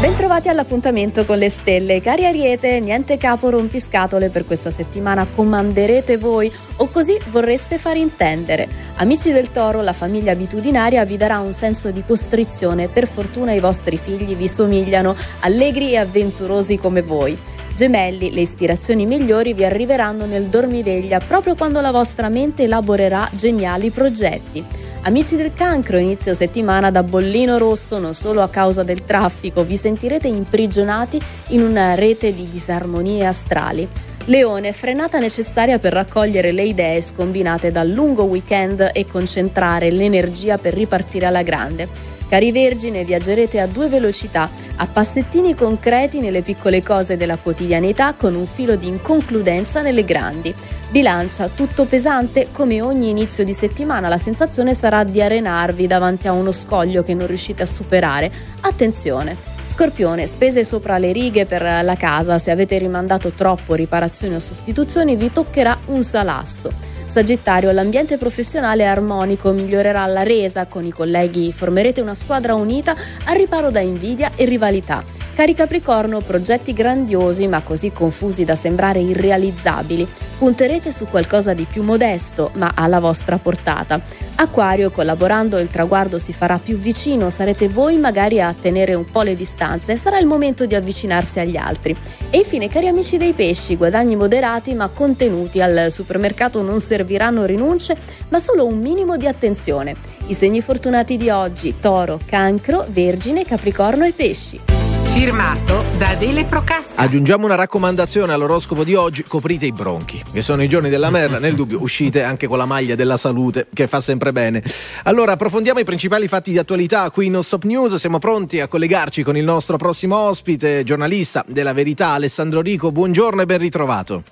[0.00, 2.02] Bentrovati all'appuntamento con le stelle.
[2.02, 8.68] Cari Ariete, niente capo rompiscatole per questa settimana, comanderete voi o così vorreste far intendere.
[8.96, 13.60] Amici del toro, la famiglia abitudinaria vi darà un senso di costrizione, per fortuna i
[13.60, 17.38] vostri figli vi somigliano, allegri e avventurosi come voi.
[17.74, 23.90] Gemelli, le ispirazioni migliori vi arriveranno nel dormiveglia proprio quando la vostra mente elaborerà geniali
[23.90, 24.64] progetti.
[25.02, 29.76] Amici del cancro, inizio settimana da bollino rosso, non solo a causa del traffico, vi
[29.76, 33.86] sentirete imprigionati in una rete di disarmonie astrali.
[34.26, 40.74] Leone, frenata necessaria per raccogliere le idee scombinate dal lungo weekend e concentrare l'energia per
[40.74, 42.13] ripartire alla grande.
[42.34, 48.34] Cari Vergine, viaggerete a due velocità, a passettini concreti nelle piccole cose della quotidianità con
[48.34, 50.52] un filo di inconcludenza nelle grandi.
[50.90, 56.32] Bilancia, tutto pesante, come ogni inizio di settimana la sensazione sarà di arenarvi davanti a
[56.32, 58.32] uno scoglio che non riuscite a superare.
[58.62, 59.36] Attenzione!
[59.62, 65.14] Scorpione, spese sopra le righe per la casa, se avete rimandato troppo riparazioni o sostituzioni
[65.14, 66.93] vi toccherà un salasso.
[67.14, 72.96] Sagittario, l'ambiente professionale armonico, migliorerà la resa, con i colleghi formerete una squadra unita
[73.26, 75.13] al riparo da invidia e rivalità.
[75.34, 80.06] Cari Capricorno, progetti grandiosi ma così confusi da sembrare irrealizzabili.
[80.38, 84.00] Punterete su qualcosa di più modesto ma alla vostra portata.
[84.36, 89.22] Acquario, collaborando il traguardo si farà più vicino, sarete voi magari a tenere un po'
[89.22, 91.96] le distanze, sarà il momento di avvicinarsi agli altri.
[92.30, 97.96] E infine, cari amici dei pesci, guadagni moderati ma contenuti, al supermercato non serviranno rinunce,
[98.28, 99.96] ma solo un minimo di attenzione.
[100.28, 104.83] I segni fortunati di oggi, toro, cancro, vergine, capricorno e pesci.
[105.14, 107.00] Firmato da Adele Procasca.
[107.00, 111.38] Aggiungiamo una raccomandazione all'oroscopo di oggi: coprite i bronchi, che sono i giorni della merla.
[111.38, 114.60] Nel dubbio, uscite anche con la maglia della salute, che fa sempre bene.
[115.04, 117.94] Allora, approfondiamo i principali fatti di attualità qui in Stop News.
[117.94, 122.90] Siamo pronti a collegarci con il nostro prossimo ospite, giornalista della Verità, Alessandro Rico.
[122.90, 124.24] Buongiorno e ben ritrovato.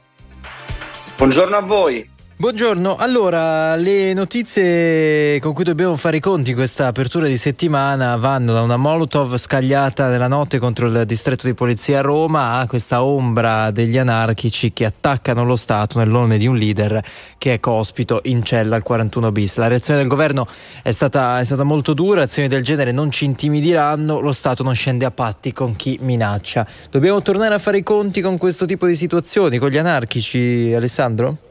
[1.17, 2.11] Buongiorno a voi.
[2.43, 8.17] Buongiorno, allora le notizie con cui dobbiamo fare i conti in questa apertura di settimana
[8.17, 12.67] vanno da una Molotov scagliata nella notte contro il distretto di polizia a Roma a
[12.67, 17.01] questa ombra degli anarchici che attaccano lo Stato nel nome di un leader
[17.39, 19.59] che è cospito in cella al 41 bis.
[19.59, 20.45] La reazione del governo
[20.83, 24.75] è stata, è stata molto dura, azioni del genere non ci intimidiranno, lo Stato non
[24.75, 26.67] scende a patti con chi minaccia.
[26.91, 31.51] Dobbiamo tornare a fare i conti con questo tipo di situazioni, con gli anarchici, Alessandro?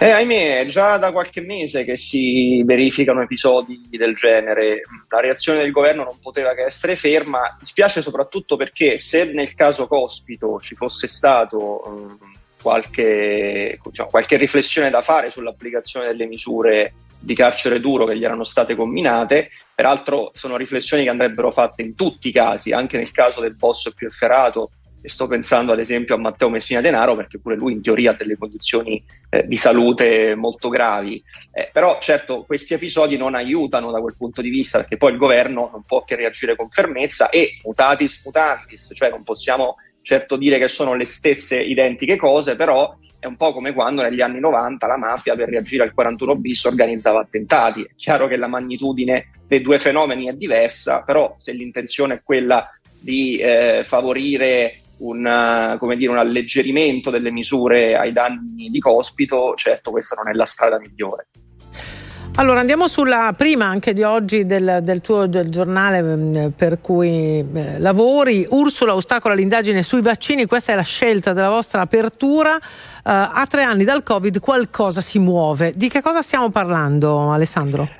[0.00, 4.82] Eh, ahimè, è già da qualche mese che si verificano episodi del genere.
[5.08, 7.56] La reazione del governo non poteva che essere ferma.
[7.58, 12.16] Dispiace soprattutto perché se nel caso Cospito ci fosse stato um,
[12.62, 18.44] qualche, diciamo, qualche riflessione da fare sull'applicazione delle misure di carcere duro che gli erano
[18.44, 23.40] state combinate, peraltro sono riflessioni che andrebbero fatte in tutti i casi, anche nel caso
[23.40, 24.70] del boss più efferato
[25.08, 28.14] e sto pensando ad esempio a Matteo Messina Denaro perché pure lui in teoria ha
[28.14, 31.22] delle condizioni eh, di salute molto gravi.
[31.50, 35.18] Eh, però certo questi episodi non aiutano da quel punto di vista perché poi il
[35.18, 40.58] governo non può che reagire con fermezza e mutatis mutandis cioè non possiamo certo dire
[40.58, 44.86] che sono le stesse identiche cose però è un po' come quando negli anni 90
[44.86, 47.82] la mafia per reagire al 41 bis organizzava attentati.
[47.82, 52.70] È chiaro che la magnitudine dei due fenomeni è diversa però se l'intenzione è quella
[53.00, 59.90] di eh, favorire un, come dire, un alleggerimento delle misure ai danni di Cospito, certo
[59.90, 61.28] questa non è la strada migliore.
[62.38, 67.44] Allora andiamo sulla prima anche di oggi del, del tuo del giornale mh, per cui
[67.52, 68.46] eh, lavori.
[68.48, 72.54] Ursula ostacola l'indagine sui vaccini, questa è la scelta della vostra apertura.
[72.56, 72.60] Eh,
[73.02, 75.72] a tre anni dal Covid qualcosa si muove.
[75.74, 77.97] Di che cosa stiamo parlando Alessandro?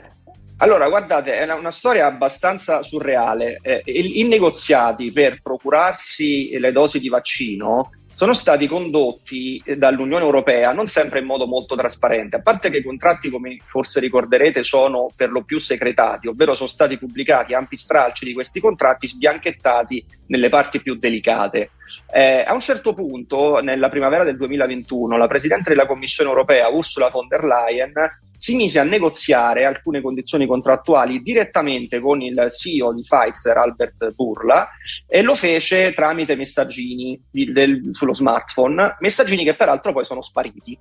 [0.60, 3.58] Allora, guardate, è una, una storia abbastanza surreale.
[3.62, 10.88] Eh, i, negoziati per procurarsi le dosi di vaccino sono stati condotti dall'Unione Europea non
[10.88, 15.30] sempre in modo molto trasparente, a parte che i contratti, come forse ricorderete, sono per
[15.30, 20.80] lo più segretati, ovvero sono stati pubblicati ampi stralci di questi contratti sbianchettati nelle parti
[20.80, 21.70] più delicate.
[22.12, 27.08] Eh, a un certo punto, nella primavera del 2021, la Presidente della Commissione Europea, Ursula
[27.10, 27.92] von der Leyen,
[28.38, 34.68] si mise a negoziare alcune condizioni contrattuali direttamente con il CEO di Pfizer, Albert Burla,
[35.08, 40.78] e lo fece tramite messaggini di- del- sullo smartphone, messaggini che peraltro poi sono spariti,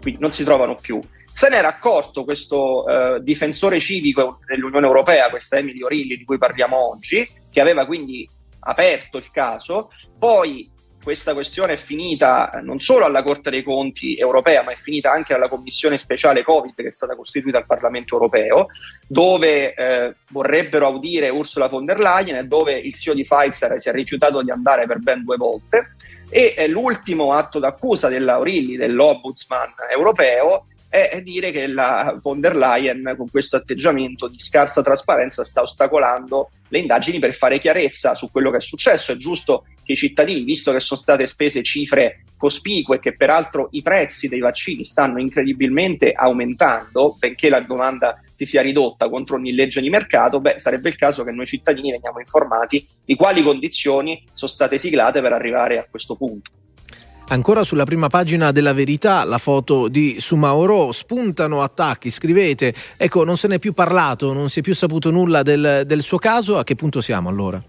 [0.00, 1.00] quindi non si trovano più.
[1.32, 6.38] Se ne era accorto questo eh, difensore civico dell'Unione Europea, questa Emily O'Reilly di cui
[6.38, 8.28] parliamo oggi, che aveva quindi
[8.60, 10.70] aperto il caso, poi
[11.06, 15.34] questa questione è finita non solo alla Corte dei Conti europea, ma è finita anche
[15.34, 18.66] alla Commissione speciale Covid che è stata costituita al Parlamento europeo,
[19.06, 23.88] dove eh, vorrebbero audire Ursula von der Leyen e dove il CEO di Pfizer si
[23.88, 25.94] è rifiutato di andare per ben due volte.
[26.28, 32.56] E eh, l'ultimo atto d'accusa della O'Reilly, dell'Ombudsman europeo, è dire che la von der
[32.56, 38.30] Leyen con questo atteggiamento di scarsa trasparenza sta ostacolando le indagini per fare chiarezza su
[38.30, 39.12] quello che è successo.
[39.12, 43.82] È giusto che i cittadini, visto che sono state spese cifre cospicue che peraltro i
[43.82, 49.80] prezzi dei vaccini stanno incredibilmente aumentando, benché la domanda si sia ridotta contro ogni legge
[49.80, 54.50] di mercato, beh, sarebbe il caso che noi cittadini veniamo informati di quali condizioni sono
[54.50, 56.50] state siglate per arrivare a questo punto.
[57.28, 63.36] Ancora sulla prima pagina della verità, la foto di Sumaoro, spuntano attacchi, scrivete, ecco non
[63.36, 66.62] se n'è più parlato, non si è più saputo nulla del, del suo caso, a
[66.62, 67.60] che punto siamo allora?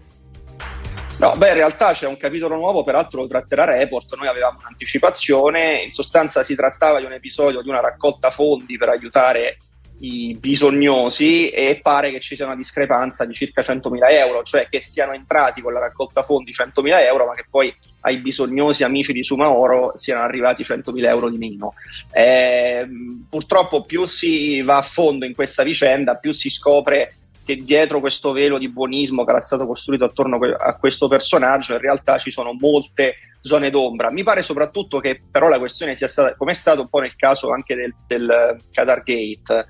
[1.18, 4.14] No, beh, in realtà c'è un capitolo nuovo, peraltro lo tratterà Report.
[4.14, 5.82] Noi avevamo un'anticipazione.
[5.82, 9.56] In sostanza si trattava di un episodio di una raccolta fondi per aiutare
[10.00, 14.80] i bisognosi e pare che ci sia una discrepanza di circa 100.000 euro, cioè che
[14.80, 19.24] siano entrati con la raccolta fondi 100.000 euro, ma che poi ai bisognosi amici di
[19.24, 21.74] Sumaoro siano arrivati 100.000 euro di meno.
[22.12, 22.86] Eh,
[23.28, 27.14] purtroppo più si va a fondo in questa vicenda, più si scopre
[27.44, 31.78] che dietro questo velo di buonismo che era stato costruito attorno a questo personaggio in
[31.78, 34.10] realtà ci sono molte zone d'ombra.
[34.10, 37.16] Mi pare soprattutto che però la questione sia stata, come è stato un po' nel
[37.16, 39.66] caso anche del, del Qatar Gate,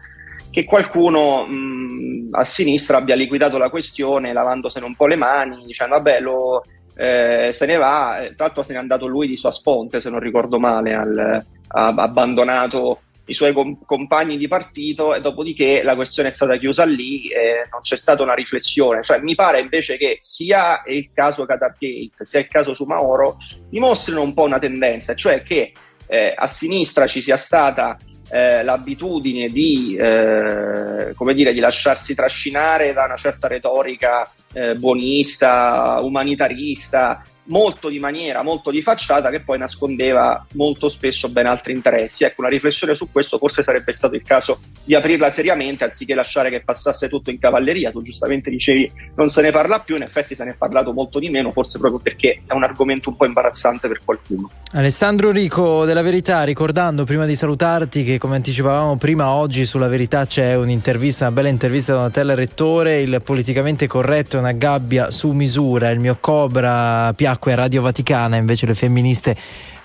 [0.51, 5.95] che qualcuno mh, a sinistra abbia liquidato la questione lavandosene un po' le mani, dicendo
[5.95, 6.63] vabbè lo,
[6.97, 10.11] eh, se ne va, Eh, tra l'altro se n'è andato lui di sua sponte se
[10.11, 15.95] non ricordo male, al- ha abbandonato i suoi com- compagni di partito e dopodiché la
[15.95, 19.03] questione è stata chiusa lì e non c'è stata una riflessione.
[19.03, 23.37] Cioè, mi pare invece che sia il caso Qatar Gate sia il caso Sumaoro
[23.69, 25.73] dimostrino un po' una tendenza, cioè che
[26.07, 27.99] eh, a sinistra ci sia stata
[28.31, 37.23] eh, l'abitudine di, eh, dire, di lasciarsi trascinare da una certa retorica eh, buonista, umanitarista,
[37.49, 42.25] molto di maniera, molto di facciata, che poi nascondeva molto spesso ben altri interessi.
[42.25, 46.51] Ecco, una riflessione su questo forse sarebbe stato il caso di aprirla seriamente anziché lasciare
[46.51, 47.91] che passasse tutto in cavalleria.
[47.91, 51.19] Tu giustamente dicevi non se ne parla più, in effetti se ne è parlato molto
[51.19, 54.51] di meno, forse proprio perché è un argomento un po' imbarazzante per qualcuno.
[54.73, 60.27] Alessandro Rico della Verità, ricordando prima di salutarti che come anticipavamo prima oggi sulla Verità
[60.27, 65.31] c'è un'intervista, una bella intervista da Donatella Rettore, il politicamente corretto è una gabbia su
[65.31, 69.37] misura, il mio Cobra piacque a Radio Vaticana, invece le femministe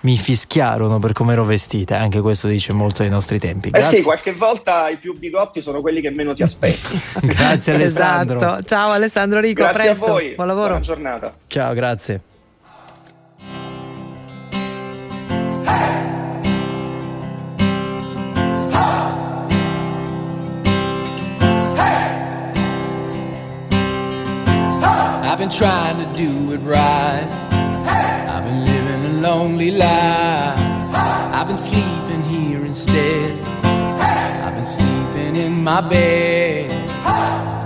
[0.01, 3.69] mi fischiarono per come ero vestita, anche questo dice molto dei nostri tempi.
[3.69, 6.99] Eh Grazie, sì, qualche volta i più bigotti sono quelli che meno ti aspetti.
[7.25, 8.35] Grazie Alessandro.
[8.37, 8.63] Esatto.
[8.63, 10.05] Ciao Alessandro Rico, Grazie a presto.
[10.07, 10.67] voi, Buon lavoro.
[10.67, 11.35] buona giornata.
[11.47, 12.21] Ciao, grazie.
[25.25, 27.42] I've been trying to do it right.
[29.23, 30.59] Lonely life.
[31.35, 33.41] I've been sleeping here instead.
[34.43, 36.69] I've been sleeping in my bed.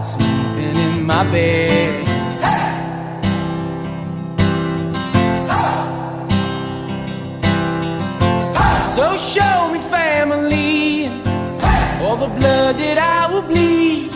[0.05, 2.05] Sleeping in my bed.
[8.95, 11.07] So show me family,
[12.03, 14.06] all the blood that I will bleed.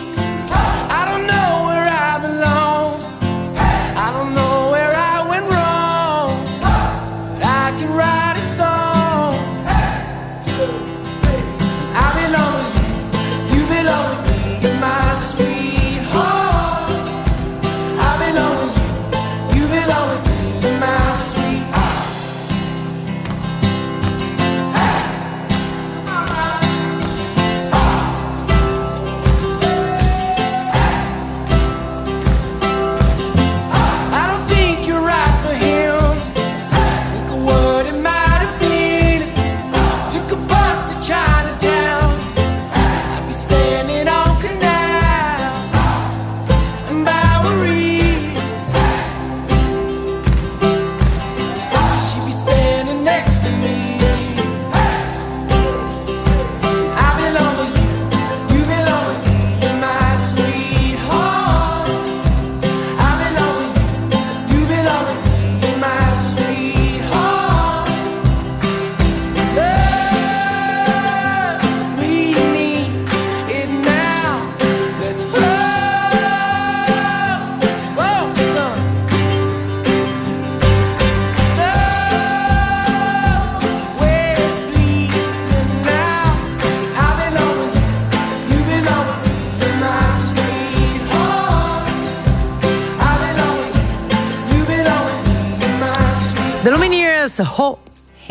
[97.32, 97.81] så hård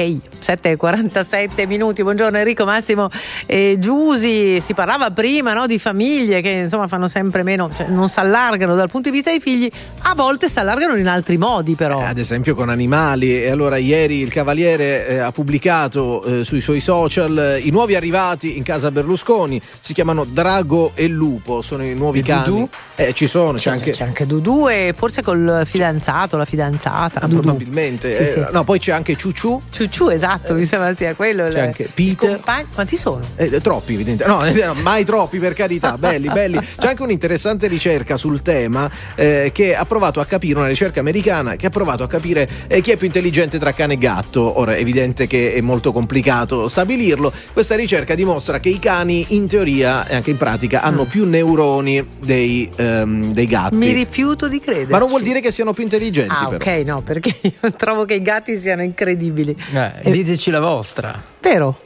[0.02, 3.08] Hey, 7.47 minuti, buongiorno Enrico Massimo
[3.46, 8.10] e Giusi, si parlava prima no, di famiglie che insomma fanno sempre meno, cioè non
[8.10, 9.70] si allargano dal punto di vista dei figli,
[10.04, 12.04] a volte si allargano in altri modi però.
[12.04, 13.44] Ad esempio con animali.
[13.44, 17.94] E allora ieri il Cavaliere eh, ha pubblicato eh, sui suoi social eh, i nuovi
[17.94, 19.62] arrivati in casa Berlusconi.
[19.80, 22.44] Si chiamano Drago e Lupo, sono i nuovi E cani.
[22.44, 22.70] Dudu?
[22.96, 23.92] Eh, ci sono, c'è, C'è, anche.
[23.92, 27.20] c'è anche Dudu e forse col fidanzato, la fidanzata.
[27.20, 28.12] Ah, probabilmente.
[28.12, 28.46] Sì, eh, sì.
[28.52, 29.62] No, poi c'è anche Ciuciù.
[29.92, 31.44] Ciuciù, esatto, mi sembra sia quello.
[31.44, 32.36] C'è il- anche Peter.
[32.36, 32.68] compagni.
[32.74, 33.20] Quanti sono?
[33.36, 34.30] Eh, troppi, evidentemente.
[34.72, 36.60] No, mai troppi, per carità, belli, belli.
[36.60, 41.56] C'è anche un'interessante ricerca sul tema eh, che ha provato a capire, una ricerca americana
[41.56, 44.60] che ha provato a capire eh, chi è più intelligente tra cane e gatto.
[44.60, 47.32] Ora, è evidente che è molto complicato stabilirlo.
[47.52, 52.08] Questa ricerca dimostra che i cani, in teoria e anche in pratica, hanno più neuroni
[52.24, 53.76] dei, ehm, dei gatti.
[53.76, 54.92] Mi rifiuto di credere.
[54.92, 56.64] Ma non vuol dire che siano più intelligenti, Ah, però.
[56.72, 59.56] ok, no, perché io trovo che i gatti siano incredibili.
[59.74, 61.22] Eh, diteci la vostra.
[61.40, 61.80] Vero?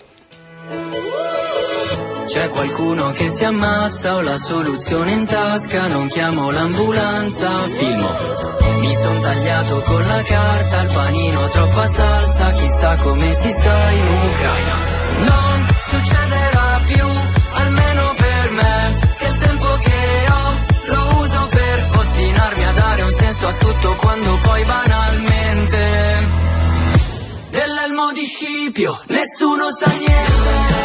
[2.27, 8.09] C'è qualcuno che si ammazza, ho la soluzione in tasca, non chiamo l'ambulanza, filmo.
[8.79, 14.07] Mi son tagliato con la carta, il panino troppa salsa, chissà come si sta in
[14.29, 14.73] Ucraina.
[15.19, 17.07] Non succederà più,
[17.53, 23.11] almeno per me, che il tempo che ho lo uso per ostinarmi a dare un
[23.11, 26.44] senso a tutto quando poi banalmente
[28.11, 30.84] di Scipio nessuno sa niente.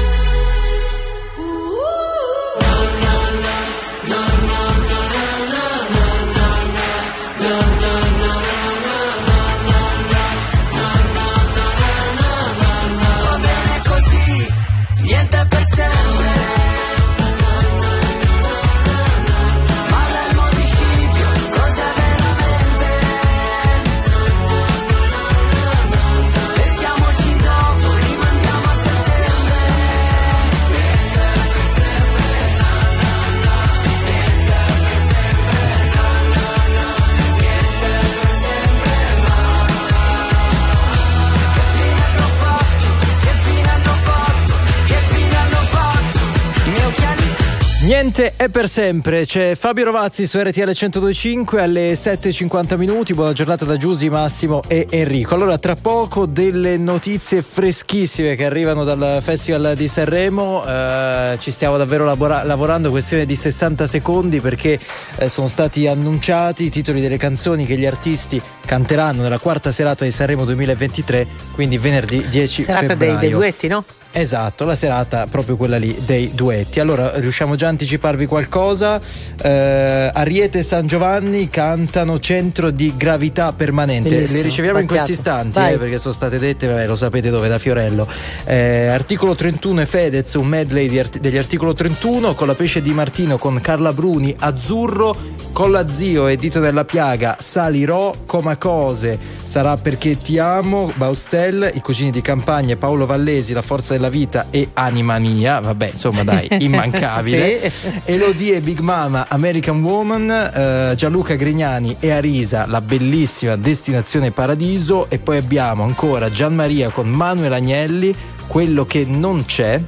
[48.13, 53.63] Niente è per sempre, c'è Fabio Rovazzi su RTL 1025 alle 7.50 minuti, buona giornata
[53.63, 55.33] da Giusy, Massimo e Enrico.
[55.33, 61.77] Allora tra poco delle notizie freschissime che arrivano dal Festival di Sanremo, eh, ci stiamo
[61.77, 64.77] davvero labora- lavorando, questione di 60 secondi perché
[65.15, 70.03] eh, sono stati annunciati i titoli delle canzoni che gli artisti canteranno nella quarta serata
[70.03, 73.19] di Sanremo 2023, quindi venerdì 10 Serata dei, febbraio.
[73.19, 73.85] dei duetti, no?
[74.13, 76.81] Esatto, la serata proprio quella lì dei duetti.
[76.81, 78.99] Allora, riusciamo già a anticiparvi qualcosa?
[79.41, 84.09] Eh, Ariete e San Giovanni cantano centro di gravità permanente.
[84.09, 85.05] Bellissimo, Le riceviamo in battiato.
[85.07, 88.05] questi istanti eh, perché sono state dette, vabbè, lo sapete dove, da Fiorello.
[88.43, 92.81] Eh, articolo 31 e Fedez, un medley di arti- degli articolo 31 con la pesce
[92.81, 95.15] di Martino, con Carla Bruni, Azzurro,
[95.53, 101.69] con la Zio e Dito nella piaga, Salirò, Coma cose sarà perché ti amo, Baustel,
[101.73, 106.23] i cugini di campagna, Paolo Vallesi, La forza della vita e Anima mia, vabbè, insomma,
[106.23, 107.69] dai, immancabile.
[107.69, 108.01] Sì.
[108.05, 115.19] Elodie, Big Mama, American Woman, eh, Gianluca Grignani e Arisa, la bellissima Destinazione Paradiso e
[115.19, 118.13] poi abbiamo ancora Gianmaria con Manuel Agnelli,
[118.47, 119.79] quello che non c'è.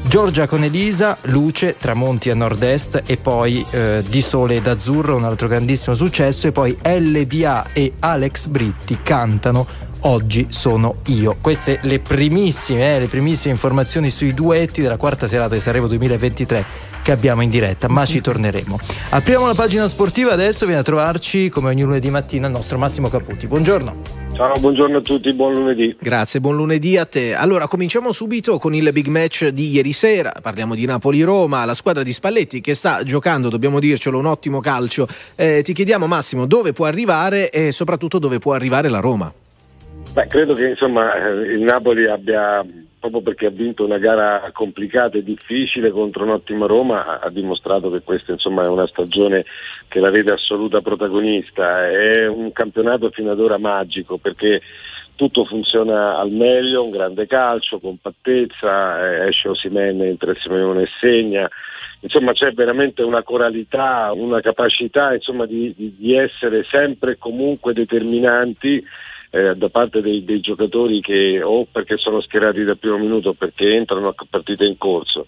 [0.00, 5.24] Giorgia con Elisa, Luce, Tramonti a nord-est e poi eh, Di Sole ed Azzurro, un
[5.24, 9.66] altro grandissimo successo e poi LDA e Alex Britti cantano
[10.02, 11.36] Oggi sono io.
[11.40, 16.64] Queste le primissime, eh, le primissime informazioni sui duetti della quarta serata di Sanremo 2023
[17.02, 18.78] che abbiamo in diretta, ma ci torneremo.
[19.10, 23.08] Apriamo la pagina sportiva adesso, viene a trovarci come ogni lunedì mattina il nostro Massimo
[23.08, 23.48] Caputi.
[23.48, 24.26] Buongiorno.
[24.34, 25.96] Ciao, buongiorno a tutti, buon lunedì.
[25.98, 27.34] Grazie, buon lunedì a te.
[27.34, 30.32] Allora, cominciamo subito con il big match di ieri sera.
[30.40, 35.08] Parliamo di Napoli-Roma, la squadra di Spalletti che sta giocando, dobbiamo dircelo, un ottimo calcio.
[35.34, 39.32] Eh, ti chiediamo, Massimo, dove può arrivare e soprattutto dove può arrivare la Roma?
[40.12, 42.64] Beh, credo che insomma eh, il Napoli abbia,
[42.98, 48.00] proprio perché ha vinto una gara complicata e difficile contro un'ottima Roma, ha- dimostrato che
[48.02, 49.44] questa insomma è una stagione
[49.86, 51.88] che la vede assoluta protagonista.
[51.88, 54.60] È un campionato fino ad ora magico perché
[55.14, 61.48] tutto funziona al meglio, un grande calcio, compattezza, eh, esce Osimene, entra Simeone e segna.
[62.00, 68.84] Insomma c'è veramente una coralità, una capacità insomma, di- di essere sempre e comunque determinanti
[69.30, 73.34] eh, da parte dei, dei giocatori che o perché sono schierati dal primo minuto o
[73.34, 75.26] perché entrano a partita in corso.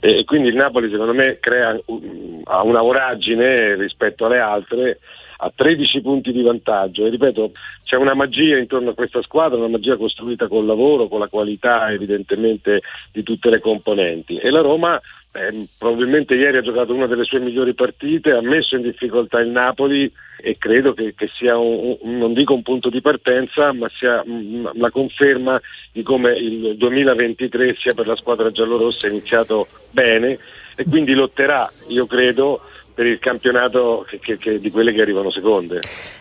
[0.00, 4.98] E, e quindi il Napoli secondo me crea un- ha una voragine rispetto alle altre
[5.42, 7.04] a 13 punti di vantaggio.
[7.04, 7.52] E ripeto
[7.84, 11.90] c'è una magia intorno a questa squadra, una magia costruita col lavoro, con la qualità
[11.90, 12.80] evidentemente
[13.12, 14.36] di tutte le componenti.
[14.38, 15.00] E la Roma
[15.34, 19.48] eh, probabilmente ieri ha giocato una delle sue migliori partite, ha messo in difficoltà il
[19.48, 20.10] Napoli
[20.40, 24.22] e credo che, che sia un, un- non dico un punto di partenza ma sia
[24.26, 25.60] mm, la conferma
[25.92, 30.38] di come il 2023 sia per la squadra giallorossa iniziato bene
[30.76, 32.60] e quindi lotterà, io credo,
[32.94, 35.80] per il campionato che- che- che- di quelle che arrivano seconde.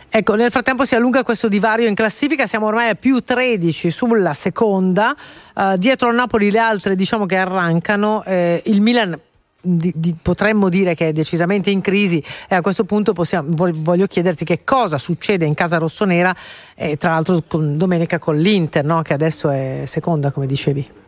[0.09, 4.33] Ecco, nel frattempo si allunga questo divario in classifica, siamo ormai a più 13 sulla
[4.33, 5.15] seconda,
[5.57, 9.17] eh, dietro al Napoli le altre diciamo che arrancano, eh, il Milan
[9.63, 13.69] di- di- potremmo dire che è decisamente in crisi e a questo punto possiamo- vo-
[13.75, 16.35] voglio chiederti che cosa succede in casa rossonera,
[16.75, 19.01] eh, tra l'altro con- domenica con l'Inter no?
[19.03, 20.99] che adesso è seconda come dicevi.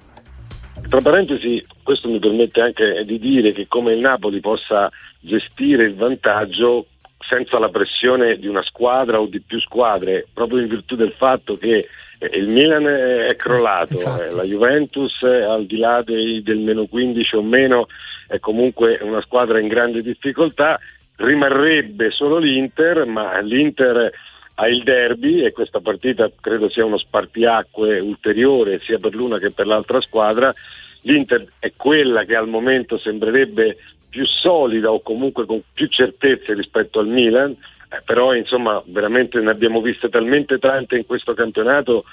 [0.89, 5.95] Tra parentesi, questo mi permette anche di dire che come il Napoli possa gestire il
[5.95, 6.85] vantaggio
[7.27, 11.57] senza la pressione di una squadra o di più squadre, proprio in virtù del fatto
[11.57, 11.88] che
[12.19, 16.85] eh, il Milan è crollato, eh, la Juventus eh, al di là dei- del meno
[16.85, 17.88] 15 o meno
[18.27, 20.80] è comunque una squadra in grande difficoltà,
[21.18, 24.11] rimarrebbe solo l'Inter, ma l'Inter
[24.55, 29.51] ha il derby e questa partita credo sia uno spartiacque ulteriore sia per l'una che
[29.51, 30.53] per l'altra squadra.
[31.01, 33.77] L'Inter è quella che al momento sembrerebbe
[34.09, 39.49] più solida o comunque con più certezze rispetto al Milan, eh, però insomma veramente ne
[39.49, 42.05] abbiamo viste talmente tante in questo campionato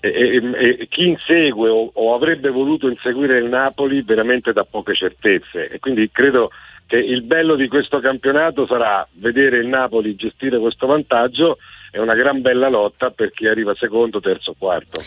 [0.00, 4.94] e, e- e chi insegue o, o avrebbe voluto inseguire il Napoli veramente dà poche
[4.94, 6.50] certezze e quindi credo
[6.86, 11.56] che il bello di questo campionato sarà vedere il Napoli gestire questo vantaggio
[11.96, 15.00] e una gran bella lotta per chi arriva secondo, terzo, quarto.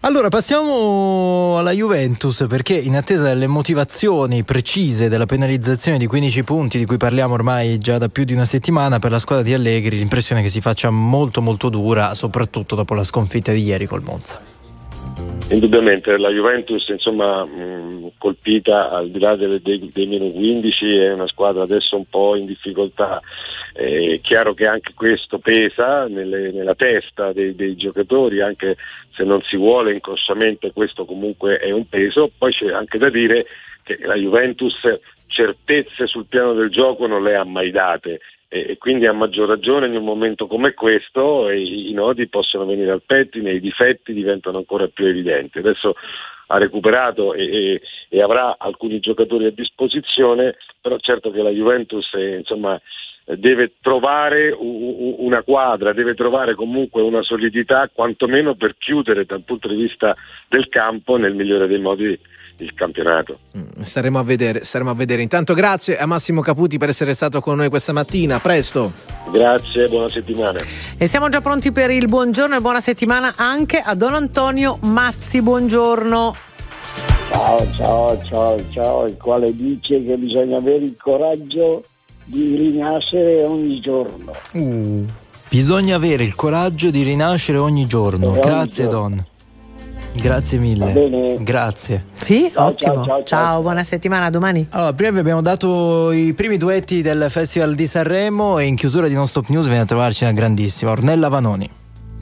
[0.00, 6.76] Allora passiamo alla Juventus perché in attesa delle motivazioni precise della penalizzazione di 15 punti
[6.76, 9.96] di cui parliamo ormai già da più di una settimana per la squadra di Allegri,
[9.96, 14.02] l'impressione è che si faccia molto molto dura, soprattutto dopo la sconfitta di ieri col
[14.02, 14.38] Monza.
[15.48, 21.12] Indubbiamente la Juventus insomma mh, colpita al di là delle- dei, dei meno 15 è
[21.14, 23.22] una squadra adesso un po' in difficoltà.
[23.76, 28.76] È chiaro che anche questo pesa nelle- nella testa dei, dei giocatori, anche
[29.12, 32.30] se non si vuole inconsciamente questo comunque è un peso.
[32.38, 33.46] Poi c'è anche da dire
[33.82, 34.76] che la Juventus
[35.26, 39.48] certezze sul piano del gioco non le ha mai date e e quindi a maggior
[39.48, 44.12] ragione in un momento come questo i, i nodi possono venire al pettine, i difetti
[44.12, 45.58] diventano ancora più evidenti.
[45.58, 45.96] Adesso
[46.48, 52.08] ha recuperato e, e- e avrà alcuni giocatori a disposizione, però certo che la Juventus
[52.14, 52.80] eh, insomma,
[53.24, 59.76] deve trovare una quadra, deve trovare comunque una solidità quantomeno per chiudere dal punto di
[59.76, 60.14] vista
[60.48, 62.18] del campo nel migliore dei modi
[62.58, 63.38] il campionato.
[63.80, 65.22] Staremo a vedere, staremo a vedere.
[65.22, 68.36] Intanto grazie a Massimo Caputi per essere stato con noi questa mattina.
[68.36, 68.92] A presto.
[69.32, 70.60] Grazie, buona settimana.
[70.96, 75.42] E siamo già pronti per il buongiorno e buona settimana anche a Don Antonio Mazzi,
[75.42, 76.36] buongiorno.
[77.30, 81.82] Ciao, ciao, ciao, ciao, il quale dice che bisogna avere il coraggio
[82.24, 84.32] di rinascere ogni giorno.
[84.52, 85.04] Uh,
[85.48, 88.30] Bisogna avere il coraggio di rinascere ogni giorno.
[88.30, 88.98] Ogni Grazie, giorno.
[89.16, 89.26] Don.
[90.16, 90.92] Grazie Va mille.
[90.92, 91.42] bene.
[91.42, 92.04] Grazie.
[92.12, 92.94] Sì, Ciao, ottimo.
[92.94, 94.66] ciao, ciao, ciao, buona settimana, domani.
[94.70, 99.08] Allora, prima vi abbiamo dato i primi duetti del Festival di Sanremo e in chiusura
[99.08, 101.68] di Non Stop News viene a trovarci una grandissima Ornella Vanoni.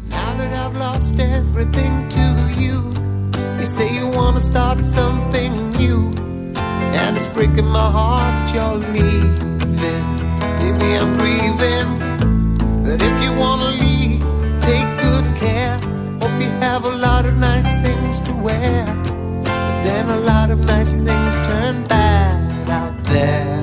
[0.09, 2.91] Now that I've lost everything to you,
[3.57, 6.11] you say you wanna start something new,
[6.95, 9.52] and it's breaking my heart you're leaving.
[9.83, 11.91] Maybe I'm grieving,
[12.85, 14.21] but if you wanna leave,
[14.61, 15.77] take good care.
[16.21, 18.85] Hope you have a lot of nice things to wear,
[19.43, 23.62] but then a lot of nice things turn bad out there.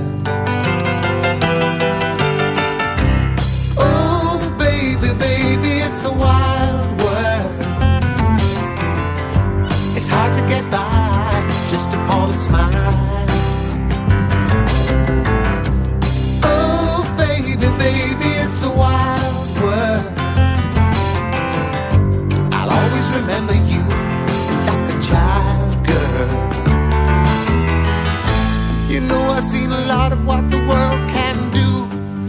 [30.09, 31.85] Lot of what the world can do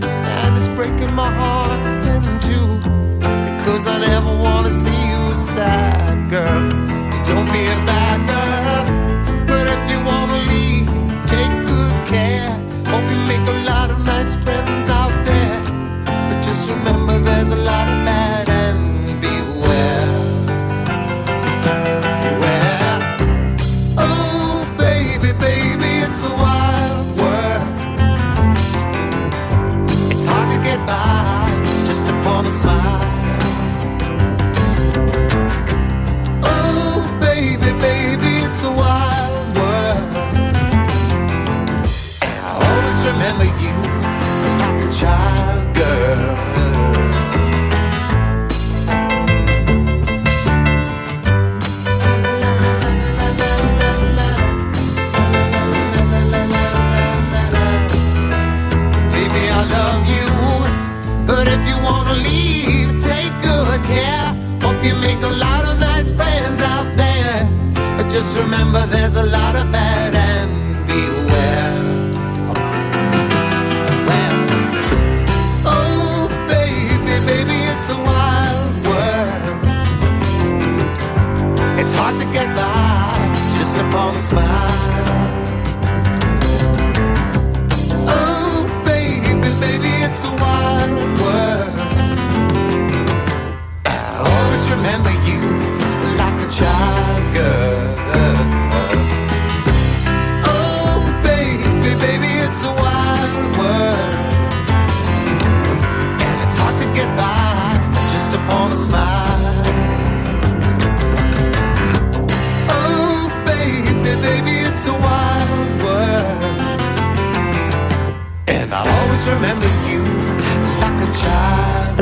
[0.07, 1.71] and it's breaking my heart
[2.07, 2.77] in two
[3.57, 6.80] because I never want to see you sad, girl.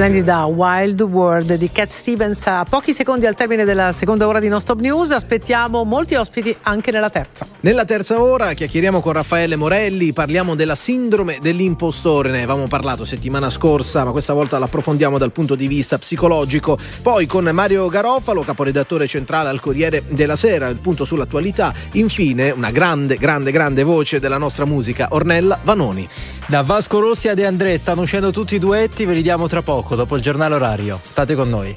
[0.08, 0.18] Child.
[0.18, 4.48] Splendida Wild World di Cat Stevens a pochi secondi al termine della seconda ora di
[4.48, 5.10] Non Stop News.
[5.10, 7.46] Aspettiamo molti ospiti anche nella terza.
[7.60, 13.50] Nella terza ora chiacchieriamo con Raffaele Morelli, parliamo della sindrome dell'impostore, ne avevamo parlato settimana
[13.50, 16.78] scorsa, ma questa volta l'approfondiamo dal punto di vista psicologico.
[17.02, 21.74] Poi con Mario Garofalo, caporedattore centrale al Corriere della Sera, il punto sull'attualità.
[21.92, 26.08] Infine una grande, grande, grande voce della nostra musica, Ornella Vanoni.
[26.48, 29.60] Da Vasco Rossi a De André stanno uscendo tutti i duetti, ve li diamo tra
[29.60, 30.98] poco, dopo il giornale orario.
[31.02, 31.76] State con noi.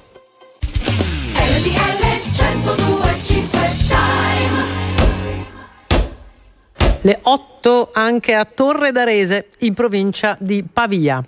[7.02, 11.22] Le 8 anche a Torre d'Arese in provincia di Pavia.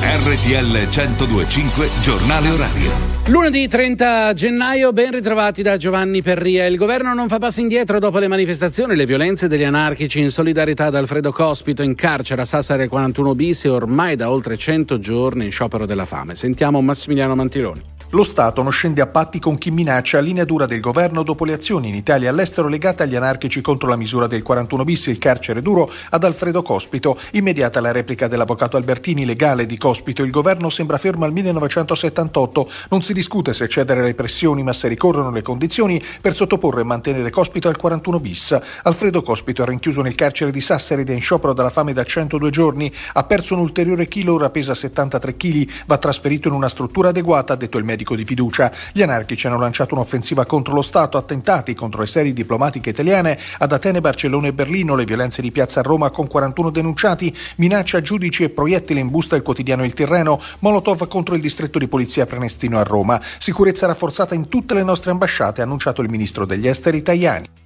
[0.00, 3.13] RTL 1025 Giornale Orario.
[3.28, 6.66] Lunedì 30 gennaio, ben ritrovati da Giovanni Perria.
[6.66, 10.28] Il governo non fa passi indietro dopo le manifestazioni e le violenze degli anarchici in
[10.28, 14.98] solidarietà ad Alfredo Cospito in carcere a Sassari 41 bis e ormai da oltre 100
[14.98, 16.34] giorni in sciopero della fame.
[16.34, 17.82] Sentiamo Massimiliano Mantironi.
[18.14, 21.52] Lo Stato non scende a patti con chi minaccia linea dura del governo dopo le
[21.52, 25.18] azioni in Italia e all'estero legate agli anarchici contro la misura del 41 bis, il
[25.18, 27.18] carcere duro ad Alfredo Cospito.
[27.32, 32.70] Immediata la replica dell'avvocato Albertini, legale di Cospito, il governo sembra fermo al 1978.
[32.90, 36.84] Non si discute se cedere alle pressioni, ma se ricorrono le condizioni per sottoporre e
[36.84, 38.56] mantenere Cospito al 41 bis.
[38.84, 42.04] Alfredo Cospito è rinchiuso nel carcere di Sassari ed è in sciopero dalla fame da
[42.04, 42.92] 102 giorni.
[43.14, 45.68] Ha perso un ulteriore chilo, ora pesa 73 kg.
[45.86, 48.70] Va trasferito in una struttura adeguata, ha detto il medico politico di fiducia.
[48.92, 53.72] Gli anarchici hanno lanciato un'offensiva contro lo Stato, attentati contro le serie diplomatiche italiane ad
[53.72, 58.02] Atene, Barcellona e Berlino, le violenze di piazza a Roma con 41 denunciati, minaccia a
[58.02, 62.26] giudici e proiettili in busta il quotidiano Il Tirreno, Molotov contro il distretto di polizia
[62.26, 63.20] Prenestino a Roma.
[63.38, 67.63] Sicurezza rafforzata in tutte le nostre ambasciate, ha annunciato il ministro degli esteri Tajani.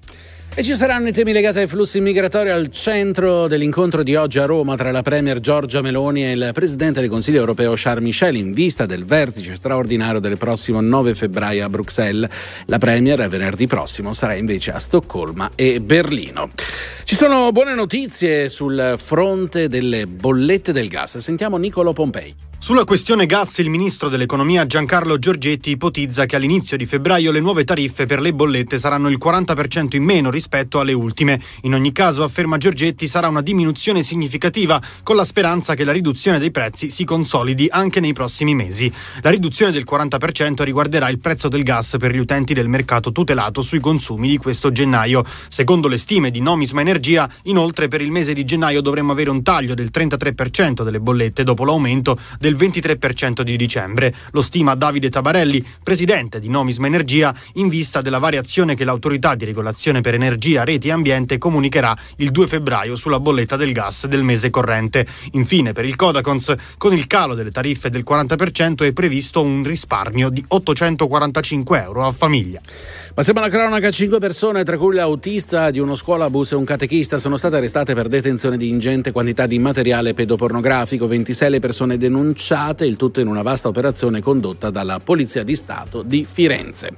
[0.58, 4.44] E ci saranno i temi legati ai flussi migratori al centro dell'incontro di oggi a
[4.44, 8.50] Roma tra la Premier Giorgia Meloni e il Presidente del Consiglio europeo Charles Michel in
[8.50, 12.28] vista del vertice straordinario del prossimo 9 febbraio a Bruxelles.
[12.64, 16.50] La Premier venerdì prossimo sarà invece a Stoccolma e Berlino.
[17.04, 21.18] Ci sono buone notizie sul fronte delle bollette del gas.
[21.18, 22.34] Sentiamo Nicolo Pompei.
[22.60, 27.64] Sulla questione gas, il ministro dell'economia Giancarlo Giorgetti ipotizza che all'inizio di febbraio le nuove
[27.64, 31.40] tariffe per le bollette saranno il 40% in meno rispetto alle ultime.
[31.62, 36.38] In ogni caso, afferma Giorgetti, sarà una diminuzione significativa, con la speranza che la riduzione
[36.38, 38.92] dei prezzi si consolidi anche nei prossimi mesi.
[39.22, 43.62] La riduzione del 40% riguarderà il prezzo del gas per gli utenti del mercato tutelato
[43.62, 45.24] sui consumi di questo gennaio.
[45.48, 49.42] Secondo le stime di Nomisma Energia, inoltre per il mese di gennaio dovremmo avere un
[49.42, 54.14] taglio del 33% delle bollette dopo l'aumento del 23% di dicembre.
[54.32, 59.44] Lo stima Davide Tabarelli, presidente di Nomisma Energia, in vista della variazione che l'autorità di
[59.44, 64.22] regolazione per energia, reti e ambiente comunicherà il 2 febbraio sulla bolletta del gas del
[64.22, 65.06] mese corrente.
[65.32, 70.28] Infine, per il Codacons, con il calo delle tariffe del 40% è previsto un risparmio
[70.28, 72.60] di 845 euro a famiglia.
[73.18, 73.90] Passiamo alla cronaca.
[73.90, 78.06] Cinque persone, tra cui l'autista di uno scuolabus e un catechista, sono state arrestate per
[78.06, 81.08] detenzione di ingente quantità di materiale pedopornografico.
[81.08, 86.02] 26 le persone denunciate, il tutto in una vasta operazione condotta dalla Polizia di Stato
[86.02, 86.90] di Firenze.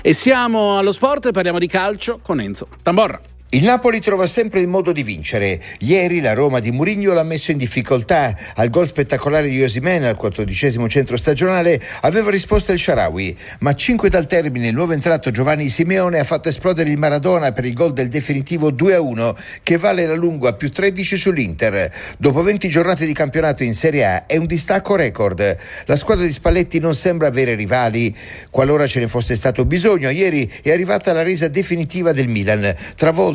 [0.00, 3.20] E siamo allo sport e parliamo di calcio con Enzo Tamborra.
[3.50, 5.58] Il Napoli trova sempre il modo di vincere.
[5.78, 8.36] Ieri la Roma di Murigno l'ha messo in difficoltà.
[8.56, 14.10] Al gol spettacolare di Osimen al quattordicesimo centro stagionale aveva risposto il Sharawi, ma cinque
[14.10, 17.94] dal termine il nuovo entrato Giovanni Simeone ha fatto esplodere il Maradona per il gol
[17.94, 21.90] del definitivo 2-1 che vale la lunga più 13 sull'Inter.
[22.18, 25.56] Dopo 20 giornate di campionato in Serie A è un distacco record.
[25.86, 28.14] La squadra di Spalletti non sembra avere rivali.
[28.50, 32.76] Qualora ce ne fosse stato bisogno, ieri è arrivata la resa definitiva del Milan.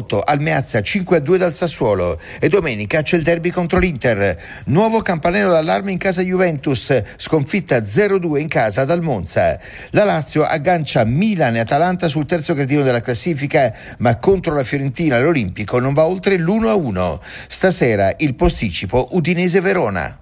[0.03, 4.37] Travolto al Meazza 5-2 dal Sassuolo e domenica c'è il derby contro l'Inter.
[4.65, 9.59] Nuovo campanello d'allarme in casa Juventus, sconfitta 0-2 in casa dal Monza.
[9.91, 15.19] La Lazio aggancia Milan e Atalanta sul terzo gradino della classifica, ma contro la Fiorentina
[15.19, 17.19] l'Olimpico non va oltre l'1-1.
[17.47, 20.19] Stasera il posticipo Udinese-Verona.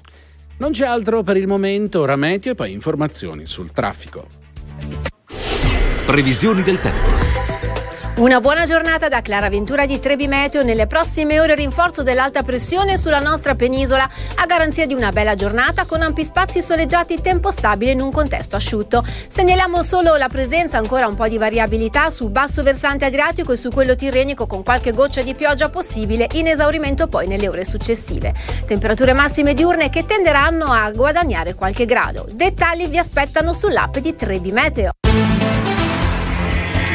[0.57, 4.27] Non c'è altro per il momento, ora meteo e poi informazioni sul traffico.
[6.05, 7.50] Previsioni del tempo.
[8.13, 10.63] Una buona giornata da Clara Ventura di Trebi Meteo.
[10.63, 15.85] Nelle prossime ore rinforzo dell'alta pressione sulla nostra penisola a garanzia di una bella giornata
[15.85, 19.03] con ampi spazi soleggiati tempo stabile in un contesto asciutto.
[19.27, 23.71] Segnaliamo solo la presenza ancora un po' di variabilità sul basso versante adriatico e su
[23.71, 28.33] quello tirrenico con qualche goccia di pioggia possibile in esaurimento poi nelle ore successive.
[28.67, 32.27] Temperature massime diurne che tenderanno a guadagnare qualche grado.
[32.29, 34.91] Dettagli vi aspettano sull'app di Trebi Meteo.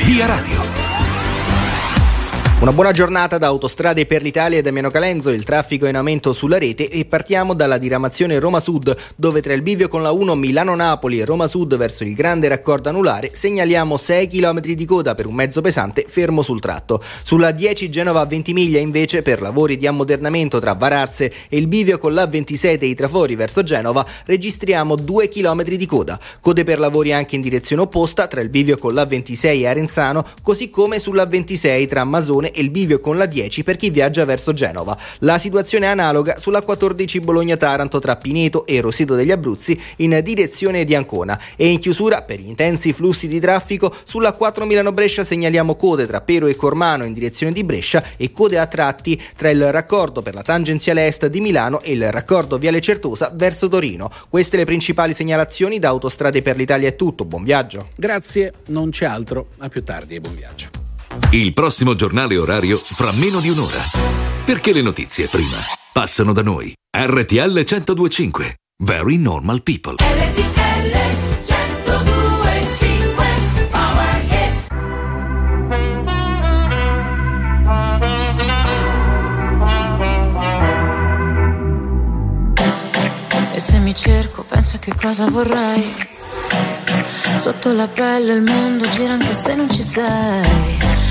[0.05, 0.96] Via Radio.
[2.59, 5.97] Una buona giornata da Autostrade per l'Italia e da Meno Calenzo, il traffico è in
[5.97, 10.11] aumento sulla rete e partiamo dalla diramazione Roma Sud, dove tra il bivio con la
[10.11, 15.15] 1 Milano-Napoli e Roma Sud verso il grande raccordo anulare segnaliamo 6 km di coda
[15.15, 17.03] per un mezzo pesante fermo sul tratto.
[17.23, 21.99] Sulla 10 Genova a Ventimiglia invece per lavori di ammodernamento tra Varazze e il bivio
[21.99, 26.19] con la 26 dei trafori verso Genova registriamo 2 km di coda.
[26.41, 30.25] Code per lavori anche in direzione opposta tra il bivio con la 26 e Arenzano,
[30.43, 34.25] così come sulla 26 tra Masone e il bivio con la 10 per chi viaggia
[34.25, 34.97] verso Genova.
[35.21, 40.85] La situazione è analoga sulla 14 Bologna-Taranto tra Pineto e Roseto degli Abruzzi in direzione
[40.85, 45.77] di Ancona e in chiusura per gli intensi flussi di traffico sulla 4 Milano-Brescia segnaliamo
[45.77, 49.71] code tra Pero e Cormano in direzione di Brescia e code a tratti tra il
[49.73, 54.11] raccordo per la tangenziale est di Milano e il raccordo Viale Certosa verso Torino.
[54.29, 57.89] Queste le principali segnalazioni da Autostrade per l'Italia è tutto, buon viaggio.
[57.97, 60.86] Grazie, non c'è altro, a più tardi e buon viaggio.
[61.31, 63.83] Il prossimo giornale orario fra meno di un'ora.
[64.45, 65.59] Perché le notizie prima
[65.93, 66.73] passano da noi.
[66.97, 68.57] RTL 1025.
[68.85, 69.97] Very normal people.
[83.55, 85.95] E se mi cerco, penso che cosa vorrei.
[87.39, 91.06] Sotto la pelle il mondo gira anche se non ci sei.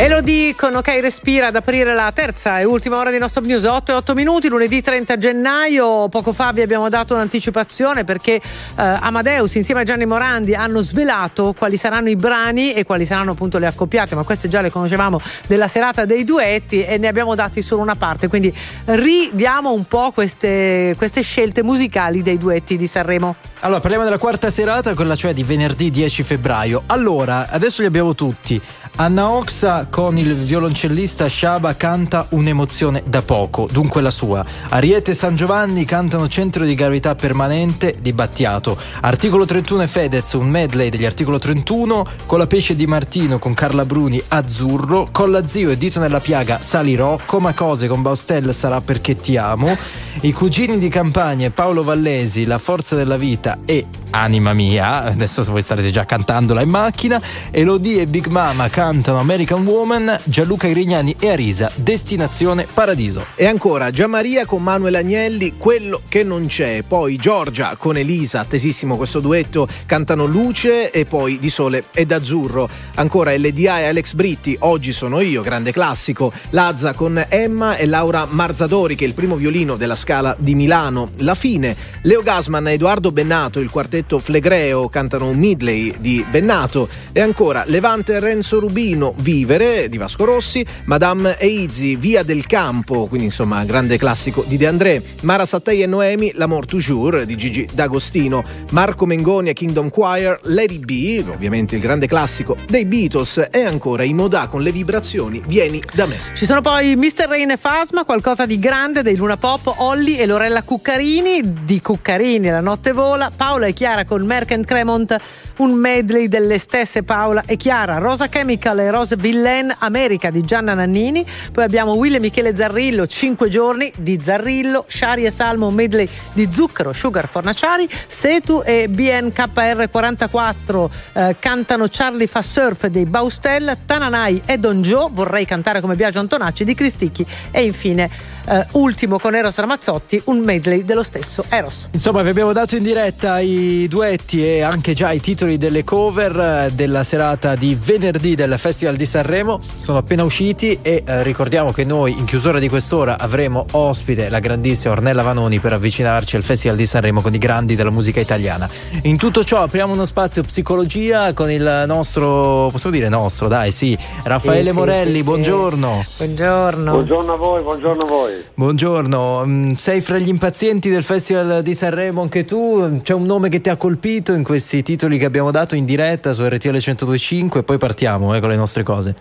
[0.00, 3.64] E lo dicono, ok, respira ad aprire la terza e ultima ora di nostro news,
[3.64, 6.08] 8 e 8 minuti, lunedì 30 gennaio.
[6.08, 8.40] Poco fa vi abbiamo dato un'anticipazione perché eh,
[8.76, 13.58] Amadeus insieme a Gianni Morandi hanno svelato quali saranno i brani e quali saranno appunto
[13.58, 17.60] le accoppiate, ma queste già le conoscevamo della serata dei duetti e ne abbiamo dati
[17.60, 23.34] solo una parte, quindi ridiamo un po' queste, queste scelte musicali dei duetti di Sanremo.
[23.62, 26.84] Allora, parliamo della quarta serata, quella cioè di venerdì 10 febbraio.
[26.86, 28.62] Allora, adesso li abbiamo tutti.
[29.00, 34.44] Anna Oxa con il violoncellista Shaba canta Un'emozione da poco, dunque la sua.
[34.68, 38.78] Ariete e San Giovanni cantano Centro di gravità permanente di Battiato.
[39.00, 42.06] Articolo 31 e Fedez, un medley degli articolo 31.
[42.26, 45.08] Con la pesce di Martino con Carla Bruni Azzurro.
[45.12, 47.18] Con la zio e Dito nella piaga Salirò.
[47.24, 49.76] Coma cose con Baustel sarà perché ti amo.
[50.20, 55.60] I cugini di campagna Paolo Vallesi, La forza della vita e Anima mia, adesso voi
[55.60, 57.20] starete già cantandola in macchina,
[57.50, 59.77] Elodie e Big Mama cantano American Woman,
[60.24, 63.26] Gianluca Grignani e Arisa, Destinazione Paradiso.
[63.36, 66.82] E ancora Gianmaria con Manuel Agnelli, quello che non c'è.
[66.82, 72.68] Poi Giorgia con Elisa, attesissimo questo duetto, cantano Luce e poi Di Sole ed Azzurro.
[72.96, 76.32] Ancora LDA e Alex Britti, Oggi sono io, grande classico.
[76.50, 81.10] Lazza con Emma e Laura Marzadori, che è il primo violino della Scala di Milano.
[81.18, 86.88] La fine, Leo Gasman e Edoardo Bennato, il quartetto Flegreo, cantano un medley di Bennato.
[87.12, 93.06] E ancora Levante e Renzo Rubino, Vivere di Vasco Rossi, Madame Eizi, Via del Campo,
[93.06, 97.68] quindi insomma grande classico di De André, Mara Sattei e Noemi, L'Amour Toujours di Gigi
[97.72, 103.62] D'Agostino, Marco Mengoni e Kingdom Choir, Lady B, ovviamente il grande classico dei Beatles e
[103.62, 106.16] ancora i Modà con le vibrazioni Vieni da me.
[106.34, 107.26] Ci sono poi Mr.
[107.28, 112.48] Rain e Fasma, qualcosa di grande dei Luna Pop, Olli e Lorella Cuccarini, di Cuccarini
[112.48, 115.16] La notte vola, Paola e Chiara con Merck and Cremont,
[115.58, 120.74] un medley delle stesse Paola e Chiara, Rosa Chemical e Rose Villain, America di Gianna
[120.74, 126.08] Nannini, poi abbiamo Will e Michele Zarrillo, 5 giorni di Zarrillo, Shari e Salmo, medley
[126.32, 134.42] di Zucchero, Sugar Fornaciari, Setu e BNKR44 eh, cantano Charlie fa surf dei Baustel, Tananai
[134.44, 137.26] e Don Joe, vorrei cantare come Biagio Antonacci di Cristicchi.
[137.50, 141.88] E infine eh, ultimo con Eros Ramazzotti, un medley dello stesso Eros.
[141.92, 146.38] Insomma, vi abbiamo dato in diretta i duetti e anche già i titoli delle cover
[146.38, 149.60] eh, della serata di venerdì del Festival di Sanremo.
[149.76, 154.38] Sono appena usciti e eh, ricordiamo che noi in chiusura di quest'ora avremo ospite la
[154.38, 158.68] grandissima Ornella Vanoni per avvicinarci al Festival di Sanremo con i grandi della musica italiana.
[159.02, 163.96] In tutto ciò apriamo uno spazio psicologia con il nostro, possiamo dire nostro, dai sì,
[164.24, 165.24] Raffaele Sì, sì, Morelli, sì, sì.
[165.24, 166.04] buongiorno.
[166.16, 166.90] Buongiorno.
[166.92, 168.37] Buongiorno a voi, buongiorno a voi.
[168.54, 173.00] Buongiorno, Mm, sei fra gli impazienti del Festival di Sanremo anche tu?
[173.02, 176.32] C'è un nome che ti ha colpito in questi titoli che abbiamo dato in diretta
[176.32, 179.14] su RTL 1025 e poi partiamo eh, con le nostre cose.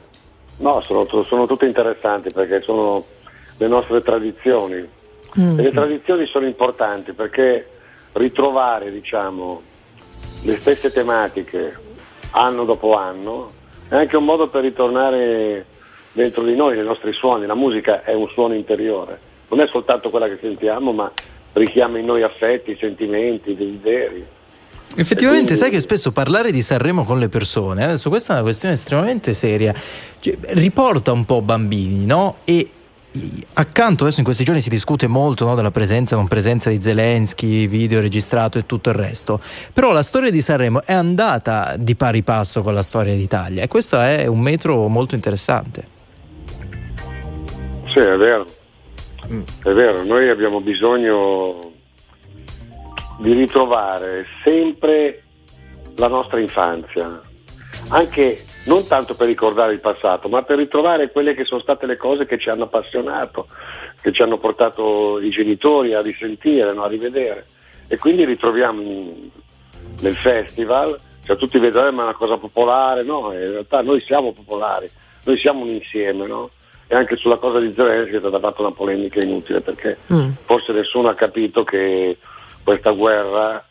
[0.57, 3.06] No, sono, sono tutte interessanti perché sono
[3.57, 4.76] le nostre tradizioni.
[4.76, 7.69] E le tradizioni sono importanti perché
[8.14, 9.61] ritrovare, diciamo,
[10.41, 11.77] le stesse tematiche
[12.31, 13.52] anno dopo anno
[13.88, 15.65] è anche un modo per ritornare
[16.18, 17.45] dentro di noi, nei nostri suoni.
[17.45, 19.19] La musica è un suono interiore,
[19.49, 21.11] non è soltanto quella che sentiamo, ma
[21.53, 24.26] richiama in noi affetti, sentimenti, desideri.
[24.95, 28.73] Effettivamente, sai che spesso parlare di Sanremo con le persone, adesso questa è una questione
[28.73, 29.73] estremamente seria,
[30.19, 32.38] cioè, riporta un po' bambini, no?
[32.45, 32.72] E
[33.53, 36.81] accanto adesso in questi giorni si discute molto no, della presenza o non presenza di
[36.81, 39.39] Zelensky, video registrato e tutto il resto,
[39.73, 43.68] però la storia di Sanremo è andata di pari passo con la storia d'Italia e
[43.68, 45.97] questo è un metro molto interessante.
[47.93, 48.45] Sì, è vero.
[49.64, 51.72] È vero, noi abbiamo bisogno
[53.19, 55.23] di ritrovare sempre
[55.97, 57.22] la nostra infanzia,
[57.89, 61.97] anche non tanto per ricordare il passato, ma per ritrovare quelle che sono state le
[61.97, 63.47] cose che ci hanno appassionato,
[64.01, 67.47] che ci hanno portato i genitori a risentire, no, a rivedere.
[67.88, 68.81] E quindi ritroviamo
[70.01, 73.99] nel festival, cioè tutti vedono "Eh, ma è una cosa popolare, no, in realtà noi
[74.01, 74.89] siamo popolari,
[75.23, 76.49] noi siamo un insieme, no?
[76.88, 79.97] E anche sulla cosa di Zelensky è stata fatta una polemica inutile perché
[80.45, 82.18] forse nessuno ha capito che
[82.64, 83.64] questa guerra,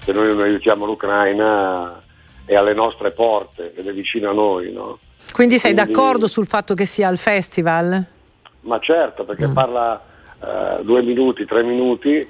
[0.00, 2.02] se noi non aiutiamo l'Ucraina,
[2.44, 4.98] è alle nostre porte ed è vicino a noi, no?
[5.32, 8.04] Quindi sei Quindi- d'accordo sul fatto che sia al festival?
[8.60, 10.00] Ma certo, perché parla
[10.42, 12.26] eh, due minuti, tre minuti,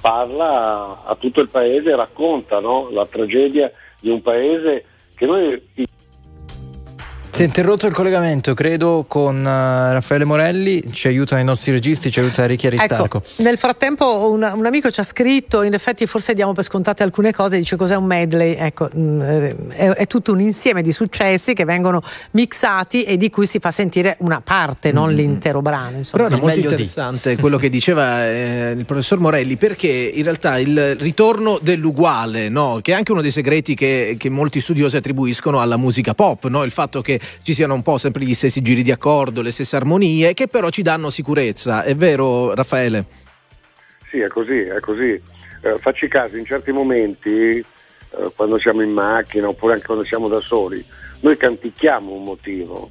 [0.00, 2.88] parla a tutto il paese e racconta no?
[2.90, 3.70] la tragedia
[4.00, 4.84] di un paese
[5.14, 5.60] che noi
[7.30, 12.10] Si è interrotto il collegamento, credo, con eh, Raffaele Morelli, ci aiutano i nostri registi,
[12.10, 13.18] ci aiuta Ricchi Aristarco.
[13.18, 17.04] Ecco, nel frattempo un, un amico ci ha scritto, in effetti forse diamo per scontate
[17.04, 20.90] alcune cose, dice cos'è un medley, ecco, mh, eh, è, è tutto un insieme di
[20.90, 22.02] successi che vengono
[22.32, 25.98] mixati e di cui si fa sentire una parte, non l'intero brano.
[25.98, 26.24] Insomma.
[26.24, 30.96] Però era molto interessante quello che diceva eh, il professor Morelli, perché in realtà il
[30.96, 32.80] ritorno dell'uguale, no?
[32.82, 36.64] che è anche uno dei segreti che, che molti studiosi attribuiscono alla musica pop, no?
[36.64, 39.76] il fatto che ci siano un po' sempre gli stessi giri di accordo, le stesse
[39.76, 41.82] armonie, che però ci danno sicurezza.
[41.82, 43.04] È vero, Raffaele?
[44.10, 45.20] Sì, è così, è così.
[45.62, 47.64] Eh, facci caso, in certi momenti, eh,
[48.34, 50.84] quando siamo in macchina oppure anche quando siamo da soli,
[51.20, 52.90] noi canticchiamo un motivo.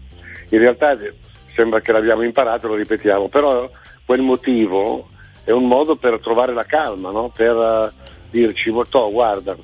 [0.49, 1.13] In realtà eh,
[1.55, 3.69] sembra che l'abbiamo imparato, lo ripetiamo, però
[4.05, 5.07] quel motivo
[5.43, 7.31] è un modo per trovare la calma, no?
[7.35, 7.91] per eh,
[8.29, 9.55] dirci, "Bottò, guarda,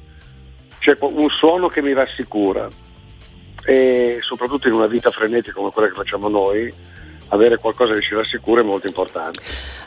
[0.80, 2.68] c'è un suono che mi rassicura
[3.66, 6.74] e soprattutto in una vita frenetica come quella che facciamo noi,
[7.30, 9.42] avere qualcosa che ci rassicura è molto importante.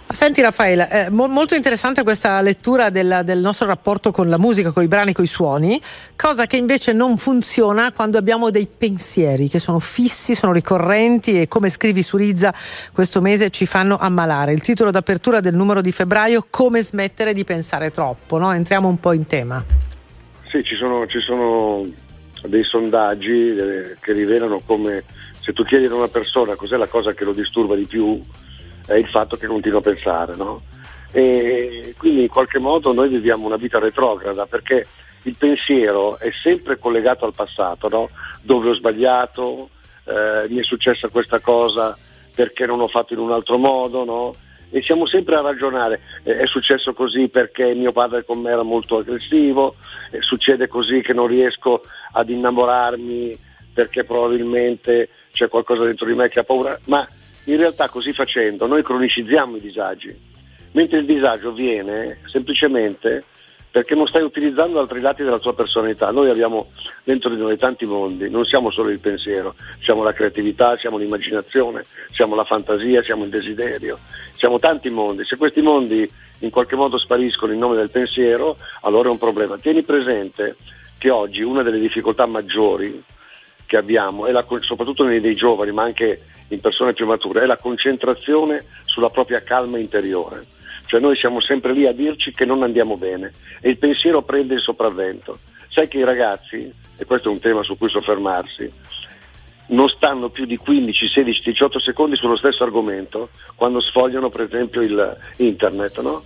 [0.08, 4.70] Senti Raffaele, eh, mo- molto interessante questa lettura del, del nostro rapporto con la musica,
[4.72, 5.80] con i brani, con i suoni,
[6.16, 11.48] cosa che invece non funziona quando abbiamo dei pensieri che sono fissi, sono ricorrenti e
[11.48, 12.54] come scrivi su Rizza
[12.92, 14.52] questo mese ci fanno ammalare.
[14.52, 18.52] Il titolo d'apertura del numero di febbraio, Come smettere di pensare troppo, no?
[18.52, 19.62] entriamo un po' in tema.
[20.48, 21.84] Sì, ci sono, ci sono
[22.44, 25.04] dei sondaggi eh, che rivelano come
[25.40, 28.20] se tu chiedi ad una persona cos'è la cosa che lo disturba di più,
[28.86, 30.60] è il fatto che continua a pensare, no?
[31.12, 34.86] E quindi in qualche modo noi viviamo una vita retrograda perché
[35.22, 38.08] il pensiero è sempre collegato al passato, no?
[38.42, 39.70] Dove ho sbagliato,
[40.04, 41.96] eh, mi è successa questa cosa
[42.34, 44.34] perché non ho fatto in un altro modo, no?
[44.76, 48.62] E siamo sempre a ragionare, eh, è successo così perché mio padre con me era
[48.62, 49.76] molto aggressivo,
[50.10, 51.80] eh, succede così che non riesco
[52.12, 53.34] ad innamorarmi
[53.72, 57.08] perché probabilmente c'è qualcosa dentro di me che ha paura, ma
[57.44, 60.14] in realtà così facendo noi cronicizziamo i disagi,
[60.72, 63.24] mentre il disagio viene semplicemente
[63.76, 66.10] perché non stai utilizzando altri lati della tua personalità.
[66.10, 66.68] Noi abbiamo
[67.04, 71.82] dentro di noi tanti mondi, non siamo solo il pensiero, siamo la creatività, siamo l'immaginazione,
[72.10, 73.98] siamo la fantasia, siamo il desiderio,
[74.32, 75.26] siamo tanti mondi.
[75.26, 79.58] Se questi mondi in qualche modo spariscono in nome del pensiero, allora è un problema.
[79.58, 80.56] Tieni presente
[80.96, 83.04] che oggi una delle difficoltà maggiori
[83.66, 87.58] che abbiamo, la, soprattutto nei dei giovani, ma anche in persone più mature, è la
[87.58, 90.55] concentrazione sulla propria calma interiore.
[90.86, 94.54] Cioè noi siamo sempre lì a dirci che non andiamo bene e il pensiero prende
[94.54, 95.36] il sopravvento.
[95.68, 98.72] Sai che i ragazzi, e questo è un tema su cui soffermarsi,
[99.68, 104.80] non stanno più di 15, 16, 18 secondi sullo stesso argomento quando sfogliano per esempio
[104.80, 106.22] il internet, no?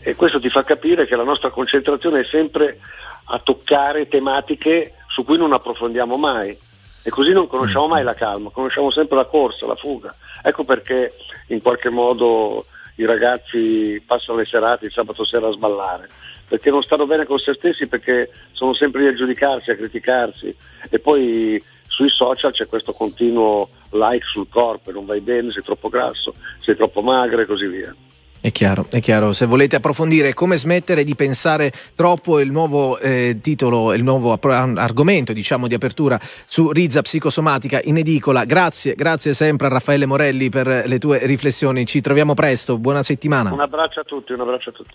[0.00, 2.78] E questo ti fa capire che la nostra concentrazione è sempre
[3.24, 6.56] a toccare tematiche su cui non approfondiamo mai
[7.04, 10.14] e così non conosciamo mai la calma, conosciamo sempre la corsa, la fuga.
[10.42, 11.12] Ecco perché
[11.48, 12.64] in qualche modo
[12.96, 16.08] i ragazzi passano le serate il sabato sera a sballare,
[16.48, 20.54] perché non stanno bene con se stessi, perché sono sempre lì a giudicarsi, a criticarsi
[20.88, 25.88] e poi sui social c'è questo continuo like sul corpo, non vai bene, sei troppo
[25.88, 27.94] grasso, sei troppo magra e così via.
[28.42, 29.32] È chiaro, è chiaro.
[29.32, 35.32] Se volete approfondire come smettere di pensare troppo, il nuovo eh, titolo, il nuovo argomento
[35.32, 38.44] diciamo, di apertura su Rizza Psicosomatica in edicola.
[38.44, 41.86] Grazie, grazie sempre a Raffaele Morelli per le tue riflessioni.
[41.86, 43.52] Ci troviamo presto, buona settimana.
[43.52, 44.94] Un abbraccio a tutti, un abbraccio a tutti.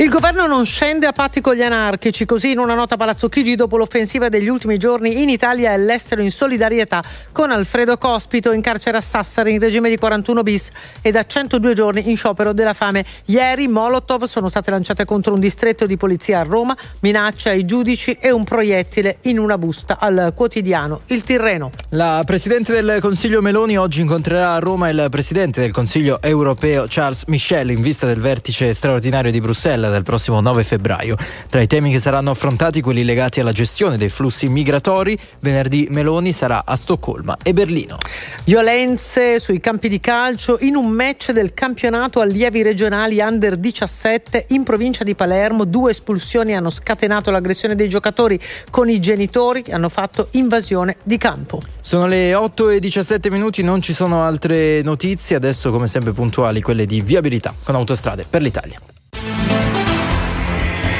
[0.00, 3.56] Il governo non scende a patti con gli anarchici, così in una nota Palazzo Chigi
[3.56, 7.02] dopo l'offensiva degli ultimi giorni in Italia e all'estero in solidarietà
[7.32, 10.68] con Alfredo Cospito in carcere a Sassari in regime di 41 bis
[11.02, 13.04] e da 102 giorni in sciopero della fame.
[13.24, 18.18] Ieri Molotov sono state lanciate contro un distretto di polizia a Roma, minaccia ai giudici
[18.20, 21.72] e un proiettile in una busta al quotidiano Il Tirreno.
[21.88, 27.24] La Presidente del Consiglio Meloni oggi incontrerà a Roma il Presidente del Consiglio europeo Charles
[27.26, 31.16] Michel in vista del vertice straordinario di Bruxelles del prossimo 9 febbraio.
[31.48, 36.32] Tra i temi che saranno affrontati quelli legati alla gestione dei flussi migratori, venerdì Meloni
[36.32, 37.98] sarà a Stoccolma e Berlino.
[38.44, 44.62] Violenze sui campi di calcio in un match del campionato allievi regionali under 17 in
[44.62, 45.64] provincia di Palermo.
[45.64, 48.40] Due espulsioni hanno scatenato l'aggressione dei giocatori
[48.70, 51.60] con i genitori che hanno fatto invasione di campo.
[51.80, 56.60] Sono le 8 e 17 minuti, non ci sono altre notizie, adesso come sempre puntuali
[56.60, 58.78] quelle di viabilità con autostrade per l'Italia.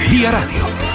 [0.09, 0.88] Via Radio.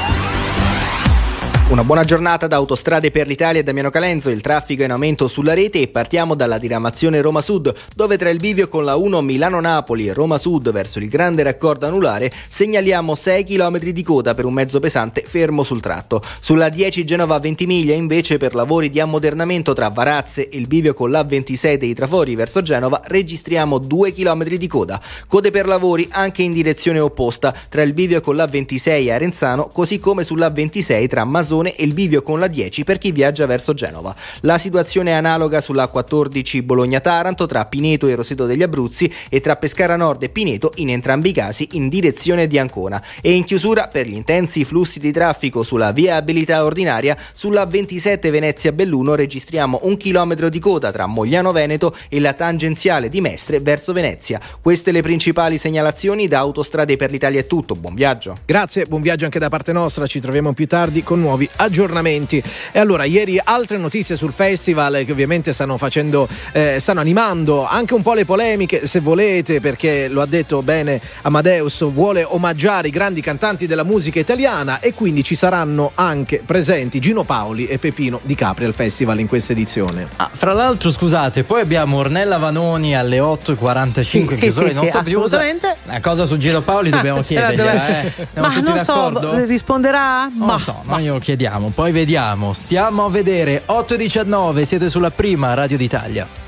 [1.73, 4.29] Una buona giornata da Autostrade per l'Italia e Damiano Calenzo.
[4.29, 8.29] Il traffico è in aumento sulla rete e partiamo dalla diramazione Roma Sud, dove tra
[8.29, 13.15] il bivio con la 1 Milano-Napoli e Roma Sud verso il grande raccordo anulare segnaliamo
[13.15, 16.21] 6 km di coda per un mezzo pesante fermo sul tratto.
[16.39, 21.09] Sulla 10 Genova 20 invece per lavori di ammodernamento tra Varazze e il bivio con
[21.09, 25.01] la 26 dei Trafori verso Genova registriamo 2 km di coda.
[25.25, 29.69] Code per lavori anche in direzione opposta tra il bivio con la 26 e Arenzano,
[29.73, 33.45] così come sulla 26 tra Masone e il bivio con la 10 per chi viaggia
[33.45, 34.15] verso Genova.
[34.41, 39.55] La situazione è analoga sulla 14 Bologna-Taranto tra Pineto e Roseto degli Abruzzi e tra
[39.55, 43.01] Pescara Nord e Pineto in entrambi i casi in direzione di Ancona.
[43.21, 49.15] E in chiusura per gli intensi flussi di traffico sulla viabilità ordinaria sulla 27 Venezia-Belluno
[49.15, 54.39] registriamo un chilometro di coda tra Mogliano Veneto e la tangenziale di Mestre verso Venezia.
[54.61, 57.75] Queste le principali segnalazioni da Autostrade per l'Italia è tutto.
[57.75, 58.37] Buon viaggio.
[58.45, 60.07] Grazie, buon viaggio anche da parte nostra.
[60.07, 62.41] Ci troviamo più tardi con nuovi aggiornamenti.
[62.71, 67.93] E allora, ieri altre notizie sul festival che ovviamente stanno facendo, eh, stanno animando anche
[67.93, 72.91] un po' le polemiche, se volete, perché lo ha detto bene Amadeus, vuole omaggiare i
[72.91, 78.19] grandi cantanti della musica italiana e quindi ci saranno anche presenti Gino Paoli e Pepino
[78.23, 80.07] Di Capri al festival in questa edizione.
[80.17, 84.91] Ah, fra l'altro, scusate, poi abbiamo Ornella Vanoni alle 8.45 Sì, sì, sì, Non sì,
[84.91, 85.17] So Più.
[85.19, 85.75] assolutamente.
[85.85, 88.39] Una cosa su Gino Paoli dobbiamo Ah, chiedergliela, dove- eh.
[88.39, 89.45] Ma non so, d'accordo?
[89.45, 90.29] risponderà?
[90.35, 92.53] Non lo so, ma io chiediamo, poi vediamo.
[92.53, 96.42] Stiamo a vedere 8.19, siete sulla prima Radio d'Italia.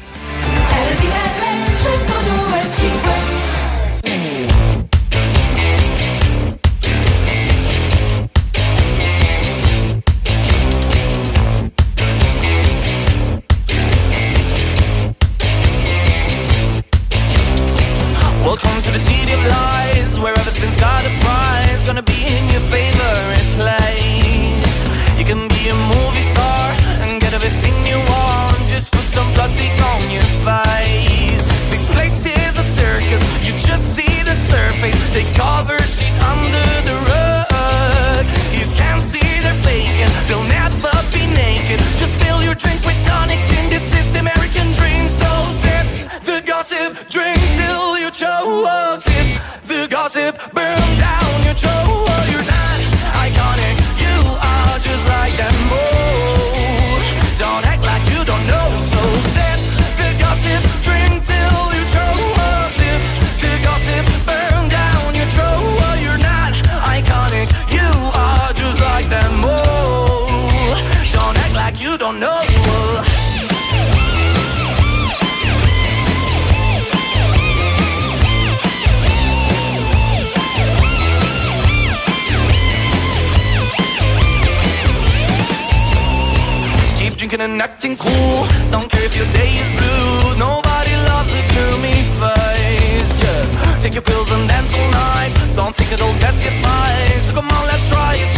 [87.97, 88.47] Cool.
[88.71, 90.37] Don't care if your day is blue.
[90.37, 93.11] Nobody loves a gloomy face.
[93.21, 95.31] Just take your pills and dance all night.
[95.55, 96.91] Don't think it'll get you by.
[97.25, 98.34] So come on, let's try it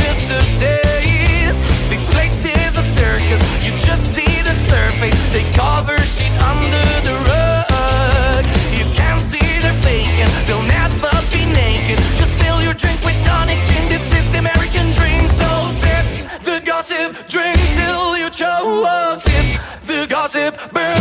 [20.72, 20.97] burn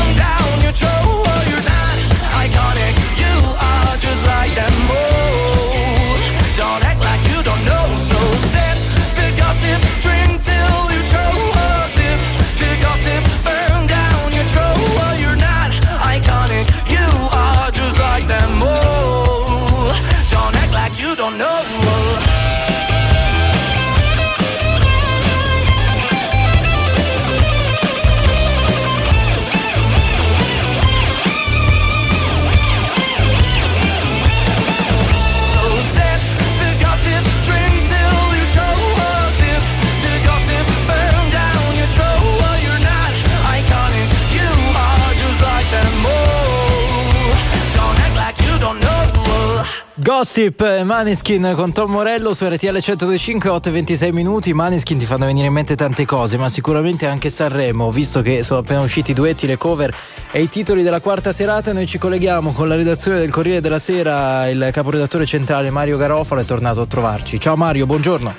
[50.27, 54.53] Gossip, eh, Maneskin con Tom Morello su RTL 125, 8 e 26 minuti.
[54.53, 58.59] Maneskin ti fanno venire in mente tante cose, ma sicuramente anche Sanremo, visto che sono
[58.59, 59.94] appena usciti i duetti, le cover
[60.32, 61.73] e i titoli della quarta serata.
[61.73, 64.48] Noi ci colleghiamo con la redazione del Corriere della Sera.
[64.48, 67.39] Il caporedattore centrale Mario Garofalo è tornato a trovarci.
[67.39, 68.35] Ciao Mario, buongiorno.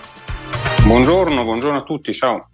[0.83, 2.49] Buongiorno, buongiorno a tutti, ciao.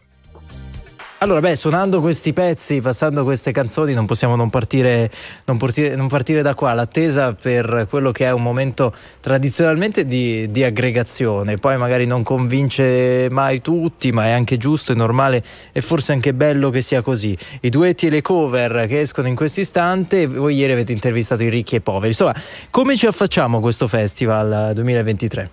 [1.23, 5.09] Allora, beh, suonando questi pezzi, passando queste canzoni, non possiamo non partire,
[5.45, 6.73] non partire, non partire da qua.
[6.73, 13.29] L'attesa per quello che è un momento tradizionalmente di, di aggregazione, poi magari non convince
[13.31, 15.41] mai tutti, ma è anche giusto, è normale
[15.71, 17.37] e forse anche bello che sia così.
[17.61, 21.49] I duetti e le cover che escono in questo istante, voi ieri avete intervistato i
[21.49, 22.07] ricchi e i poveri.
[22.07, 22.35] Insomma,
[22.69, 25.49] come ci affacciamo a questo festival 2023?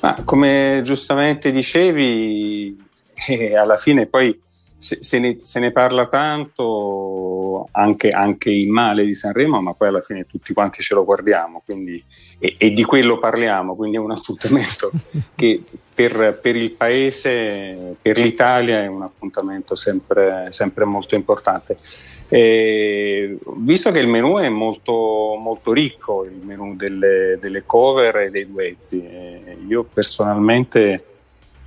[0.00, 2.76] Ma come giustamente dicevi,
[3.28, 4.36] eh, alla fine poi
[4.78, 9.88] se, se ne, se ne parla tanto anche, anche in male di Sanremo, ma poi
[9.88, 12.02] alla fine tutti quanti ce lo guardiamo quindi,
[12.38, 14.90] e, e di quello parliamo, quindi è un appuntamento
[15.34, 15.62] che
[15.94, 21.78] per, per il paese, per l'Italia è un appuntamento sempre, sempre molto importante.
[22.28, 28.30] E visto che il menù è molto, molto ricco, il menù delle, delle cover e
[28.30, 31.15] dei duetti, eh, io personalmente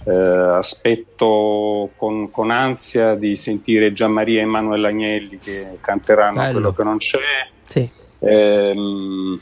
[0.09, 6.51] eh, aspetto con, con ansia di sentire Gianmaria e Emanuele Agnelli che canteranno Bello.
[6.53, 7.19] quello che non c'è.
[7.61, 7.89] Sì.
[8.19, 9.39] Ehm,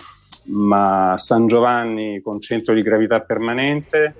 [0.49, 4.13] ma San Giovanni con centro di gravità permanente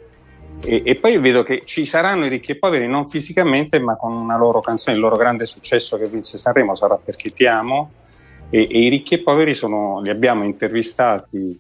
[0.61, 4.13] e, e poi vedo che ci saranno i ricchi e poveri non fisicamente ma con
[4.13, 7.91] una loro canzone, il loro grande successo che vinse Sanremo sarà perché ti amo
[8.49, 11.57] e, e i ricchi e poveri sono, li abbiamo intervistati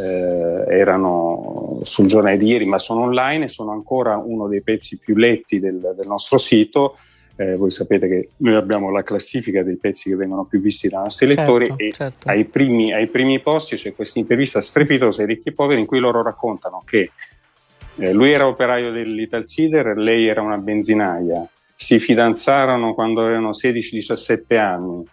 [0.00, 4.98] eh, erano sul giornale di ieri ma sono online e sono ancora uno dei pezzi
[4.98, 6.96] più letti del, del nostro sito.
[7.36, 11.02] Eh, voi sapete che noi abbiamo la classifica dei pezzi che vengono più visti dai
[11.02, 12.28] nostri Certo, lettori e certo.
[12.28, 16.00] ai, primi, ai primi posti c'è questa intervista strepitosa ai ricchi e poveri in cui
[16.00, 17.10] loro raccontano che
[17.96, 25.04] eh, lui era operaio dell'Italsider, lei era una benzinaia, si fidanzarono quando avevano 16-17 anni,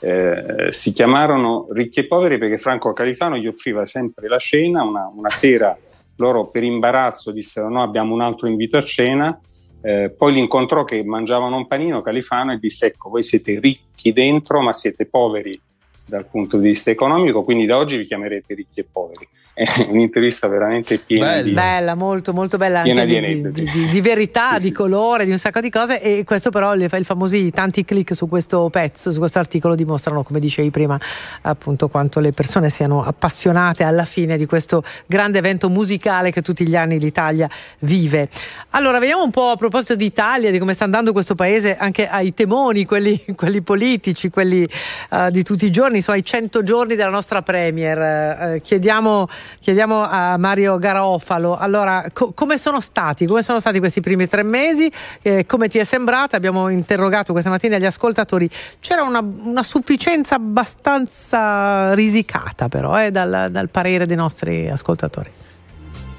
[0.00, 5.10] eh, si chiamarono ricchi e poveri perché Franco Califano gli offriva sempre la cena, una,
[5.14, 5.76] una sera
[6.16, 9.38] loro per imbarazzo dissero no abbiamo un altro invito a cena,
[9.80, 14.12] eh, poi li incontrò che mangiavano un panino Califano e disse ecco voi siete ricchi
[14.12, 15.60] dentro ma siete poveri
[16.04, 19.28] dal punto di vista economico, quindi da oggi vi chiamerete ricchi e poveri.
[19.78, 21.50] È un'intervista veramente piena di...
[21.50, 23.64] Bella, molto molto bella Piena anche di di, di, aneddoti.
[23.64, 27.50] di- di verità, di colore, di un sacco di cose e questo però i famosi
[27.50, 30.98] tanti click su questo pezzo, su questo articolo dimostrano come dicevi prima
[31.42, 36.66] appunto quanto le persone siano appassionate alla fine di questo grande evento musicale che tutti
[36.66, 37.48] gli anni l'Italia
[37.80, 38.28] vive.
[38.70, 42.06] Allora vediamo un po' a proposito di Italia, di come sta andando questo paese anche
[42.06, 44.66] ai temoni, quelli, quelli politici, quelli
[45.10, 47.98] eh, di tutti i giorni, sono ai 100 giorni della nostra Premier.
[47.98, 49.28] Eh, chiediamo,
[49.60, 53.26] chiediamo a Mario Garofalo, allora co- come sono stati?
[53.26, 54.90] Come sono stati questi primi tre mesi?
[55.22, 56.36] Eh, come ti è sembrata?
[56.36, 58.48] Abbiamo interrogato questa mattina gli ascoltatori,
[58.80, 65.30] c'era una, una sufficienza abbastanza risicata però eh, dal, dal parere dei nostri ascoltatori.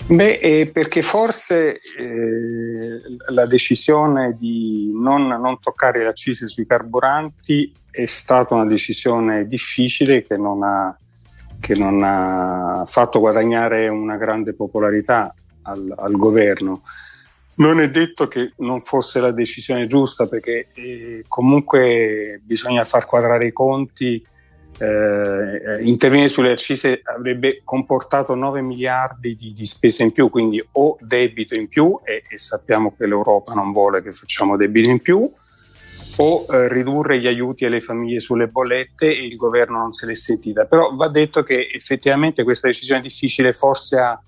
[0.08, 3.02] Beh, eh, perché forse eh,
[3.32, 10.26] la decisione di non, non toccare le accise sui carburanti è stata una decisione difficile
[10.26, 10.98] che non ha,
[11.60, 16.82] che non ha fatto guadagnare una grande popolarità al, al governo.
[17.58, 23.48] Non è detto che non fosse la decisione giusta perché eh, comunque bisogna far quadrare
[23.48, 24.26] i conti.
[24.82, 30.96] Eh, intervenire sulle accise avrebbe comportato 9 miliardi di, di spese in più, quindi o
[31.02, 35.30] debito in più, e, e sappiamo che l'Europa non vuole che facciamo debito in più,
[36.22, 40.16] o eh, ridurre gli aiuti alle famiglie sulle bollette e il governo non se l'è
[40.16, 40.66] sentita.
[40.66, 44.22] Però va detto che effettivamente questa decisione difficile forse ha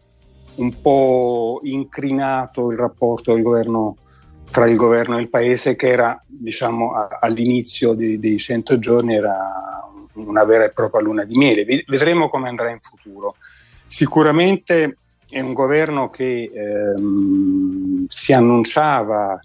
[0.55, 3.97] un po' incrinato il rapporto del governo
[4.51, 9.15] tra il governo e il paese che era diciamo a, all'inizio dei, dei 100 giorni
[9.15, 9.81] era
[10.13, 11.83] una vera e propria luna di miele.
[11.87, 13.35] Vedremo come andrà in futuro.
[13.85, 14.97] Sicuramente
[15.29, 19.39] è un governo che ehm, si annunciava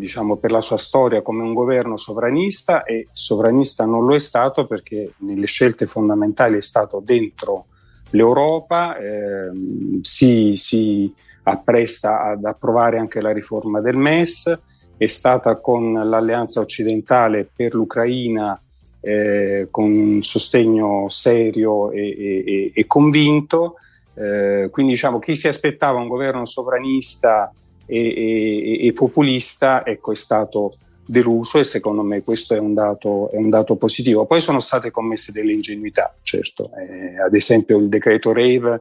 [0.00, 4.66] diciamo, per la sua storia come un governo sovranista e sovranista non lo è stato
[4.66, 7.66] perché nelle scelte fondamentali è stato dentro
[8.10, 11.12] l'Europa, ehm, si, si
[11.44, 14.58] appresta ad approvare anche la riforma del MES,
[14.96, 18.60] è stata con l'alleanza occidentale per l'Ucraina
[19.00, 23.76] eh, con un sostegno serio e, e, e convinto.
[24.14, 27.52] Eh, quindi diciamo chi si aspettava un governo sovranista
[27.90, 33.36] e, e, populista ecco, è stato deluso e secondo me questo è un dato, è
[33.36, 34.26] un dato positivo.
[34.26, 38.80] Poi sono state commesse delle ingenuità, certo, eh, ad esempio il decreto Rave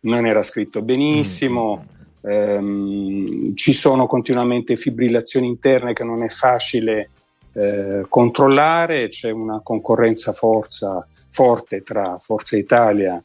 [0.00, 1.84] non era scritto benissimo,
[2.24, 2.30] mm.
[2.30, 7.10] ehm, ci sono continuamente fibrillazioni interne che non è facile
[7.54, 13.22] eh, controllare, c'è una concorrenza forza, forte tra Forza Italia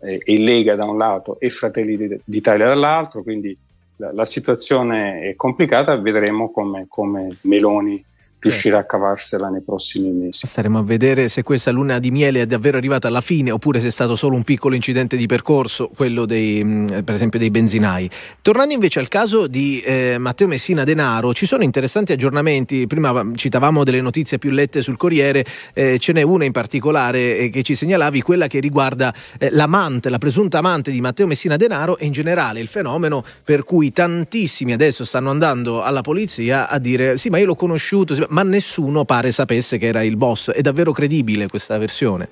[0.00, 3.56] e, e, Lega da un lato e Fratelli d'Italia dall'altro, quindi
[3.96, 8.04] la, la situazione è complicata, vedremo come, come Meloni
[8.50, 10.46] riuscirà a cavarsela nei prossimi mesi.
[10.46, 13.88] Staremo a vedere se questa luna di miele è davvero arrivata alla fine oppure se
[13.88, 18.08] è stato solo un piccolo incidente di percorso, quello dei, mm, per esempio dei benzinai.
[18.42, 22.86] Tornando invece al caso di eh, Matteo Messina Denaro, ci sono interessanti aggiornamenti.
[22.86, 27.50] Prima citavamo delle notizie più lette sul Corriere, eh, ce n'è una in particolare eh,
[27.50, 31.98] che ci segnalavi, quella che riguarda eh, l'amante, la presunta amante di Matteo Messina Denaro
[31.98, 37.16] e in generale il fenomeno per cui tantissimi adesso stanno andando alla polizia a dire
[37.16, 40.50] sì ma io l'ho conosciuto, ma nessuno pare sapesse che era il boss.
[40.50, 42.28] È davvero credibile questa versione?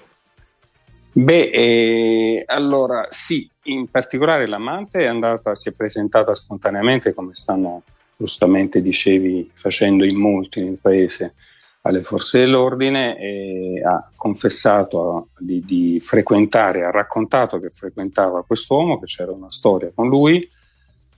[1.12, 7.83] Beh, eh, allora sì, in particolare l'amante è andata, si è presentata spontaneamente, come stanno
[8.16, 11.34] giustamente dicevi facendo in molti nel paese,
[11.83, 19.07] alle forze dell'ordine e ha confessato di, di frequentare, ha raccontato che frequentava quest'uomo, che
[19.07, 20.49] c'era una storia con lui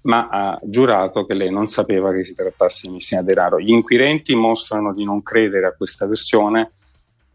[0.07, 3.61] ma ha giurato che lei non sapeva che si trattasse di Messina Denaro.
[3.61, 6.73] Gli inquirenti mostrano di non credere a questa versione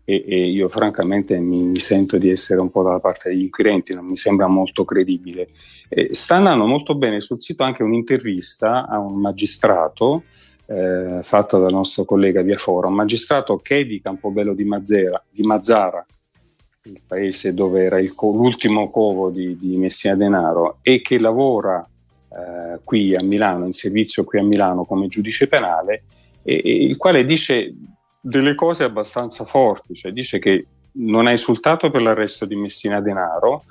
[0.06, 3.94] e, e io francamente mi, mi, sento di essere un po' dalla parte degli inquirenti,
[3.94, 5.50] non mi sembra molto credibile.
[5.90, 10.24] Eh, sta andando molto bene sul sito anche un'intervista a un magistrato
[10.66, 15.22] eh, fatta dal nostro collega Via Foro, un magistrato che è di Campobello di, Mazzera,
[15.30, 16.06] di Mazzara,
[16.84, 21.86] il paese dove era il, l'ultimo covo di, di Messina Denaro, e che lavora
[22.32, 26.04] eh, qui a Milano, in servizio qui a Milano come giudice penale,
[26.44, 27.74] e, e il quale dice
[28.20, 33.64] delle cose abbastanza forti, cioè dice che non ha esultato per l'arresto di Messina Denaro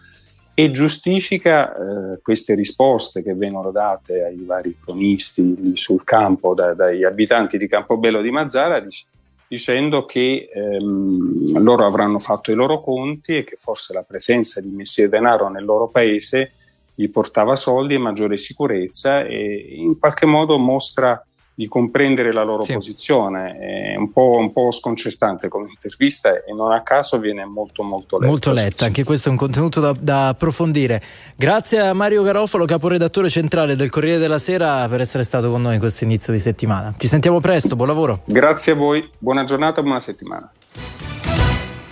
[0.54, 6.74] e giustifica eh, queste risposte che vengono date ai vari cronisti lì sul campo da,
[6.74, 9.06] dagli abitanti di Campobello di Mazzara dic-
[9.46, 14.70] dicendo che ehm, loro avranno fatto i loro conti e che forse la presenza di
[14.70, 16.52] Messina Denaro nel loro paese
[17.00, 22.62] gli portava soldi e maggiore sicurezza e in qualche modo mostra di comprendere la loro
[22.62, 22.74] sì.
[22.74, 23.58] posizione.
[23.58, 28.16] È un po', un po', sconcertante come intervista e non a caso viene molto molto
[28.16, 28.30] letta.
[28.30, 31.02] Molto letta, anche questo è un contenuto da, da, approfondire.
[31.36, 35.74] Grazie a Mario Garofalo, caporedattore centrale del Corriere della Sera, per essere stato con noi
[35.74, 36.94] in questo inizio di settimana.
[36.98, 38.20] Ci sentiamo presto, buon lavoro.
[38.24, 40.50] Grazie a voi, buona giornata e buona settimana.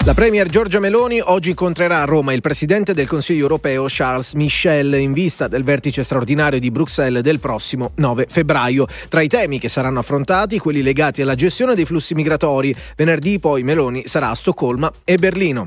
[0.09, 4.95] La Premier Giorgia Meloni oggi incontrerà a Roma il Presidente del Consiglio europeo Charles Michel
[4.95, 8.87] in vista del vertice straordinario di Bruxelles del prossimo 9 febbraio.
[9.11, 12.75] Tra i temi che saranno affrontati quelli legati alla gestione dei flussi migratori.
[12.97, 15.67] Venerdì poi Meloni sarà a Stoccolma e Berlino.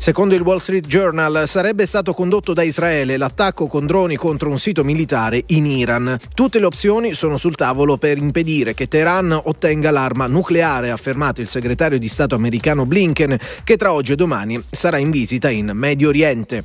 [0.00, 4.58] Secondo il Wall Street Journal sarebbe stato condotto da Israele l'attacco con droni contro un
[4.58, 6.16] sito militare in Iran.
[6.34, 11.40] Tutte le opzioni sono sul tavolo per impedire che Teheran ottenga l'arma nucleare, ha affermato
[11.40, 15.72] il segretario di Stato americano Blinken, che tra oggi e domani sarà in visita in
[15.74, 16.62] Medio Oriente.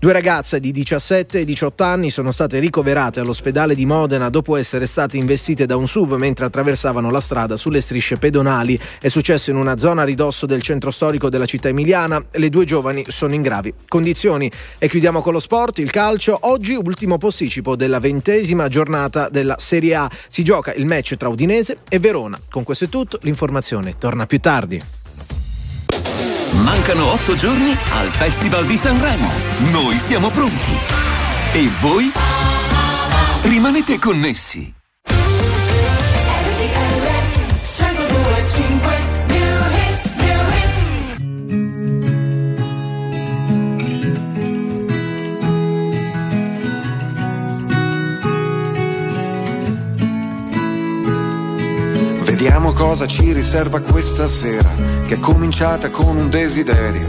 [0.00, 4.86] Due ragazze di 17 e 18 anni sono state ricoverate all'ospedale di Modena dopo essere
[4.86, 8.80] state investite da un SUV mentre attraversavano la strada sulle strisce pedonali.
[8.98, 12.24] È successo in una zona a ridosso del centro storico della città emiliana.
[12.30, 14.50] Le due giovani sono in gravi condizioni.
[14.78, 16.38] E chiudiamo con lo sport, il calcio.
[16.48, 20.10] Oggi ultimo posticipo della ventesima giornata della Serie A.
[20.28, 22.40] Si gioca il match tra Udinese e Verona.
[22.48, 24.99] Con questo è tutto, l'informazione torna più tardi.
[26.62, 29.30] Mancano otto giorni al Festival di Sanremo.
[29.70, 30.72] Noi siamo pronti.
[31.52, 32.12] E voi?
[33.42, 34.79] Rimanete connessi.
[52.42, 54.70] Vediamo cosa ci riserva questa sera,
[55.06, 57.06] che è cominciata con un desiderio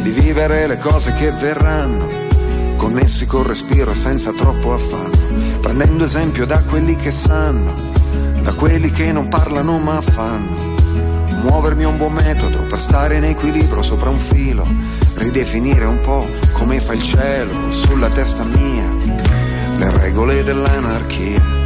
[0.00, 2.06] di vivere le cose che verranno,
[2.76, 7.72] connessi col respiro senza troppo affanno, prendendo esempio da quelli che sanno,
[8.42, 10.76] da quelli che non parlano ma fanno.
[11.42, 14.64] Muovermi un buon metodo per stare in equilibrio sopra un filo,
[15.16, 18.94] ridefinire un po' come fa il cielo sulla testa mia,
[19.76, 21.65] le regole dell'anarchia.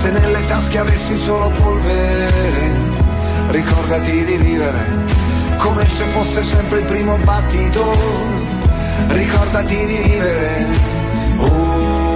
[0.00, 2.72] Se nelle tasche avessi solo polvere,
[3.50, 4.80] ricordati di vivere.
[5.58, 7.96] Come se fosse sempre il primo battito,
[9.08, 10.66] ricordati di vivere.
[11.38, 12.14] Oh,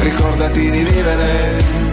[0.00, 1.91] ricordati di vivere.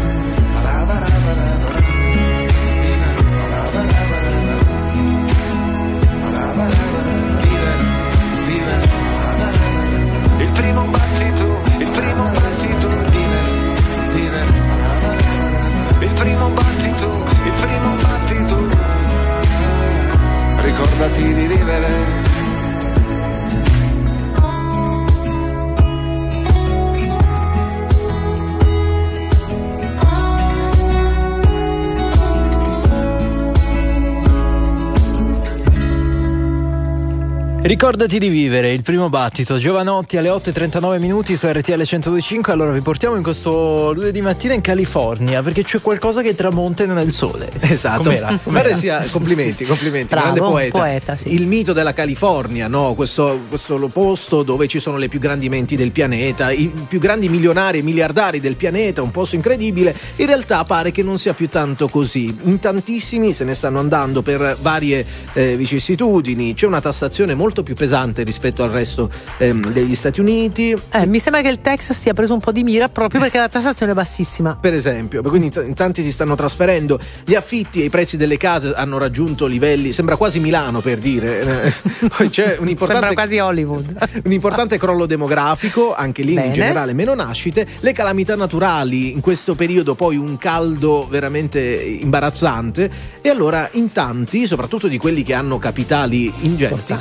[37.70, 42.52] Ricordati di vivere il primo battito, Giovanotti alle 8.39 minuti su RTL 125.
[42.52, 47.12] Allora vi portiamo in questo lunedì mattina in California perché c'è qualcosa che tramonta nel
[47.12, 47.48] sole.
[47.62, 48.02] Esatto.
[48.02, 48.40] Com'era?
[48.42, 50.16] Guarda sia, complimenti, complimenti.
[50.16, 50.78] Bravo, grande poeta.
[50.80, 51.32] poeta, sì.
[51.32, 52.96] Il mito della California, no?
[52.96, 57.30] questo, questo posto dove ci sono le più grandi menti del pianeta, i più grandi
[57.30, 59.96] milionari e miliardari del pianeta, un posto incredibile.
[60.16, 62.36] In realtà pare che non sia più tanto così.
[62.46, 66.56] In tantissimi se ne stanno andando per varie eh, vicissitudini.
[66.56, 70.76] C'è una tassazione molto più pesante rispetto al resto ehm, degli Stati Uniti.
[70.92, 73.50] Eh, mi sembra che il Texas sia preso un po' di mira proprio perché la
[73.50, 74.58] tassazione è bassissima.
[74.60, 77.00] Per esempio, quindi in in tanti si stanno trasferendo.
[77.24, 81.40] Gli affitti e i prezzi delle case hanno raggiunto livelli, sembra quasi Milano per dire.
[81.42, 83.98] Eh, c'è un importante, Sembra quasi Hollywood.
[84.26, 86.52] un importante crollo demografico, anche lì in Bene.
[86.54, 92.90] generale meno nascite, le calamità naturali in questo periodo poi un caldo veramente imbarazzante
[93.22, 96.96] e allora in tanti, soprattutto di quelli che hanno capitali ingenti,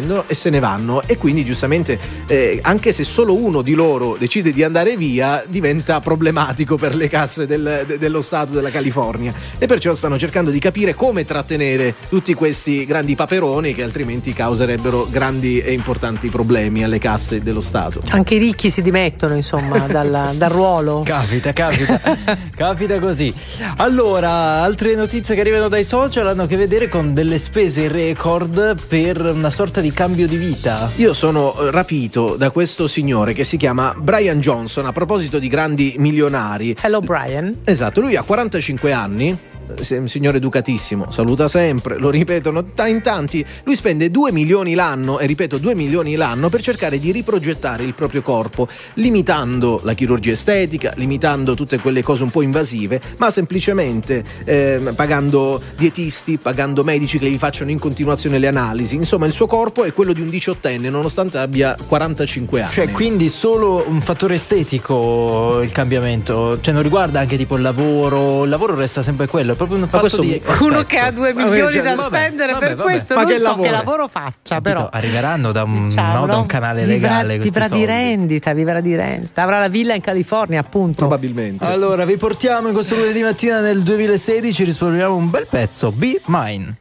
[0.00, 4.16] prendono e se ne vanno e quindi giustamente eh, anche se solo uno di loro
[4.18, 9.32] decide di andare via diventa problematico per le casse del- de- dello Stato della California
[9.58, 15.06] e perciò stanno cercando di capire come trattenere tutti questi grandi paperoni che altrimenti causerebbero
[15.10, 18.00] grandi e importanti problemi alle casse dello Stato.
[18.10, 21.02] Anche i ricchi si dimettono, insomma, dal, dal ruolo.
[21.04, 22.00] Capita, capita,
[22.54, 23.32] capita così.
[23.76, 28.76] Allora, altre notizie che arrivano dai social hanno a che vedere con delle spese record
[28.88, 30.90] per una sorta sorta di cambio di vita.
[30.96, 35.48] Io sono eh, rapito da questo signore che si chiama Brian Johnson a proposito di
[35.48, 36.76] grandi milionari.
[36.80, 37.58] Hello Brian.
[37.64, 39.49] Esatto, lui ha 45 anni.
[39.90, 43.44] Un signore educatissimo, saluta sempre, lo ripetono in tanti.
[43.64, 47.94] Lui spende 2 milioni l'anno, e ripeto 2 milioni l'anno, per cercare di riprogettare il
[47.94, 54.24] proprio corpo, limitando la chirurgia estetica, limitando tutte quelle cose un po' invasive, ma semplicemente
[54.44, 58.94] ehm, pagando dietisti, pagando medici che gli facciano in continuazione le analisi.
[58.96, 62.72] Insomma, il suo corpo è quello di un diciottenne, nonostante abbia 45 anni.
[62.72, 68.44] Cioè, quindi solo un fattore estetico il cambiamento, cioè non riguarda anche tipo il lavoro,
[68.44, 71.72] il lavoro resta sempre quello, proprio un fatto questo di Uno che ha due milioni
[71.72, 72.90] cioè, da vabbè, spendere vabbè, per vabbè.
[72.90, 74.88] questo, Ma non che so lavoro che lavoro faccia, però.
[74.90, 77.38] Arriveranno da un, Diciamo, no, da un canale Vivrà- legale.
[77.38, 77.84] Vivrà di soldi.
[77.84, 79.42] rendita, vivrà di rendita.
[79.42, 81.06] Avrà la villa in California, appunto.
[81.06, 81.64] Probabilmente.
[81.64, 86.76] Allora, vi portiamo in questo lunedì mattina nel 2016, risparmiamo un bel pezzo, Be Mine.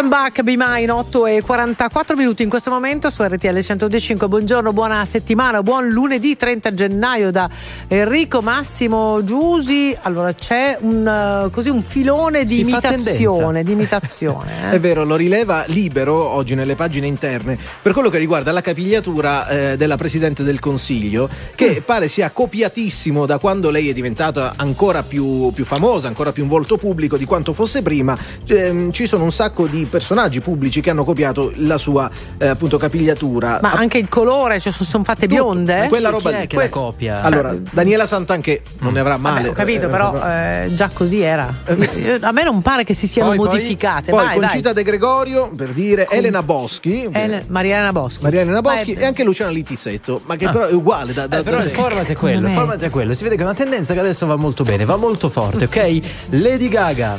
[0.00, 4.28] Offenbach, Be Mine, 8 e 44 minuti in questo momento su RTL 125.
[4.28, 7.50] Buongiorno, buona settimana, buon lunedì 30 gennaio da
[7.86, 9.94] Enrico Massimo Giusi.
[10.00, 14.70] Allora c'è un, eh, così un filone di Si imitazione, di imitazione.
[14.72, 14.76] eh.
[14.76, 19.48] È vero, lo rileva libero oggi nelle pagine interne per quello che riguarda la capigliatura
[19.48, 25.02] eh, della Presidente del Consiglio, che pare sia copiatissimo da quando lei è diventata ancora
[25.02, 28.16] più, più famosa, ancora più un volto pubblico di quanto fosse prima.
[28.46, 32.78] Ehm, ci sono un sacco di personaggi pubblici che hanno copiato la sua eh, appunto
[32.78, 33.58] capigliatura.
[33.60, 35.88] Ma anche il colore, cioè sono fatte bionde?
[35.88, 36.48] quella roba lì.
[36.48, 36.70] Que-
[37.20, 39.38] Allora, Daniela Santanché non ne avrà male.
[39.40, 41.52] Vabbè, ho capito, eh, però eh, già così era.
[41.96, 44.10] Io- A me non pare che si siano Poi, poi- modificate.
[44.12, 44.74] Poi vai, Concita vai.
[44.74, 47.08] De Gregorio, per dire, Elena Boschi.
[47.10, 48.22] Ele- Maria Elena Boschi.
[48.22, 51.38] Maria Elena Boschi Ma e anche Luciana Littizzetto, ma che però è uguale da, da-
[51.38, 53.14] Eh, però da- il format è quello, il format è quello.
[53.14, 56.00] Si vede che è una tendenza che adesso va molto bene, va molto forte, ok?
[56.30, 57.18] Lady Gaga.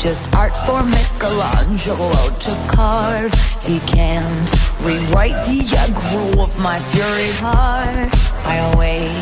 [0.00, 3.34] just art for Michelangelo to carve.
[3.62, 8.08] He can't rewrite the aggro of my fury heart.
[8.46, 9.12] I wait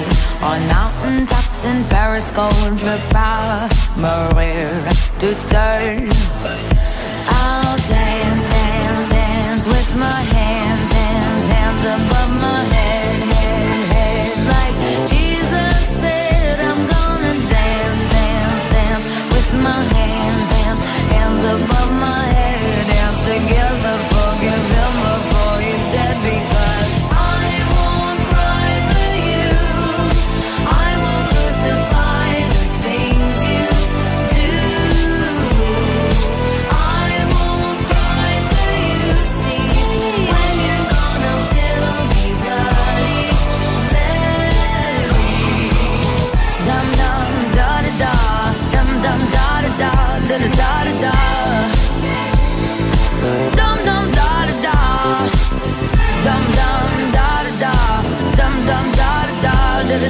[0.40, 4.70] on mountain tops in Paris, to power, Maria
[5.18, 6.08] to turn.
[7.26, 12.57] I'll dance, dance, dance with my hands, hands, hands above my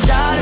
[0.06, 0.37] da, da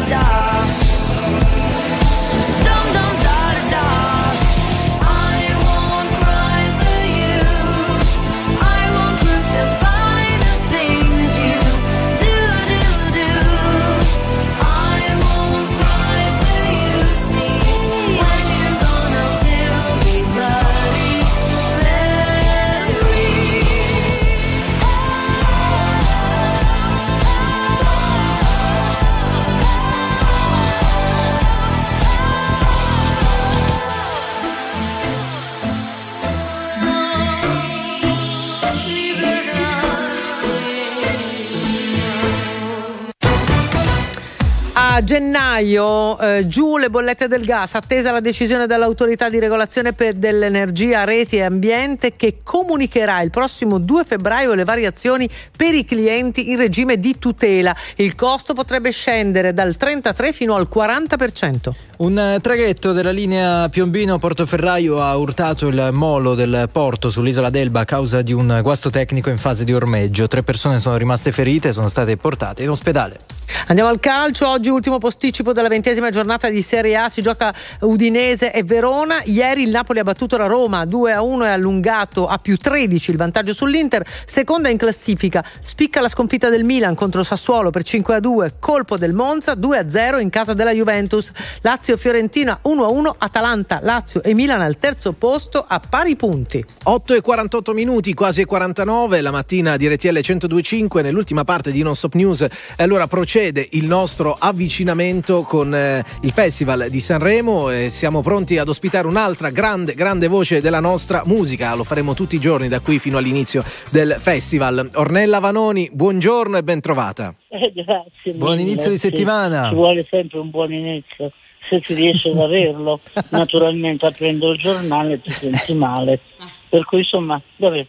[44.97, 51.05] A gennaio eh, giù le bollette del gas, attesa la decisione dell'autorità di regolazione dell'energia,
[51.05, 56.57] reti e ambiente che comunicherà il prossimo 2 febbraio le variazioni per i clienti in
[56.57, 57.77] regime di tutela.
[57.97, 61.73] Il costo potrebbe scendere dal 33 fino al 40%.
[61.99, 67.85] Un eh, traghetto della linea Piombino-Portoferraio ha urtato il molo del porto sull'isola d'Elba a
[67.85, 70.27] causa di un guasto tecnico in fase di ormeggio.
[70.27, 73.37] Tre persone sono rimaste ferite e sono state portate in ospedale.
[73.69, 78.53] Andiamo al calcio, oggi ultimo posticipo della ventesima giornata di Serie A, si gioca Udinese
[78.53, 82.39] e Verona, ieri il Napoli ha battuto la Roma 2 a 1 e allungato a
[82.39, 87.71] più 13 il vantaggio sull'Inter, seconda in classifica, spicca la sconfitta del Milan contro Sassuolo
[87.71, 91.31] per 5 a 2, colpo del Monza 2 a 0 in casa della Juventus,
[91.63, 96.65] Lazio Fiorentina 1 a 1, Atalanta, Lazio e Milan al terzo posto a pari punti.
[96.85, 101.97] 8 e 48 minuti, quasi 49, la mattina di RTL 1025 nell'ultima parte di Non
[101.97, 102.47] Stop News.
[102.77, 108.67] Allora procede il nostro avvicinamento con eh, il Festival di Sanremo e siamo pronti ad
[108.67, 111.75] ospitare un'altra grande, grande voce della nostra musica.
[111.75, 114.89] Lo faremo tutti i giorni da qui fino all'inizio del festival.
[114.95, 117.35] Ornella Vanoni, buongiorno e ben trovata.
[117.57, 118.33] Eh, grazie.
[118.35, 119.69] Buon mille, inizio di settimana.
[119.69, 121.33] Ci vuole sempre un buon inizio.
[121.71, 122.99] Se si riesce ad averlo,
[123.31, 126.21] naturalmente aprendo il giornale ti senti male.
[126.69, 127.87] Per cui insomma, vabbè,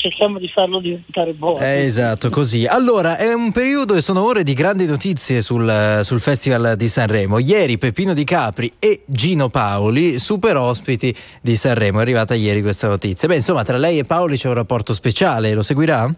[0.00, 1.60] cerchiamo di farlo diventare buono.
[1.60, 2.66] Eh, esatto, così.
[2.66, 7.38] Allora, è un periodo e sono ore di grandi notizie sul, sul Festival di Sanremo.
[7.38, 11.98] Ieri Peppino Di Capri e Gino Paoli, super ospiti di Sanremo.
[11.98, 13.28] È arrivata ieri questa notizia.
[13.28, 16.12] Beh, insomma, tra lei e Paoli c'è un rapporto speciale, lo seguirà?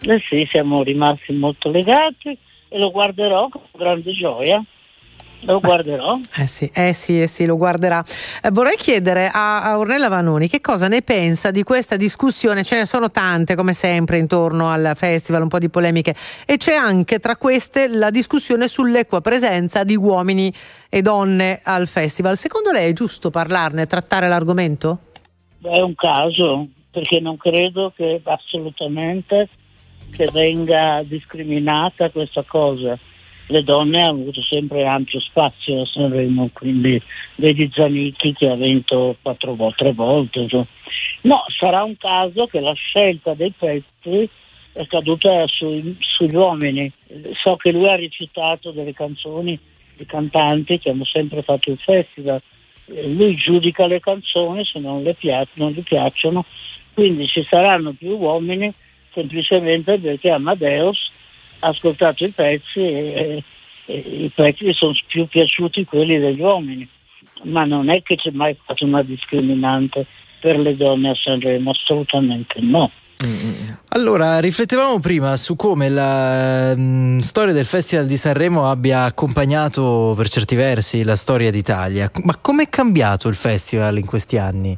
[0.00, 2.36] Eh sì, siamo rimasti molto legati
[2.68, 4.62] e lo guarderò con grande gioia.
[5.46, 6.18] Lo guarderò.
[6.36, 8.04] Eh sì, eh sì, eh sì, lo guarderà.
[8.42, 12.64] Eh, vorrei chiedere a, a Ornella Vanoni che cosa ne pensa di questa discussione.
[12.64, 16.14] Ce ne sono tante, come sempre, intorno al festival, un po' di polemiche.
[16.44, 20.52] E c'è anche tra queste la discussione sull'equa presenza di uomini
[20.88, 22.36] e donne al festival.
[22.36, 24.98] Secondo lei è giusto parlarne, trattare l'argomento?
[25.62, 29.48] È un caso, perché non credo che assolutamente
[30.10, 32.98] che venga discriminata questa cosa.
[33.48, 37.00] Le donne hanno avuto sempre ampio spazio a Sanremo, quindi
[37.36, 40.40] vedi Zanicchi che ha vinto quattro volte, tre volte.
[40.40, 40.66] insomma.
[41.22, 44.28] No, sarà un caso che la scelta dei pezzi
[44.72, 46.90] è caduta sui- sugli uomini.
[47.34, 49.58] So che lui ha rifiutato delle canzoni
[49.96, 52.40] di cantanti che hanno sempre fatto il festival.
[52.86, 56.44] Lui giudica le canzoni se non, le pia- non gli piacciono,
[56.94, 58.72] quindi ci saranno più uomini
[59.12, 61.10] semplicemente perché Amadeus
[61.60, 63.42] ascoltato i pezzi e,
[63.86, 66.88] e i pezzi sono più piaciuti quelli degli uomini.
[67.44, 70.06] Ma non è che c'è mai stata una discriminante
[70.40, 72.90] per le donne a Sanremo, assolutamente no.
[73.88, 80.12] Allora, riflettevamo prima su come la, mh, mh, storia del Festival di Sanremo abbia accompagnato
[80.14, 82.10] per certi versi la storia d'Italia.
[82.24, 84.76] Ma com'è cambiato il festival in questi anni?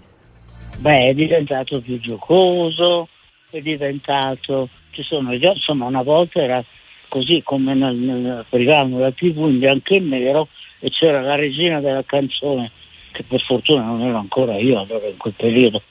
[0.76, 3.08] Beh, è diventato più giocoso,
[3.50, 6.64] è diventato, ci sono già, insomma una volta era
[7.06, 10.48] così come nel, nel programma della tv in bianco e nero
[10.80, 12.72] e c'era la regina della canzone,
[13.12, 15.82] che per fortuna non ero ancora io allora in quel periodo.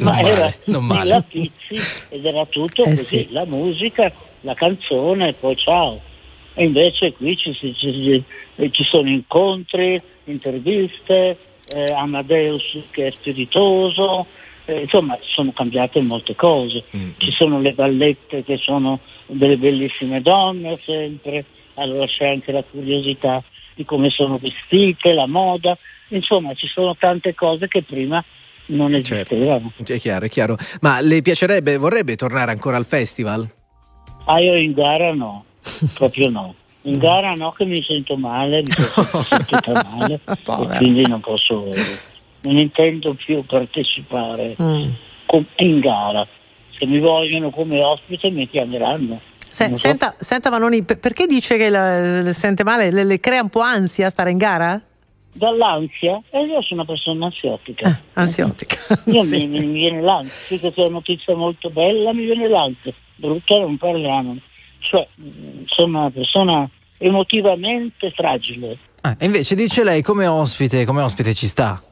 [0.00, 1.02] Ma era non male.
[1.04, 1.76] Milla Pizzi
[2.10, 3.28] ed era tutto Eh, così, sì.
[3.30, 4.12] la musica,
[4.42, 5.98] la canzone e poi ciao.
[6.54, 8.22] E invece qui ci, ci- ci-
[8.70, 11.38] ci sono incontri, interviste,
[11.74, 14.26] eh, Amadeus che è spiritoso,
[14.64, 16.84] eh, insomma sono cambiate molte cose.
[17.16, 23.42] Ci sono le ballette che sono delle bellissime donne sempre, allora c'è anche la curiosità
[23.74, 25.76] di come sono vestite, la moda,
[26.08, 28.22] insomma ci sono tante cose che prima
[28.66, 29.72] non esistevano.
[29.76, 30.56] È chiaro, è chiaro.
[30.80, 33.48] Ma le piacerebbe, vorrebbe tornare ancora al festival?
[34.26, 35.44] Ah, io in gara no,
[35.94, 36.54] proprio no.
[36.82, 41.70] In gara no che mi sento male, mi sono sentita male e quindi non posso,
[42.42, 44.54] non intendo più partecipare
[45.26, 46.26] com- in gara.
[46.78, 49.20] Se mi vogliono come ospite mi chiameranno.
[49.36, 49.76] Se- so.
[49.76, 52.90] senta, senta Manoni, per- perché dice che la- le sente male?
[52.90, 54.80] Le, le crea un po' ansia stare in gara?
[55.34, 58.00] Dall'ansia, e io sono una persona ansiotica.
[58.14, 58.76] Ansiotica.
[59.06, 59.46] Io Sì.
[59.46, 63.58] mi, mi viene l'ansia, sì che c'è una notizia molto bella, mi viene l'ansia, brutta
[63.58, 64.36] non parliamo.
[64.78, 68.76] Cioè, mh, sono una persona emotivamente fragile.
[69.02, 71.82] Ah, e invece dice lei come ospite, come ospite ci sta.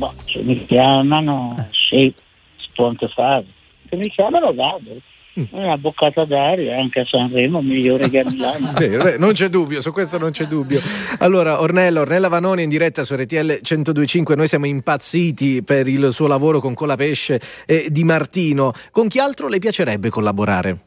[0.00, 1.66] Ma se mi chiamano, Eh.
[1.72, 2.14] sì,
[2.56, 3.44] si può anche fare.
[3.88, 4.96] Se mi chiamano vado.
[5.38, 5.44] Mm.
[5.50, 8.72] Una boccata d'aria anche a Sanremo, migliore che a Milano.
[8.72, 10.80] Beh, non c'è dubbio, su questo non c'è dubbio.
[11.18, 16.26] Allora, Ornella, Ornella Vanoni in diretta su RTL 1025, noi siamo impazziti per il suo
[16.26, 18.72] lavoro con Colapesce e Di Martino.
[18.90, 20.78] Con chi altro le piacerebbe collaborare?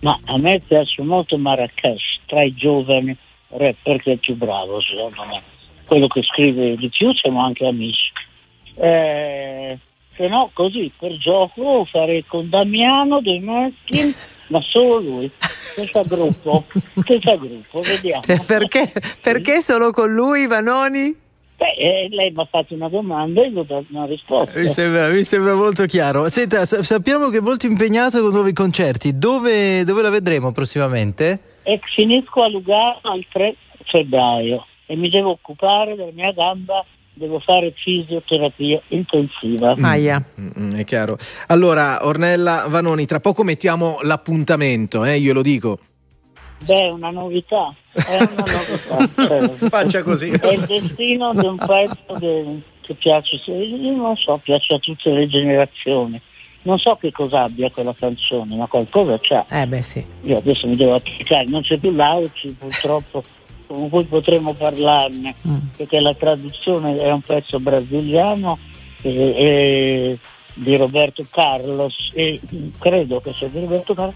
[0.00, 3.16] Ma a me piace molto Marrakesh, tra i giovani
[3.50, 5.42] rapper che è più bravo, secondo me.
[5.86, 8.10] Quello che scrive di più siamo anche amici.
[8.74, 9.78] Eh,
[10.16, 14.14] se no, così, per gioco farei con Damiano dei Maneskin,
[14.48, 15.30] ma solo lui.
[15.38, 16.64] Senza gruppo,
[17.04, 18.22] senza gruppo, vediamo.
[18.26, 18.90] Eh, Perché,
[19.20, 21.14] perché solo con lui, Vanoni?
[21.58, 24.58] Beh, eh, lei mi ha fatto una domanda e gli ho dato una risposta.
[24.58, 26.28] Mi sembra, mi sembra molto chiaro.
[26.28, 29.18] Senta, sa- sappiamo che è molto impegnato con nuovi concerti.
[29.18, 31.40] Dove, dove la vedremo prossimamente?
[31.62, 37.38] E finisco a Lugano il 3 febbraio e mi devo occupare della mia gamba, devo
[37.40, 39.74] fare fisioterapia intensiva.
[40.60, 41.16] Mm, è chiaro.
[41.48, 45.78] Allora, Ornella Vanoni, tra poco mettiamo l'appuntamento, eh, io lo dico.
[46.64, 48.44] Beh, è una novità, è una
[49.04, 49.26] novità.
[49.26, 50.30] cioè, Faccia così.
[50.30, 55.10] È il destino di un pezzo che, che piace, io non so, piace a tutte
[55.10, 56.20] le generazioni.
[56.62, 59.46] Non so che cosa abbia quella canzone, ma qualcosa c'ha.
[59.48, 60.04] Eh beh sì.
[60.22, 63.22] Io adesso mi devo applicare, non c'è più l'Auci purtroppo,
[63.66, 65.34] con cui potremo parlarne,
[65.76, 68.58] perché la traduzione è un pezzo brasiliano
[69.02, 70.18] eh, eh,
[70.54, 72.40] di Roberto Carlos, e
[72.78, 74.14] credo che sia di Roberto Carlos,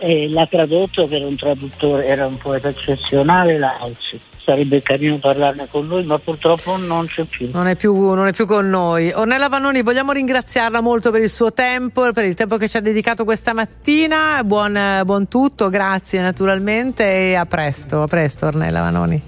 [0.00, 4.18] e l'ha tradotto che era un traduttore, era un poeta eccezionale l'Auci.
[4.42, 7.50] Sarebbe carino parlarne con lui, ma purtroppo non c'è più.
[7.52, 9.12] Non è, più, non è più con noi.
[9.12, 12.80] Ornella Vanoni, vogliamo ringraziarla molto per il suo tempo, per il tempo che ci ha
[12.80, 14.42] dedicato questa mattina.
[14.42, 19.22] Buon, buon tutto, grazie naturalmente e a presto, a presto Ornella Vanoni.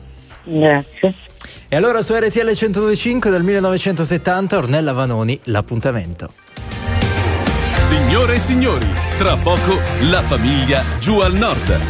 [0.44, 1.14] Grazie.
[1.68, 6.30] E allora su RTL 1025 del 1970 Ornella Vanoni, l'appuntamento.
[8.12, 11.80] Signore e signori, tra poco la famiglia giù al nord.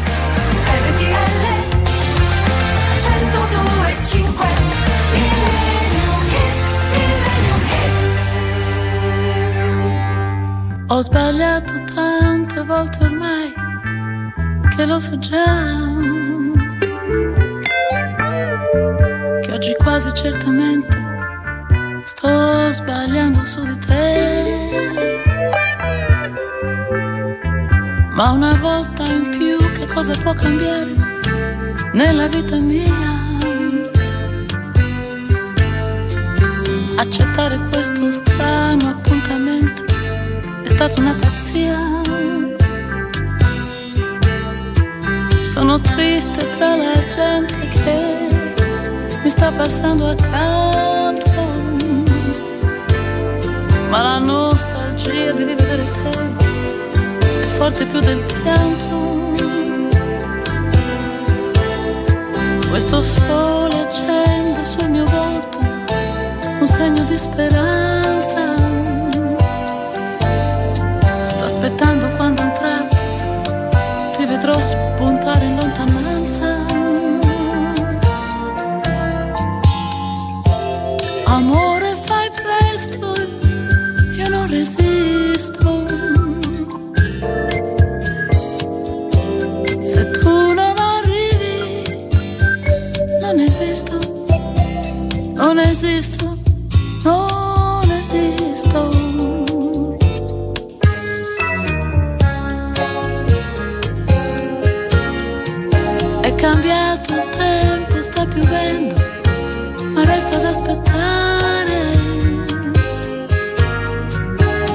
[10.86, 13.52] Ho sbagliato tante volte ormai
[14.76, 15.80] che lo so già.
[19.40, 20.96] Che oggi quasi certamente
[22.04, 25.61] sto sbagliando su di te.
[28.22, 30.94] Ma una volta in più che cosa può cambiare
[31.92, 32.94] nella vita mia?
[36.98, 39.84] Accettare questo strano appuntamento
[40.62, 41.76] è stata una pazzia.
[45.52, 48.28] Sono triste tra la gente che
[49.24, 51.42] mi sta passando accanto,
[53.90, 56.41] ma la nostalgia di rivedere te
[57.62, 58.96] forte più del pianto.
[62.70, 65.58] Questo sole accende sul mio volto
[66.58, 68.56] un segno di speranza.
[71.24, 72.96] Sto aspettando quando un tratto
[74.16, 76.64] ti vedrò spuntare in lontananza.
[81.26, 81.71] Amore,
[95.84, 96.38] esisto,
[97.02, 98.90] non esisto.
[106.20, 108.94] È cambiato il tempo, sta piovendo,
[109.92, 111.90] ma resto ad aspettare.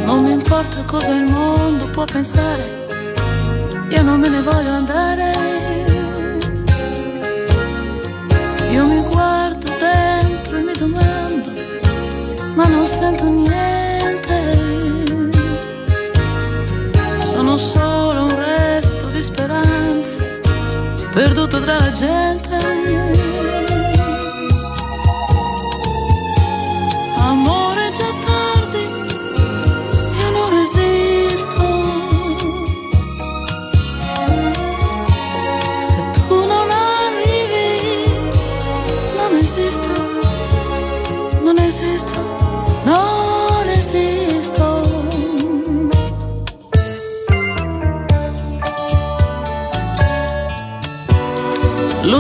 [0.06, 2.88] Non mi importa cosa il mondo può pensare,
[3.90, 5.36] io non me ne voglio andare.
[8.70, 9.47] Io mi guardo
[12.98, 14.38] sento niente.
[17.24, 20.24] Sono solo un resto di speranza,
[21.14, 22.47] perduto tra la gente.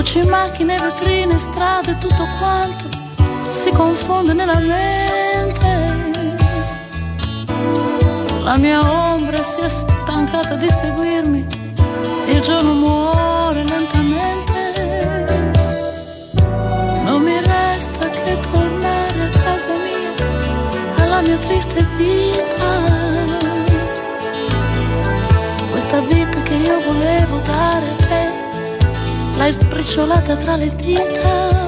[0.08, 2.86] Luci, macchine, vetrine, strade, tutto quanto
[3.52, 5.96] si confonde nella mente.
[8.42, 11.46] La mia ombra si è stancata di seguirmi,
[12.28, 15.26] il giorno muore lentamente.
[17.04, 22.96] Non mi resta che tornare a casa mia, alla mia triste vita.
[25.70, 28.07] Questa vita che io volevo dare
[29.38, 31.67] l'hai sbriciolata tra le dita.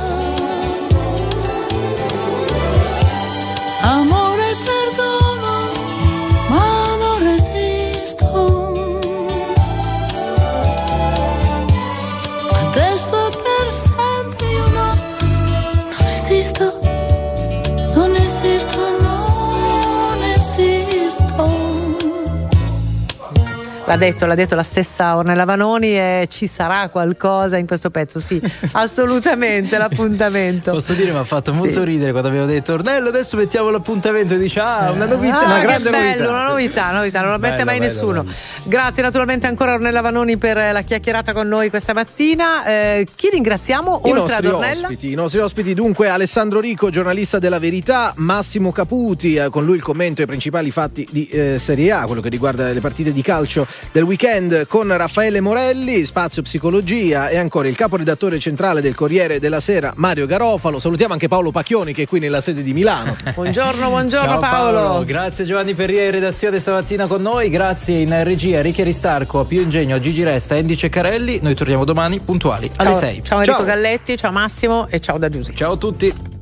[23.90, 28.20] L'ha detto, l'ha detto la stessa Ornella Vanoni e ci sarà qualcosa in questo pezzo,
[28.20, 28.40] sì,
[28.74, 30.72] assolutamente l'appuntamento.
[30.72, 31.86] Posso dire, mi ha fatto molto Sì.
[31.86, 35.56] ridere quando abbiamo detto Ornello, adesso mettiamo l'appuntamento e dice ah, una novità, Ah, una
[35.56, 36.30] che grande bello, novità.
[36.30, 38.24] una novità, novità, non la mette mai bello, nessuno.
[38.24, 38.36] bello.
[38.66, 42.66] Grazie naturalmente ancora Ornella Vanoni per la chiacchierata con noi questa mattina.
[42.66, 44.88] Eh, chi ringraziamo I oltre ad nostri Ornella?
[44.88, 49.78] ospiti, I nostri ospiti dunque Alessandro Rico, giornalista della Verità, Massimo Caputi, eh, con lui
[49.78, 53.22] il commento ai principali fatti di eh, Serie A, quello che riguarda le partite di
[53.24, 59.40] calcio del weekend, con Raffaele Morelli, Spazio Psicologia e ancora il caporedattore centrale del Corriere
[59.40, 60.80] della Sera, Mario Garofalo.
[60.80, 63.16] Salutiamo anche Paolo Pacchioni che è qui nella sede di Milano.
[63.34, 65.04] Buongiorno, buongiorno Ciao Paolo.
[65.04, 69.62] Grazie Giovanni Perria in redazione stamattina con noi, grazie in regia Ricky Ristarco, a Pio
[69.62, 71.40] Ingegno, a Gigi Resta, Andy Ceccarelli.
[71.42, 73.24] Noi torniamo domani puntuali alle Ciao, 6.
[73.24, 75.54] ciao Enrico Galletti, ciao Massimo e ciao da Giusy.
[75.54, 76.38] Ciao a tutti.